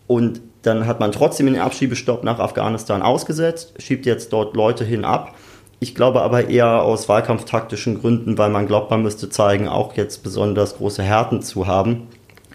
und 0.07 0.41
dann 0.61 0.87
hat 0.87 0.99
man 0.99 1.11
trotzdem 1.11 1.45
den 1.45 1.59
Abschiebestopp 1.59 2.23
nach 2.23 2.39
Afghanistan 2.39 3.01
ausgesetzt, 3.01 3.73
schiebt 3.79 4.05
jetzt 4.05 4.33
dort 4.33 4.55
Leute 4.55 4.83
hin 4.83 5.05
ab. 5.05 5.35
Ich 5.79 5.95
glaube 5.95 6.21
aber 6.21 6.49
eher 6.49 6.83
aus 6.83 7.07
wahlkampftaktischen 7.07 8.01
Gründen, 8.01 8.37
weil 8.37 8.49
man 8.49 8.67
glaubt, 8.67 8.91
man 8.91 9.01
müsste 9.01 9.29
zeigen, 9.29 9.69
auch 9.69 9.95
jetzt 9.95 10.23
besonders 10.23 10.75
große 10.75 11.01
Härten 11.01 11.41
zu 11.41 11.67
haben 11.67 12.07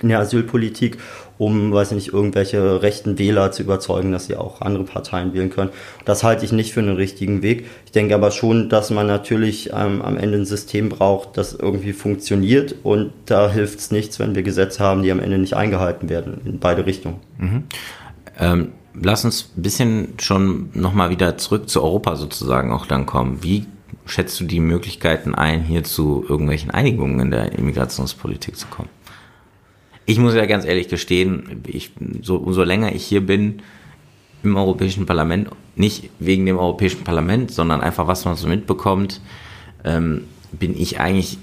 in 0.05 0.11
der 0.11 0.21
Asylpolitik, 0.21 0.99
um, 1.37 1.73
weiß 1.73 1.91
ich 1.91 1.95
nicht, 1.97 2.13
irgendwelche 2.13 2.83
rechten 2.83 3.19
Wähler 3.19 3.51
zu 3.51 3.63
überzeugen, 3.63 4.13
dass 4.13 4.27
sie 4.27 4.37
auch 4.37 4.61
andere 4.61 4.85
Parteien 4.85 5.35
wählen 5.35 5.51
können. 5.51 5.71
Das 6.05 6.23
halte 6.23 6.45
ich 6.45 6.53
nicht 6.53 6.73
für 6.73 6.81
einen 6.81 6.95
richtigen 6.95 7.43
Weg. 7.43 7.67
Ich 7.87 7.93
denke 7.93 8.15
aber 8.15 8.31
schon, 8.31 8.69
dass 8.69 8.91
man 8.91 9.09
natürlich 9.09 9.71
ähm, 9.75 10.01
am 10.03 10.17
Ende 10.17 10.39
ein 10.39 10.45
System 10.45 10.91
braucht, 10.91 11.37
das 11.37 11.55
irgendwie 11.55 11.93
funktioniert 11.93 12.77
und 12.85 13.13
da 13.27 13.51
hilft 13.51 13.81
es 13.81 13.91
nichts, 13.91 14.21
wenn 14.21 14.37
wir 14.37 14.45
Gesetze 14.45 14.85
haben, 14.85 15.03
die 15.03 15.11
am 15.11 15.19
Ende 15.19 15.39
nicht 15.39 15.55
eingehalten 15.55 16.09
werden, 16.09 16.41
in 16.45 16.61
beide 16.61 16.87
Richtungen. 16.87 17.17
Mhm. 17.39 17.65
Ähm, 18.39 18.69
lass 18.95 19.25
uns 19.25 19.51
ein 19.57 19.63
bisschen 19.63 20.09
schon 20.21 20.69
nochmal 20.75 21.11
wieder 21.11 21.37
zurück 21.37 21.69
zu 21.69 21.83
Europa 21.83 22.15
sozusagen 22.17 22.73
auch 22.73 22.87
dann 22.87 23.07
kommen. 23.07 23.43
Wie 23.43 23.67
schätzt 24.07 24.39
du 24.41 24.45
die 24.45 24.61
Möglichkeiten 24.61 25.35
ein, 25.35 25.63
hier 25.63 25.83
zu 25.85 26.25
irgendwelchen 26.29 26.71
Einigungen 26.71 27.21
in 27.21 27.31
der 27.31 27.53
Immigrationspolitik 27.53 28.57
zu 28.57 28.67
kommen? 28.69 28.89
Ich 30.07 30.19
muss 30.19 30.35
ja 30.35 30.47
ganz 30.47 30.65
ehrlich 30.65 30.89
gestehen, 30.89 31.63
ich, 31.67 31.93
so, 32.23 32.37
umso 32.37 32.63
länger 32.63 32.95
ich 32.95 33.05
hier 33.05 33.25
bin 33.25 33.63
im 34.43 34.57
Europäischen 34.57 35.07
Parlament, 35.07 35.49
nicht 35.77 36.11
wegen 36.19 36.45
dem 36.47 36.59
Europäischen 36.59 37.05
Parlament, 37.05 37.51
sondern 37.51 37.81
einfach, 37.81 38.07
was 38.07 38.25
man 38.25 38.37
so 38.37 38.47
mitbekommt, 38.47 39.21
ähm, 39.85 40.25
bin 40.53 40.79
ich 40.79 41.01
eigentlich 41.01 41.39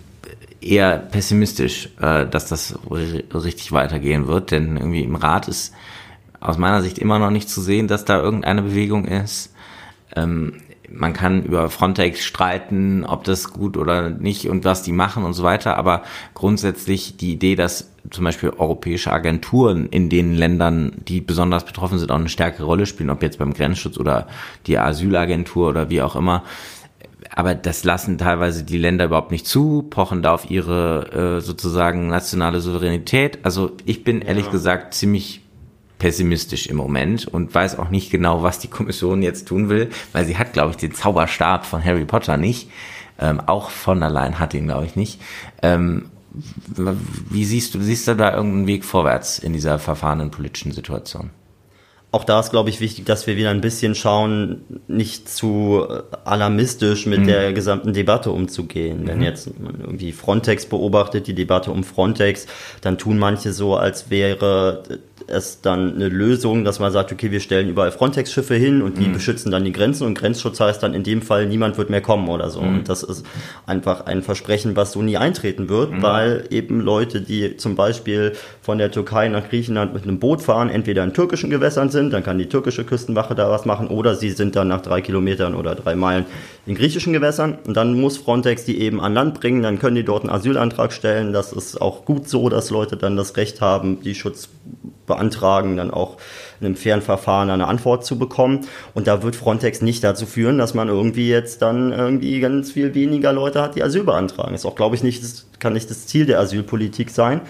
eher 0.62 0.97
pessimistisch, 0.97 1.89
äh, 2.00 2.28
dass 2.28 2.47
das 2.47 2.78
richtig 3.34 3.71
weitergehen 3.71 4.28
wird, 4.28 4.52
denn 4.52 4.78
irgendwie 4.78 5.04
im 5.04 5.15
Rat 5.15 5.47
ist 5.47 5.74
aus 6.39 6.58
meiner 6.58 6.82
Sicht 6.82 7.00
immer 7.00 7.19
noch 7.19 7.32
nicht 7.32 7.50
zu 7.50 7.62
sehen, 7.62 7.88
dass 7.88 8.06
da 8.06 8.21
irgendeine 8.21 8.62
Bewegung 8.62 9.06
ist. 9.06 9.54
Ähm, 10.15 10.62
man 10.89 11.13
kann 11.13 11.43
über 11.43 11.69
Frontex 11.69 12.24
streiten, 12.24 13.06
ob 13.06 13.24
das 13.24 13.52
gut 13.52 13.78
oder 13.78 14.10
nicht 14.10 14.50
und 14.50 14.65
was 14.65 14.84
die 14.84 14.91
machen 14.91 15.24
und 15.24 15.34
so 15.34 15.43
weiter, 15.43 15.78
aber 15.78 16.04
grundsätzlich 16.34 17.17
die 17.17 17.34
Idee, 17.34 17.56
dass 17.56 17.90
zum 18.09 18.23
Beispiel 18.25 18.49
europäische 18.49 19.11
Agenturen 19.11 19.87
in 19.87 20.09
den 20.09 20.33
Ländern, 20.33 20.93
die 21.07 21.21
besonders 21.21 21.65
betroffen 21.65 21.99
sind, 21.99 22.11
auch 22.11 22.15
eine 22.15 22.29
stärkere 22.29 22.65
Rolle 22.65 22.85
spielen, 22.85 23.09
ob 23.09 23.21
jetzt 23.21 23.37
beim 23.37 23.53
Grenzschutz 23.53 23.97
oder 23.97 24.27
die 24.67 24.77
Asylagentur 24.77 25.69
oder 25.69 25.89
wie 25.89 26.01
auch 26.01 26.15
immer. 26.15 26.43
Aber 27.33 27.55
das 27.55 27.83
lassen 27.83 28.17
teilweise 28.17 28.63
die 28.63 28.77
Länder 28.77 29.05
überhaupt 29.05 29.31
nicht 29.31 29.47
zu, 29.47 29.83
pochen 29.83 30.21
da 30.21 30.33
auf 30.33 30.49
ihre 30.49 31.37
äh, 31.37 31.41
sozusagen 31.41 32.07
nationale 32.07 32.59
Souveränität. 32.59 33.39
Also 33.43 33.71
ich 33.85 34.03
bin 34.03 34.21
ehrlich 34.21 34.45
ja. 34.45 34.51
gesagt 34.51 34.93
ziemlich 34.93 35.41
pessimistisch 35.97 36.65
im 36.65 36.77
Moment 36.77 37.27
und 37.27 37.53
weiß 37.53 37.77
auch 37.77 37.89
nicht 37.89 38.11
genau, 38.11 38.41
was 38.41 38.57
die 38.57 38.67
Kommission 38.67 39.21
jetzt 39.21 39.47
tun 39.47 39.69
will, 39.69 39.91
weil 40.13 40.25
sie 40.25 40.35
hat, 40.35 40.51
glaube 40.51 40.71
ich, 40.71 40.77
den 40.77 40.93
Zauberstab 40.93 41.65
von 41.65 41.83
Harry 41.85 42.05
Potter 42.05 42.37
nicht. 42.37 42.69
Ähm, 43.19 43.39
auch 43.39 43.69
von 43.69 43.99
der 43.99 44.09
Leyen 44.09 44.39
hat 44.39 44.55
ihn, 44.55 44.65
glaube 44.65 44.87
ich, 44.87 44.95
nicht. 44.95 45.21
Ähm, 45.61 46.09
wie 47.29 47.45
siehst 47.45 47.75
du, 47.75 47.81
siehst 47.81 48.07
du 48.07 48.15
da 48.15 48.33
irgendeinen 48.35 48.67
Weg 48.67 48.85
vorwärts 48.85 49.39
in 49.39 49.53
dieser 49.53 49.79
verfahrenen 49.79 50.31
politischen 50.31 50.71
Situation? 50.71 51.31
Auch 52.13 52.26
da 52.26 52.41
ist, 52.41 52.50
glaube 52.50 52.69
ich, 52.69 52.82
wichtig, 52.82 53.06
dass 53.06 53.26
wir 53.26 53.38
wieder 53.38 53.52
ein 53.52 53.62
bisschen 53.62 53.95
schauen, 53.95 54.63
nicht 54.89 55.30
zu 55.30 55.86
alarmistisch 56.26 57.06
mit 57.06 57.21
mhm. 57.21 57.28
der 57.28 57.54
gesamten 57.54 57.93
Debatte 57.93 58.32
umzugehen. 58.32 59.04
Mhm. 59.04 59.08
Wenn 59.08 59.21
jetzt 59.21 59.60
man 59.60 59.80
irgendwie 59.80 60.12
Frontex 60.12 60.65
beobachtet, 60.65 61.28
die 61.28 61.34
Debatte 61.34 61.71
um 61.71 61.86
Frontex, 61.86 62.47
dann 62.82 62.97
tun 62.97 63.17
manche 63.17 63.54
so, 63.54 63.78
als 63.78 64.10
wäre 64.10 64.84
es 65.28 65.62
dann 65.62 65.95
eine 65.95 66.10
Lösung, 66.10 66.65
dass 66.65 66.80
man 66.80 66.91
sagt, 66.91 67.12
okay, 67.12 67.32
wir 67.32 67.39
stellen 67.39 67.69
überall 67.69 67.91
Frontex-Schiffe 67.91 68.56
hin 68.56 68.82
und 68.82 68.97
die 68.97 69.08
mhm. 69.08 69.13
beschützen 69.13 69.52
dann 69.52 69.63
die 69.63 69.71
Grenzen 69.71 70.06
und 70.06 70.17
Grenzschutz 70.17 70.60
heißt 70.60 70.84
dann 70.84 70.93
in 70.93 71.04
dem 71.04 71.21
Fall, 71.21 71.45
niemand 71.45 71.78
wird 71.78 71.89
mehr 71.89 72.02
kommen 72.02 72.28
oder 72.28 72.50
so. 72.50 72.62
Mhm. 72.62 72.80
Und 72.80 72.89
das 72.89 73.04
ist 73.04 73.26
einfach 73.65 74.06
ein 74.06 74.21
Versprechen, 74.21 74.76
was 74.76 74.91
so 74.91 75.02
nie 75.02 75.17
eintreten 75.17 75.69
wird, 75.69 75.91
mhm. 75.91 76.02
weil 76.02 76.47
eben 76.50 76.82
Leute, 76.82 77.21
die 77.21 77.58
zum 77.58 77.76
Beispiel 77.76 78.34
von 78.62 78.78
der 78.78 78.91
Türkei 78.91 79.30
nach 79.30 79.50
Griechenland 79.50 79.93
mit 79.93 80.04
einem 80.04 80.19
Boot 80.19 80.41
fahren, 80.41 80.69
entweder 80.69 81.04
in 81.04 81.13
türkischen 81.13 81.50
Gewässern 81.50 81.89
sind, 81.89 82.00
dann 82.09 82.23
kann 82.23 82.37
die 82.37 82.49
türkische 82.49 82.83
Küstenwache 82.83 83.35
da 83.35 83.49
was 83.49 83.65
machen, 83.65 83.87
oder 83.87 84.15
sie 84.15 84.31
sind 84.31 84.55
dann 84.55 84.67
nach 84.67 84.81
drei 84.81 85.01
Kilometern 85.01 85.55
oder 85.55 85.75
drei 85.75 85.95
Meilen 85.95 86.25
in 86.65 86.75
griechischen 86.75 87.13
Gewässern 87.13 87.57
und 87.65 87.77
dann 87.77 87.99
muss 87.99 88.17
Frontex 88.17 88.65
die 88.65 88.81
eben 88.81 88.99
an 88.99 89.13
Land 89.13 89.39
bringen, 89.39 89.63
dann 89.63 89.79
können 89.79 89.95
die 89.95 90.03
dort 90.03 90.23
einen 90.23 90.31
Asylantrag 90.31 90.93
stellen. 90.93 91.33
Das 91.33 91.53
ist 91.53 91.81
auch 91.81 92.05
gut 92.05 92.27
so, 92.27 92.49
dass 92.49 92.69
Leute 92.69 92.97
dann 92.97 93.15
das 93.17 93.37
Recht 93.37 93.61
haben, 93.61 94.01
die 94.01 94.15
Schutz 94.15 94.49
beantragen, 95.07 95.77
dann 95.77 95.91
auch 95.91 96.17
in 96.59 96.67
einem 96.67 96.75
fairen 96.75 97.01
Verfahren 97.01 97.49
eine 97.49 97.67
Antwort 97.67 98.05
zu 98.05 98.17
bekommen. 98.17 98.61
Und 98.93 99.07
da 99.07 99.23
wird 99.23 99.35
Frontex 99.35 99.81
nicht 99.81 100.03
dazu 100.03 100.25
führen, 100.25 100.57
dass 100.57 100.73
man 100.73 100.87
irgendwie 100.87 101.29
jetzt 101.29 101.61
dann 101.61 101.91
irgendwie 101.91 102.39
ganz 102.39 102.71
viel 102.71 102.93
weniger 102.93 103.33
Leute 103.33 103.61
hat, 103.61 103.75
die 103.75 103.83
Asyl 103.83 104.03
beantragen. 104.03 104.51
Das 104.51 104.61
ist 104.61 104.65
auch, 104.65 104.75
glaube 104.75 104.95
ich, 104.95 105.03
nicht, 105.03 105.45
kann 105.59 105.73
nicht 105.73 105.89
das 105.89 106.07
Ziel 106.07 106.25
der 106.25 106.39
Asylpolitik 106.39 107.09
sein. 107.09 107.41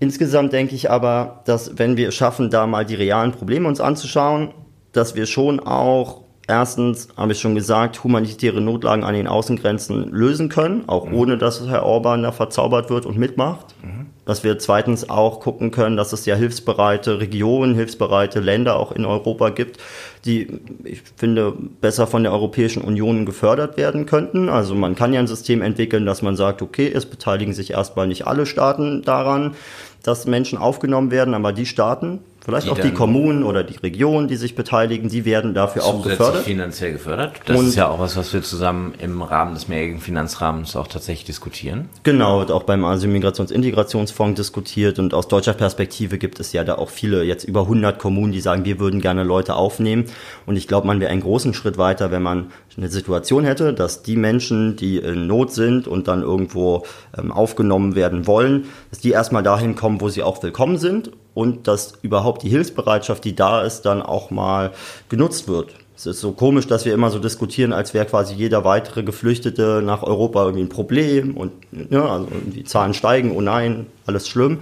Insgesamt 0.00 0.52
denke 0.52 0.74
ich 0.74 0.90
aber, 0.90 1.42
dass 1.44 1.78
wenn 1.78 1.96
wir 1.96 2.12
schaffen, 2.12 2.50
da 2.50 2.66
mal 2.66 2.84
die 2.84 2.94
realen 2.94 3.32
Probleme 3.32 3.68
uns 3.68 3.80
anzuschauen, 3.80 4.54
dass 4.92 5.14
wir 5.14 5.26
schon 5.26 5.60
auch 5.60 6.22
erstens, 6.46 7.08
habe 7.16 7.32
ich 7.32 7.40
schon 7.40 7.54
gesagt, 7.54 8.02
humanitäre 8.02 8.60
Notlagen 8.60 9.04
an 9.04 9.14
den 9.14 9.28
Außengrenzen 9.28 10.10
lösen 10.10 10.48
können, 10.48 10.88
auch 10.88 11.06
mhm. 11.06 11.14
ohne 11.14 11.38
dass 11.38 11.66
Herr 11.68 11.84
Orban 11.84 12.22
da 12.22 12.32
verzaubert 12.32 12.90
wird 12.90 13.06
und 13.06 13.18
mitmacht. 13.18 13.74
Mhm. 13.82 14.06
Dass 14.28 14.44
wir 14.44 14.58
zweitens 14.58 15.08
auch 15.08 15.40
gucken 15.40 15.70
können, 15.70 15.96
dass 15.96 16.12
es 16.12 16.26
ja 16.26 16.34
hilfsbereite 16.34 17.18
Regionen, 17.18 17.74
hilfsbereite 17.74 18.40
Länder 18.40 18.76
auch 18.76 18.92
in 18.92 19.06
Europa 19.06 19.48
gibt, 19.48 19.78
die, 20.26 20.60
ich 20.84 21.00
finde, 21.16 21.54
besser 21.80 22.06
von 22.06 22.24
der 22.24 22.32
Europäischen 22.32 22.82
Union 22.82 23.24
gefördert 23.24 23.78
werden 23.78 24.04
könnten. 24.04 24.50
Also 24.50 24.74
man 24.74 24.94
kann 24.94 25.14
ja 25.14 25.20
ein 25.20 25.26
System 25.26 25.62
entwickeln, 25.62 26.04
dass 26.04 26.20
man 26.20 26.36
sagt, 26.36 26.60
okay, 26.60 26.92
es 26.94 27.06
beteiligen 27.06 27.54
sich 27.54 27.70
erstmal 27.70 28.06
nicht 28.06 28.26
alle 28.26 28.44
Staaten 28.44 29.00
daran, 29.00 29.54
dass 30.02 30.26
Menschen 30.26 30.58
aufgenommen 30.58 31.10
werden, 31.10 31.32
aber 31.32 31.54
die 31.54 31.64
Staaten, 31.64 32.20
Vielleicht 32.48 32.66
die 32.66 32.70
auch 32.70 32.78
die 32.78 32.92
Kommunen 32.92 33.42
oder 33.42 33.62
die 33.62 33.76
Regionen, 33.76 34.26
die 34.26 34.36
sich 34.36 34.54
beteiligen, 34.54 35.10
die 35.10 35.26
werden 35.26 35.52
dafür 35.52 35.84
auch 35.84 36.02
gefördert. 36.02 36.44
finanziell 36.44 36.92
gefördert. 36.92 37.42
Das 37.44 37.58
und 37.58 37.66
ist 37.66 37.74
ja 37.74 37.88
auch 37.88 37.98
was, 37.98 38.16
was 38.16 38.32
wir 38.32 38.42
zusammen 38.42 38.94
im 38.98 39.20
Rahmen 39.20 39.52
des 39.52 39.68
mehrjährigen 39.68 40.00
Finanzrahmens 40.00 40.74
auch 40.74 40.86
tatsächlich 40.86 41.26
diskutieren. 41.26 41.90
Genau, 42.04 42.40
und 42.40 42.50
auch 42.50 42.62
beim 42.62 42.86
Asyl-Migrations-Integrationsfonds 42.86 44.36
diskutiert. 44.36 44.98
Und 44.98 45.12
aus 45.12 45.28
deutscher 45.28 45.52
Perspektive 45.52 46.16
gibt 46.16 46.40
es 46.40 46.54
ja 46.54 46.64
da 46.64 46.76
auch 46.76 46.88
viele, 46.88 47.22
jetzt 47.22 47.44
über 47.44 47.64
100 47.64 47.98
Kommunen, 47.98 48.32
die 48.32 48.40
sagen, 48.40 48.64
wir 48.64 48.80
würden 48.80 49.02
gerne 49.02 49.24
Leute 49.24 49.54
aufnehmen. 49.54 50.06
Und 50.46 50.56
ich 50.56 50.66
glaube, 50.66 50.86
man 50.86 51.00
wäre 51.00 51.10
einen 51.10 51.20
großen 51.20 51.52
Schritt 51.52 51.76
weiter, 51.76 52.10
wenn 52.10 52.22
man 52.22 52.46
eine 52.78 52.88
Situation 52.88 53.44
hätte, 53.44 53.74
dass 53.74 54.02
die 54.02 54.16
Menschen, 54.16 54.76
die 54.76 54.96
in 54.96 55.26
Not 55.26 55.52
sind 55.52 55.86
und 55.86 56.08
dann 56.08 56.22
irgendwo 56.22 56.86
ähm, 57.14 57.30
aufgenommen 57.30 57.94
werden 57.94 58.26
wollen, 58.26 58.68
dass 58.88 59.00
die 59.00 59.10
erstmal 59.10 59.42
dahin 59.42 59.74
kommen, 59.74 60.00
wo 60.00 60.08
sie 60.08 60.22
auch 60.22 60.42
willkommen 60.42 60.78
sind 60.78 61.10
und 61.38 61.68
dass 61.68 61.92
überhaupt 62.02 62.42
die 62.42 62.48
Hilfsbereitschaft, 62.48 63.24
die 63.24 63.36
da 63.36 63.62
ist, 63.62 63.82
dann 63.82 64.02
auch 64.02 64.32
mal 64.32 64.72
genutzt 65.08 65.46
wird. 65.46 65.72
Es 65.96 66.04
ist 66.04 66.20
so 66.20 66.32
komisch, 66.32 66.66
dass 66.66 66.84
wir 66.84 66.92
immer 66.92 67.10
so 67.10 67.20
diskutieren, 67.20 67.72
als 67.72 67.94
wäre 67.94 68.06
quasi 68.06 68.34
jeder 68.34 68.64
weitere 68.64 69.04
Geflüchtete 69.04 69.80
nach 69.84 70.02
Europa 70.02 70.42
irgendwie 70.42 70.64
ein 70.64 70.68
Problem 70.68 71.36
und 71.36 71.52
ja, 71.90 72.06
also 72.06 72.26
die 72.44 72.64
Zahlen 72.64 72.92
steigen, 72.92 73.36
oh 73.36 73.40
nein, 73.40 73.86
alles 74.04 74.26
schlimm. 74.26 74.58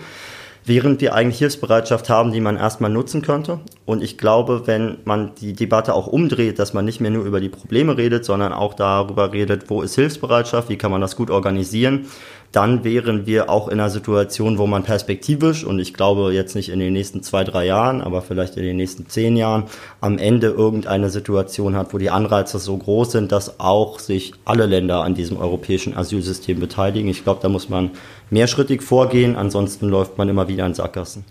Während 0.67 1.01
wir 1.01 1.15
eigentlich 1.15 1.39
Hilfsbereitschaft 1.39 2.11
haben, 2.11 2.33
die 2.33 2.41
man 2.41 2.57
erstmal 2.57 2.91
nutzen 2.91 3.23
könnte. 3.23 3.61
Und 3.87 4.03
ich 4.03 4.19
glaube, 4.19 4.67
wenn 4.67 4.99
man 5.05 5.31
die 5.37 5.55
Debatte 5.55 5.95
auch 5.95 6.09
umdreht, 6.09 6.59
dass 6.59 6.75
man 6.75 6.85
nicht 6.85 7.01
mehr 7.01 7.13
nur 7.13 7.25
über 7.25 7.41
die 7.41 7.49
Probleme 7.49 7.97
redet, 7.97 8.25
sondern 8.27 8.53
auch 8.53 8.75
darüber 8.75 9.33
redet, 9.33 9.71
wo 9.71 9.81
ist 9.81 9.95
Hilfsbereitschaft, 9.95 10.69
wie 10.69 10.77
kann 10.77 10.91
man 10.91 11.01
das 11.01 11.17
gut 11.17 11.31
organisieren, 11.31 12.07
dann 12.53 12.85
wären 12.85 13.27
wir 13.27 13.51
auch 13.51 13.69
in 13.69 13.81
einer 13.81 13.91
Situation, 13.91 14.59
wo 14.59 14.67
man 14.67 14.83
perspektivisch, 14.83 15.65
und 15.65 15.79
ich 15.79 15.95
glaube 15.95 16.33
jetzt 16.33 16.55
nicht 16.55 16.69
in 16.69 16.79
den 16.79 16.93
nächsten 16.93 17.23
zwei, 17.23 17.45
drei 17.45 17.67
Jahren, 17.67 18.01
aber 18.01 18.23
vielleicht 18.23 18.57
in 18.57 18.63
den 18.63 18.77
nächsten 18.77 19.09
zehn 19.09 19.37
Jahren, 19.37 19.65
am 20.01 20.19
Ende 20.19 20.49
irgendeine 20.49 21.11
Situation 21.11 21.77
hat, 21.77 21.93
wo 21.93 21.99
die 21.99 22.11
Anreize 22.11 22.59
so 22.59 22.77
groß 22.77 23.13
sind, 23.13 23.33
dass 23.33 23.61
auch 23.61 23.99
sich 23.99 24.33
alle 24.45 24.67
Länder 24.67 25.03
an 25.03 25.15
diesem 25.15 25.37
europäischen 25.37 25.97
Asylsystem 25.97 26.61
beteiligen. 26.61 27.09
Ich 27.09 27.25
glaube, 27.25 27.41
da 27.43 27.49
muss 27.49 27.69
man 27.69 27.91
mehrschrittig 28.31 28.83
vorgehen, 28.83 29.37
ansonsten 29.37 29.89
läuft 29.89 30.19
man 30.19 30.29
immer 30.29 30.49
wieder 30.49 30.67
in 30.67 30.75
Sackgassen. 30.75 31.25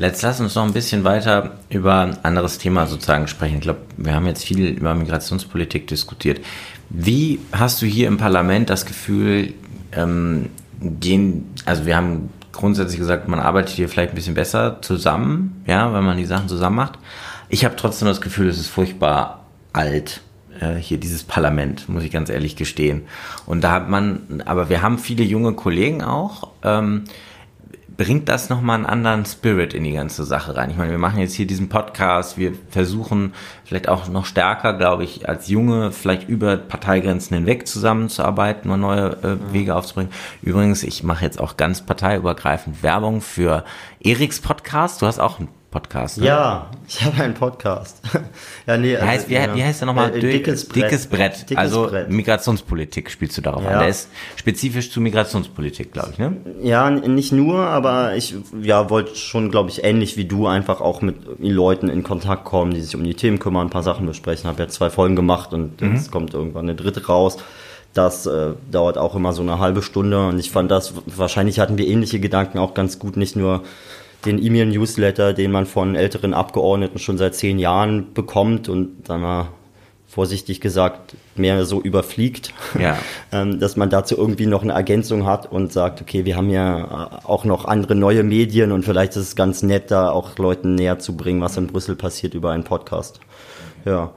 Let's 0.00 0.22
lass 0.22 0.40
uns 0.40 0.54
noch 0.54 0.64
ein 0.64 0.72
bisschen 0.72 1.04
weiter 1.04 1.58
über 1.68 2.00
ein 2.00 2.24
anderes 2.24 2.56
Thema 2.56 2.86
sozusagen 2.86 3.28
sprechen. 3.28 3.56
Ich 3.56 3.60
glaube, 3.60 3.80
wir 3.98 4.14
haben 4.14 4.26
jetzt 4.26 4.44
viel 4.44 4.66
über 4.66 4.94
Migrationspolitik 4.94 5.88
diskutiert. 5.88 6.40
Wie 6.88 7.38
hast 7.52 7.82
du 7.82 7.86
hier 7.86 8.08
im 8.08 8.16
Parlament 8.16 8.70
das 8.70 8.86
Gefühl, 8.86 9.52
ähm, 9.92 10.50
gehen, 10.80 11.54
also 11.66 11.86
wir 11.86 11.96
haben 11.96 12.30
grundsätzlich 12.52 12.98
gesagt, 12.98 13.28
man 13.28 13.38
arbeitet 13.38 13.74
hier 13.74 13.88
vielleicht 13.88 14.12
ein 14.12 14.16
bisschen 14.16 14.34
besser 14.34 14.80
zusammen, 14.82 15.62
ja, 15.66 15.92
wenn 15.94 16.04
man 16.04 16.16
die 16.16 16.24
Sachen 16.24 16.48
zusammen 16.48 16.76
macht. 16.76 16.98
Ich 17.48 17.64
habe 17.64 17.76
trotzdem 17.76 18.08
das 18.08 18.20
Gefühl, 18.20 18.48
es 18.48 18.58
ist 18.58 18.68
furchtbar 18.68 19.44
alt, 19.72 20.22
äh, 20.60 20.74
hier 20.74 20.98
dieses 20.98 21.22
Parlament, 21.24 21.88
muss 21.88 22.04
ich 22.04 22.10
ganz 22.10 22.28
ehrlich 22.28 22.56
gestehen. 22.56 23.02
Und 23.46 23.62
da 23.62 23.72
hat 23.72 23.88
man, 23.88 24.42
aber 24.46 24.68
wir 24.68 24.82
haben 24.82 24.98
viele 24.98 25.24
junge 25.24 25.52
Kollegen 25.52 26.02
auch, 26.02 26.48
ähm, 26.62 27.04
bringt 28.00 28.30
das 28.30 28.48
nochmal 28.48 28.76
einen 28.76 28.86
anderen 28.86 29.26
Spirit 29.26 29.74
in 29.74 29.84
die 29.84 29.92
ganze 29.92 30.24
Sache 30.24 30.56
rein. 30.56 30.70
Ich 30.70 30.78
meine, 30.78 30.90
wir 30.90 30.98
machen 30.98 31.18
jetzt 31.20 31.34
hier 31.34 31.46
diesen 31.46 31.68
Podcast, 31.68 32.38
wir 32.38 32.54
versuchen 32.70 33.34
vielleicht 33.66 33.90
auch 33.90 34.08
noch 34.08 34.24
stärker, 34.24 34.72
glaube 34.72 35.04
ich, 35.04 35.28
als 35.28 35.48
Junge 35.48 35.92
vielleicht 35.92 36.26
über 36.26 36.56
Parteigrenzen 36.56 37.34
hinweg 37.34 37.68
zusammenzuarbeiten 37.68 38.70
und 38.70 38.80
neue 38.80 39.18
äh, 39.22 39.52
Wege 39.52 39.76
aufzubringen. 39.76 40.10
Übrigens, 40.40 40.82
ich 40.82 41.02
mache 41.04 41.26
jetzt 41.26 41.38
auch 41.38 41.58
ganz 41.58 41.82
parteiübergreifend 41.82 42.82
Werbung 42.82 43.20
für 43.20 43.66
Eriks 44.02 44.40
Podcast. 44.40 45.02
Du 45.02 45.06
hast 45.06 45.18
auch 45.18 45.38
einen 45.38 45.48
Podcast. 45.70 46.18
Ne? 46.18 46.26
Ja, 46.26 46.68
ich 46.88 47.04
habe 47.04 47.22
einen 47.22 47.34
Podcast. 47.34 48.02
ja, 48.66 48.76
nee, 48.76 48.96
also, 48.96 49.06
heißt, 49.06 49.28
wie, 49.28 49.34
ja. 49.34 49.54
wie 49.54 49.62
heißt 49.62 49.80
der 49.80 49.86
nochmal? 49.86 50.14
Äh, 50.16 50.20
dickes, 50.20 50.66
Brett. 50.66 50.84
dickes 50.84 51.06
Brett. 51.06 51.48
Dickes 51.48 51.56
also 51.56 51.86
Brett. 51.86 52.10
Migrationspolitik 52.10 53.08
spielst 53.08 53.38
du 53.38 53.42
darauf 53.42 53.62
ja. 53.62 53.70
an. 53.70 53.78
Der 53.78 53.88
ist 53.88 54.08
spezifisch 54.34 54.90
zu 54.90 55.00
Migrationspolitik, 55.00 55.92
glaube 55.92 56.10
ich, 56.12 56.18
ne? 56.18 56.36
Ja, 56.60 56.90
nicht 56.90 57.30
nur, 57.30 57.60
aber 57.60 58.16
ich 58.16 58.34
ja, 58.60 58.90
wollte 58.90 59.14
schon, 59.14 59.52
glaube 59.52 59.70
ich, 59.70 59.84
ähnlich 59.84 60.16
wie 60.16 60.24
du 60.24 60.48
einfach 60.48 60.80
auch 60.80 61.02
mit 61.02 61.16
Leuten 61.38 61.88
in 61.88 62.02
Kontakt 62.02 62.44
kommen, 62.44 62.74
die 62.74 62.80
sich 62.80 62.96
um 62.96 63.04
die 63.04 63.14
Themen 63.14 63.38
kümmern, 63.38 63.68
ein 63.68 63.70
paar 63.70 63.84
Sachen 63.84 64.06
besprechen. 64.06 64.48
Habe 64.50 64.62
ja 64.62 64.68
zwei 64.68 64.90
Folgen 64.90 65.14
gemacht 65.14 65.52
und 65.52 65.80
mhm. 65.80 65.94
es 65.94 66.10
kommt 66.10 66.34
irgendwann 66.34 66.64
eine 66.64 66.74
dritte 66.74 67.06
raus. 67.06 67.38
Das 67.94 68.26
äh, 68.26 68.52
dauert 68.70 68.98
auch 68.98 69.14
immer 69.14 69.32
so 69.32 69.42
eine 69.42 69.58
halbe 69.58 69.82
Stunde 69.82 70.28
und 70.28 70.38
ich 70.38 70.50
fand 70.50 70.70
das, 70.70 70.94
wahrscheinlich 71.06 71.58
hatten 71.58 71.78
wir 71.78 71.86
ähnliche 71.86 72.20
Gedanken 72.20 72.58
auch 72.58 72.74
ganz 72.74 72.98
gut, 72.98 73.16
nicht 73.16 73.34
nur 73.34 73.62
den 74.24 74.42
E-Mail-Newsletter, 74.42 75.32
den 75.32 75.50
man 75.50 75.66
von 75.66 75.94
älteren 75.94 76.34
Abgeordneten 76.34 76.98
schon 76.98 77.18
seit 77.18 77.34
zehn 77.34 77.58
Jahren 77.58 78.12
bekommt 78.12 78.68
und 78.68 79.08
dann 79.08 79.22
mal 79.22 79.48
vorsichtig 80.10 80.60
gesagt 80.60 81.14
mehr 81.36 81.64
so 81.64 81.80
überfliegt, 81.80 82.52
ja. 82.78 82.98
Ähm, 83.32 83.60
dass 83.60 83.76
man 83.76 83.90
dazu 83.90 84.16
irgendwie 84.16 84.46
noch 84.46 84.64
eine 84.64 84.72
Ergänzung 84.72 85.24
hat 85.24 85.52
und 85.52 85.72
sagt, 85.72 86.00
okay, 86.00 86.24
wir 86.24 86.36
haben 86.36 86.50
ja 86.50 87.20
auch 87.22 87.44
noch 87.44 87.64
andere 87.64 87.94
neue 87.94 88.24
Medien 88.24 88.72
und 88.72 88.84
vielleicht 88.84 89.12
ist 89.12 89.22
es 89.22 89.36
ganz 89.36 89.62
nett, 89.62 89.92
da 89.92 90.10
auch 90.10 90.36
Leuten 90.36 90.74
näher 90.74 90.98
zu 90.98 91.16
bringen, 91.16 91.40
was 91.40 91.56
in 91.56 91.68
Brüssel 91.68 91.94
passiert 91.94 92.34
über 92.34 92.50
einen 92.50 92.64
Podcast. 92.64 93.20
Ja. 93.84 94.12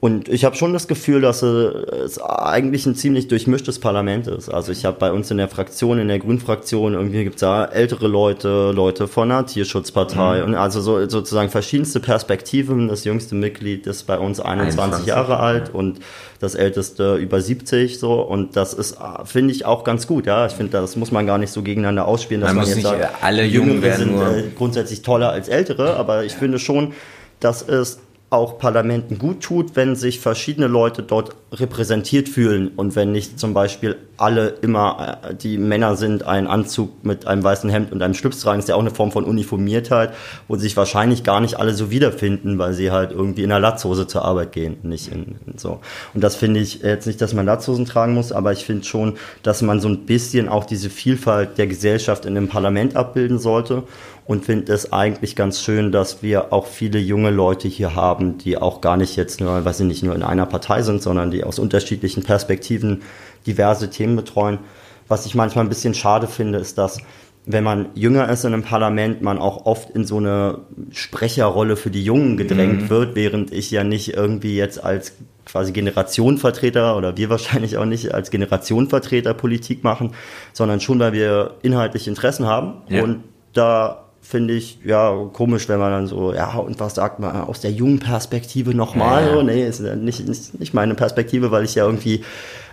Und 0.00 0.30
ich 0.30 0.46
habe 0.46 0.56
schon 0.56 0.72
das 0.72 0.88
Gefühl, 0.88 1.20
dass 1.20 1.42
es 1.42 2.18
eigentlich 2.22 2.86
ein 2.86 2.94
ziemlich 2.94 3.28
durchmischtes 3.28 3.80
Parlament 3.80 4.28
ist. 4.28 4.48
Also 4.48 4.72
ich 4.72 4.86
habe 4.86 4.96
bei 4.98 5.12
uns 5.12 5.30
in 5.30 5.36
der 5.36 5.48
Fraktion, 5.48 5.98
in 5.98 6.08
der 6.08 6.18
Grünfraktion, 6.18 6.94
irgendwie 6.94 7.22
gibt 7.24 7.36
es 7.36 7.40
da 7.40 7.66
ältere 7.66 8.08
Leute, 8.08 8.72
Leute 8.72 9.08
von 9.08 9.28
der 9.28 9.44
Tierschutzpartei 9.44 10.38
mhm. 10.38 10.44
und 10.44 10.54
also 10.54 10.80
so, 10.80 11.06
sozusagen 11.06 11.50
verschiedenste 11.50 12.00
Perspektiven. 12.00 12.88
Das 12.88 13.04
jüngste 13.04 13.34
Mitglied 13.34 13.86
ist 13.86 14.04
bei 14.04 14.18
uns 14.18 14.40
21, 14.40 14.80
21 14.80 15.06
Jahre 15.06 15.38
alt 15.38 15.74
und 15.74 16.00
das 16.38 16.54
älteste 16.54 17.16
über 17.16 17.42
70 17.42 17.98
so 17.98 18.22
und 18.22 18.56
das 18.56 18.72
ist 18.72 18.96
finde 19.26 19.52
ich 19.52 19.66
auch 19.66 19.84
ganz 19.84 20.06
gut 20.06 20.24
ja 20.24 20.46
ich 20.46 20.52
finde 20.52 20.72
das 20.72 20.96
muss 20.96 21.12
man 21.12 21.26
gar 21.26 21.36
nicht 21.36 21.52
so 21.52 21.60
gegeneinander 21.60 22.08
ausspielen 22.08 22.40
dass 22.40 22.54
man, 22.54 22.64
man 22.64 22.74
jetzt 22.74 22.82
sagt 22.82 23.22
alle 23.22 23.44
Jungen 23.44 23.82
werden 23.82 24.16
sind 24.18 24.18
äh, 24.18 24.44
grundsätzlich 24.56 25.02
toller 25.02 25.28
als 25.30 25.48
ältere 25.48 25.96
aber 25.96 26.24
ich 26.24 26.32
ja. 26.32 26.38
finde 26.38 26.58
schon 26.58 26.94
dass 27.40 27.60
es 27.60 27.98
auch 28.30 28.58
Parlamenten 28.58 29.18
gut 29.18 29.40
tut, 29.40 29.74
wenn 29.74 29.96
sich 29.96 30.20
verschiedene 30.20 30.68
Leute 30.68 31.02
dort 31.02 31.34
repräsentiert 31.52 32.28
fühlen 32.28 32.68
und 32.76 32.94
wenn 32.94 33.10
nicht 33.10 33.40
zum 33.40 33.54
Beispiel 33.54 33.96
alle 34.16 34.50
immer 34.62 35.18
äh, 35.24 35.34
die 35.34 35.58
Männer 35.58 35.96
sind, 35.96 36.22
einen 36.24 36.46
Anzug 36.46 37.04
mit 37.04 37.26
einem 37.26 37.42
weißen 37.42 37.68
Hemd 37.68 37.90
und 37.90 38.00
einem 38.00 38.14
Schlips 38.14 38.40
tragen, 38.40 38.60
ist 38.60 38.68
ja 38.68 38.76
auch 38.76 38.80
eine 38.80 38.92
Form 38.92 39.10
von 39.10 39.24
Uniformiertheit, 39.24 40.14
wo 40.46 40.54
sich 40.54 40.76
wahrscheinlich 40.76 41.24
gar 41.24 41.40
nicht 41.40 41.56
alle 41.58 41.74
so 41.74 41.90
wiederfinden, 41.90 42.56
weil 42.56 42.72
sie 42.72 42.92
halt 42.92 43.10
irgendwie 43.10 43.42
in 43.42 43.50
einer 43.50 43.60
Latzhose 43.60 44.06
zur 44.06 44.24
Arbeit 44.24 44.52
gehen, 44.52 44.76
nicht 44.84 45.08
in, 45.08 45.36
in 45.46 45.58
so. 45.58 45.80
Und 46.14 46.22
das 46.22 46.36
finde 46.36 46.60
ich 46.60 46.82
jetzt 46.82 47.08
nicht, 47.08 47.20
dass 47.20 47.34
man 47.34 47.46
Latzhosen 47.46 47.84
tragen 47.84 48.14
muss, 48.14 48.30
aber 48.30 48.52
ich 48.52 48.64
finde 48.64 48.84
schon, 48.84 49.16
dass 49.42 49.60
man 49.60 49.80
so 49.80 49.88
ein 49.88 50.06
bisschen 50.06 50.48
auch 50.48 50.66
diese 50.66 50.88
Vielfalt 50.88 51.58
der 51.58 51.66
Gesellschaft 51.66 52.26
in 52.26 52.36
dem 52.36 52.46
Parlament 52.46 52.94
abbilden 52.94 53.40
sollte 53.40 53.82
und 54.30 54.44
finde 54.44 54.72
es 54.72 54.92
eigentlich 54.92 55.34
ganz 55.34 55.60
schön, 55.60 55.90
dass 55.90 56.22
wir 56.22 56.52
auch 56.52 56.68
viele 56.68 57.00
junge 57.00 57.30
Leute 57.30 57.66
hier 57.66 57.96
haben, 57.96 58.38
die 58.38 58.56
auch 58.56 58.80
gar 58.80 58.96
nicht 58.96 59.16
jetzt 59.16 59.40
nur, 59.40 59.64
weil 59.64 59.74
sie 59.74 59.82
nicht 59.82 60.04
nur 60.04 60.14
in 60.14 60.22
einer 60.22 60.46
Partei 60.46 60.82
sind, 60.82 61.02
sondern 61.02 61.32
die 61.32 61.42
aus 61.42 61.58
unterschiedlichen 61.58 62.22
Perspektiven 62.22 63.02
diverse 63.44 63.90
Themen 63.90 64.14
betreuen. 64.14 64.60
Was 65.08 65.26
ich 65.26 65.34
manchmal 65.34 65.64
ein 65.64 65.68
bisschen 65.68 65.94
schade 65.94 66.28
finde, 66.28 66.60
ist, 66.60 66.78
dass 66.78 66.98
wenn 67.44 67.64
man 67.64 67.88
jünger 67.94 68.28
ist 68.28 68.44
in 68.44 68.54
einem 68.54 68.62
Parlament, 68.62 69.20
man 69.20 69.40
auch 69.40 69.66
oft 69.66 69.90
in 69.90 70.04
so 70.04 70.18
eine 70.18 70.58
Sprecherrolle 70.92 71.74
für 71.74 71.90
die 71.90 72.04
Jungen 72.04 72.36
gedrängt 72.36 72.82
mhm. 72.82 72.88
wird, 72.88 73.16
während 73.16 73.52
ich 73.52 73.72
ja 73.72 73.82
nicht 73.82 74.14
irgendwie 74.14 74.54
jetzt 74.54 74.84
als 74.84 75.14
quasi 75.44 75.72
Generationenvertreter 75.72 76.96
oder 76.96 77.16
wir 77.16 77.30
wahrscheinlich 77.30 77.78
auch 77.78 77.84
nicht 77.84 78.14
als 78.14 78.30
Generationenvertreter 78.30 79.34
Politik 79.34 79.82
machen, 79.82 80.14
sondern 80.52 80.80
schon, 80.80 81.00
weil 81.00 81.14
wir 81.14 81.56
inhaltlich 81.62 82.06
Interessen 82.06 82.46
haben 82.46 82.82
ja. 82.88 83.02
und 83.02 83.24
da 83.54 84.04
finde 84.30 84.54
ich 84.54 84.78
ja 84.84 85.28
komisch, 85.32 85.68
wenn 85.68 85.80
man 85.80 85.90
dann 85.90 86.06
so, 86.06 86.32
ja, 86.32 86.54
und 86.54 86.78
was 86.78 86.94
sagt 86.94 87.18
man 87.18 87.42
aus 87.42 87.60
der 87.60 87.72
jungen 87.72 87.98
Perspektive 87.98 88.74
nochmal? 88.74 89.26
Ja, 89.26 89.36
ja. 89.36 89.42
nee, 89.42 89.66
ist 89.66 89.80
nicht, 89.80 90.26
nicht, 90.26 90.60
nicht 90.60 90.72
meine 90.72 90.94
Perspektive, 90.94 91.50
weil 91.50 91.64
ich 91.64 91.74
ja 91.74 91.84
irgendwie 91.84 92.22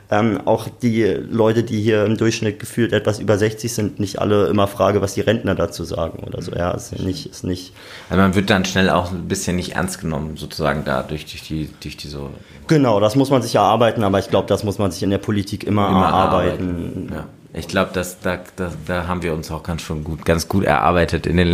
ähm, 0.09 0.39
auch 0.45 0.67
die 0.69 1.03
Leute, 1.03 1.63
die 1.63 1.81
hier 1.81 2.05
im 2.05 2.15
Durchschnitt 2.15 2.59
gefühlt 2.59 2.93
etwas 2.93 3.19
über 3.19 3.37
60 3.37 3.73
sind, 3.73 3.99
nicht 3.99 4.19
alle 4.19 4.47
immer 4.47 4.67
frage, 4.67 5.01
was 5.01 5.15
die 5.15 5.21
Rentner 5.21 5.55
dazu 5.55 5.83
sagen 5.83 6.23
oder 6.25 6.41
so. 6.41 6.53
Ja, 6.53 6.71
ist 6.71 6.97
nicht, 6.99 7.25
ist 7.25 7.43
nicht. 7.43 7.73
Also 8.09 8.21
man 8.21 8.35
wird 8.35 8.49
dann 8.49 8.63
schnell 8.63 8.89
auch 8.89 9.11
ein 9.11 9.27
bisschen 9.27 9.55
nicht 9.57 9.75
ernst 9.75 9.99
genommen, 9.99 10.37
sozusagen 10.37 10.85
da 10.85 11.03
durch, 11.03 11.25
durch 11.25 11.41
die, 11.41 11.69
durch 11.81 11.97
die 11.97 12.07
so. 12.07 12.29
Genau, 12.67 12.99
das 12.99 13.15
muss 13.15 13.31
man 13.31 13.41
sich 13.41 13.55
erarbeiten, 13.55 14.03
aber 14.03 14.19
ich 14.19 14.29
glaube, 14.29 14.47
das 14.47 14.63
muss 14.63 14.77
man 14.77 14.91
sich 14.91 15.03
in 15.03 15.09
der 15.09 15.17
Politik 15.17 15.65
immer, 15.65 15.89
immer 15.89 16.05
erarbeiten. 16.05 16.69
arbeiten. 16.69 17.09
Ja. 17.13 17.25
Ich 17.57 17.67
glaube, 17.67 17.91
dass 17.93 18.19
da, 18.19 18.39
da, 18.55 18.71
da 18.85 19.07
haben 19.07 19.23
wir 19.23 19.33
uns 19.33 19.49
auch 19.51 19.63
ganz 19.63 19.81
schon 19.81 20.03
gut, 20.03 20.25
ganz 20.25 20.47
gut 20.47 20.63
erarbeitet 20.63 21.25
in 21.25 21.37
den, 21.37 21.53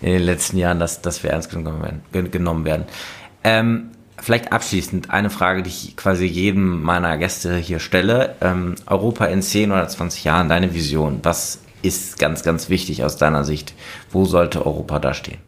in 0.00 0.12
den 0.12 0.22
letzten 0.22 0.56
Jahren, 0.56 0.78
dass, 0.78 1.02
dass 1.02 1.22
wir 1.22 1.30
ernst 1.30 1.50
genommen 1.50 1.82
werden. 1.82 2.30
Genommen 2.30 2.64
werden. 2.64 2.84
Ähm, 3.44 3.90
vielleicht 4.18 4.52
abschließend 4.52 5.10
eine 5.10 5.30
Frage, 5.30 5.62
die 5.62 5.68
ich 5.68 5.96
quasi 5.96 6.24
jedem 6.24 6.82
meiner 6.82 7.18
Gäste 7.18 7.56
hier 7.56 7.80
stelle. 7.80 8.36
Ähm, 8.40 8.76
Europa 8.86 9.26
in 9.26 9.42
10 9.42 9.72
oder 9.72 9.86
20 9.86 10.24
Jahren, 10.24 10.48
deine 10.48 10.72
Vision. 10.74 11.20
Was 11.22 11.60
ist 11.82 12.18
ganz, 12.18 12.42
ganz 12.42 12.68
wichtig 12.68 13.04
aus 13.04 13.16
deiner 13.16 13.44
Sicht? 13.44 13.74
Wo 14.10 14.24
sollte 14.24 14.64
Europa 14.64 15.00
da 15.00 15.12
stehen? 15.12 15.38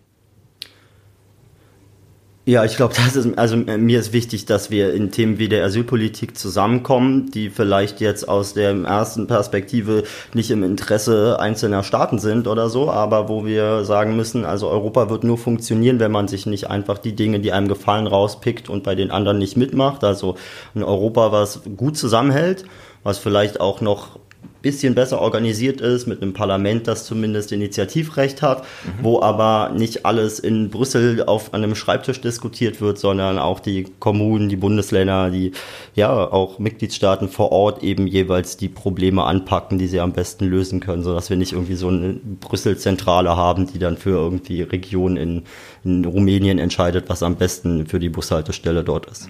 Ja, 2.47 2.63
ich 2.63 2.77
glaube, 2.77 2.93
das 3.05 3.17
ist, 3.17 3.39
also 3.39 3.57
äh, 3.57 3.79
mir 3.79 3.99
ist 3.99 4.13
wichtig, 4.13 4.45
dass 4.45 4.71
wir 4.71 4.93
in 4.93 5.11
Themen 5.11 5.39
wie 5.39 5.49
der 5.49 5.65
Asylpolitik 5.65 6.37
zusammenkommen, 6.37 7.31
die 7.31 7.49
vielleicht 7.49 8.01
jetzt 8.01 8.29
aus 8.29 8.53
der 8.53 8.75
ersten 8.85 9.27
Perspektive 9.27 10.05
nicht 10.35 10.51
im 10.51 10.63
Interesse 10.63 11.41
einzelner 11.41 11.83
Staaten 11.83 12.19
sind 12.19 12.47
oder 12.47 12.69
so, 12.69 12.91
aber 12.91 13.29
wo 13.29 13.47
wir 13.47 13.85
sagen 13.85 14.15
müssen, 14.17 14.45
also 14.45 14.69
Europa 14.69 15.09
wird 15.09 15.25
nur 15.25 15.39
funktionieren, 15.39 16.01
wenn 16.01 16.13
man 16.13 16.29
sich 16.29 16.45
nicht 16.45 16.69
einfach 16.69 16.99
die 16.99 17.17
Dinge, 17.17 17.41
die 17.41 17.53
einem 17.53 17.69
gefallen, 17.69 18.07
rauspickt 18.07 18.69
und 18.69 18.85
bei 18.85 18.95
den 18.95 19.11
anderen 19.11 19.39
nicht 19.39 19.57
mitmacht. 19.57 20.05
Also 20.05 20.37
ein 20.75 20.83
Europa, 20.83 21.33
was 21.33 21.63
gut 21.77 21.97
zusammenhält, 21.97 22.65
was 23.03 23.19
vielleicht 23.19 23.61
auch 23.61 23.81
noch 23.81 24.19
bisschen 24.65 24.95
besser 24.95 25.21
organisiert 25.21 25.81
ist, 25.83 26.07
mit 26.07 26.23
einem 26.23 26.33
Parlament, 26.33 26.89
das 26.89 27.05
zumindest 27.05 27.53
Initiativrecht 27.53 28.43
hat, 28.43 28.63
mhm. 28.63 29.05
wo 29.05 29.23
aber 29.23 29.71
nicht 29.73 30.07
alles 30.07 30.41
in 30.41 30.71
Brüssel 30.71 31.23
auf 31.25 31.53
einem 31.53 31.75
Schreibtisch 31.75 32.21
diskutiert 32.21 32.81
wird, 32.81 32.99
sondern 32.99 33.39
auch 33.39 33.61
die 33.61 33.85
Kommunen, 34.01 34.49
die 34.49 34.57
Bundesländer, 34.57 35.31
die 35.31 35.53
ja 35.95 36.11
auch 36.11 36.59
Mitgliedstaaten 36.59 37.29
vor 37.29 37.53
Ort 37.53 37.83
eben 37.83 38.07
jeweils 38.07 38.57
die 38.57 38.69
Probleme 38.69 39.23
anpacken, 39.25 39.79
die 39.79 39.87
sie 39.87 40.01
am 40.01 40.13
besten 40.13 40.47
lösen 40.47 40.81
können, 40.81 41.03
sodass 41.03 41.29
wir 41.29 41.37
nicht 41.37 41.53
irgendwie 41.53 41.75
so 41.77 41.89
eine 41.89 42.15
Brüssel-Zentrale 42.41 43.37
haben, 43.37 43.67
die 43.67 43.79
dann 43.79 43.99
für 43.99 44.11
irgendwie 44.11 44.63
Regionen 44.63 45.17
in, 45.19 45.43
in 45.85 46.05
Rumänien 46.07 46.59
entscheidet, 46.59 47.05
was 47.09 47.23
am 47.23 47.37
besten 47.37 47.87
für 47.87 48.01
die 48.01 48.09
Bushaltestelle 48.09 48.83
dort 48.83 49.07
ist. 49.07 49.29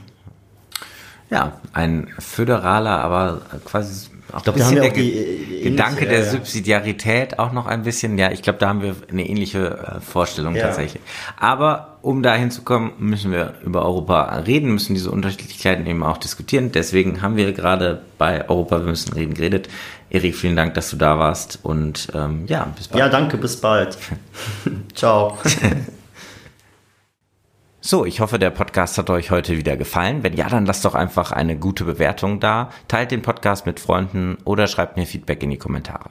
Ja, 1.30 1.59
ein 1.72 2.09
föderaler, 2.18 3.01
aber 3.01 3.41
quasi 3.64 4.14
auch 4.33 4.57
ich 4.57 4.62
haben 4.62 4.77
wir 4.77 4.85
auch 4.85 4.93
die, 4.93 5.47
die 5.49 5.70
Gedanke 5.70 6.07
der 6.07 6.25
Subsidiarität 6.25 7.39
auch 7.39 7.53
noch 7.53 7.66
ein 7.66 7.83
bisschen. 7.83 8.18
Ja, 8.18 8.31
ich 8.31 8.43
glaube, 8.43 8.59
da 8.59 8.68
haben 8.68 8.83
wir 8.83 8.97
eine 9.11 9.29
ähnliche 9.29 9.97
äh, 9.97 10.01
Vorstellung 10.01 10.55
tatsächlich. 10.55 11.03
Aber 11.39 11.99
um 12.03 12.22
dahin 12.22 12.51
zu 12.51 12.62
kommen, 12.62 12.93
müssen 12.99 13.33
wir 13.33 13.55
über 13.64 13.85
Europa 13.85 14.22
reden, 14.47 14.72
müssen 14.72 14.95
diese 14.95 15.11
Unterschiedlichkeiten 15.11 15.87
eben 15.87 16.03
auch 16.03 16.18
diskutieren. 16.18 16.72
Deswegen 16.72 17.22
haben 17.22 17.37
wir 17.37 17.53
gerade 17.53 18.03
bei 18.18 18.49
Europa, 18.49 18.81
wir 18.81 18.87
müssen 18.87 19.12
reden, 19.12 19.35
geredet. 19.35 19.68
Erik, 20.11 20.37
vielen 20.37 20.57
Dank, 20.57 20.75
dass 20.75 20.91
du 20.91 20.97
da 20.97 21.18
warst 21.18 21.61
und 21.62 22.09
ähm, 22.14 22.45
ja, 22.47 22.64
bis 22.77 22.89
bald. 22.89 23.01
Ja, 23.01 23.09
danke, 23.09 23.37
bis 23.37 23.57
bald. 23.57 23.99
Ciao. 24.95 25.39
So, 27.87 28.07
ich 28.07 28.20
hoffe, 28.20 28.39
der 28.39 28.49
Podcast 28.49 28.97
hat 28.97 29.11
euch 29.11 29.30
heute 29.30 29.59
wieder 29.59 29.76
gefallen. 29.76 30.22
Wenn 30.22 30.32
ja, 30.32 30.49
dann 30.49 30.64
lasst 30.64 30.87
doch 30.87 30.95
einfach 30.95 31.32
eine 31.32 31.59
gute 31.59 31.85
Bewertung 31.85 32.41
da, 32.41 32.70
teilt 32.89 33.11
den 33.11 33.20
Podcast 33.20 33.66
mit 33.66 33.78
Freunden 33.78 34.39
oder 34.47 34.68
schreibt 34.68 34.97
mir 34.97 35.05
Feedback 35.05 35.43
in 35.43 35.51
die 35.51 35.59
Kommentare. 35.59 36.09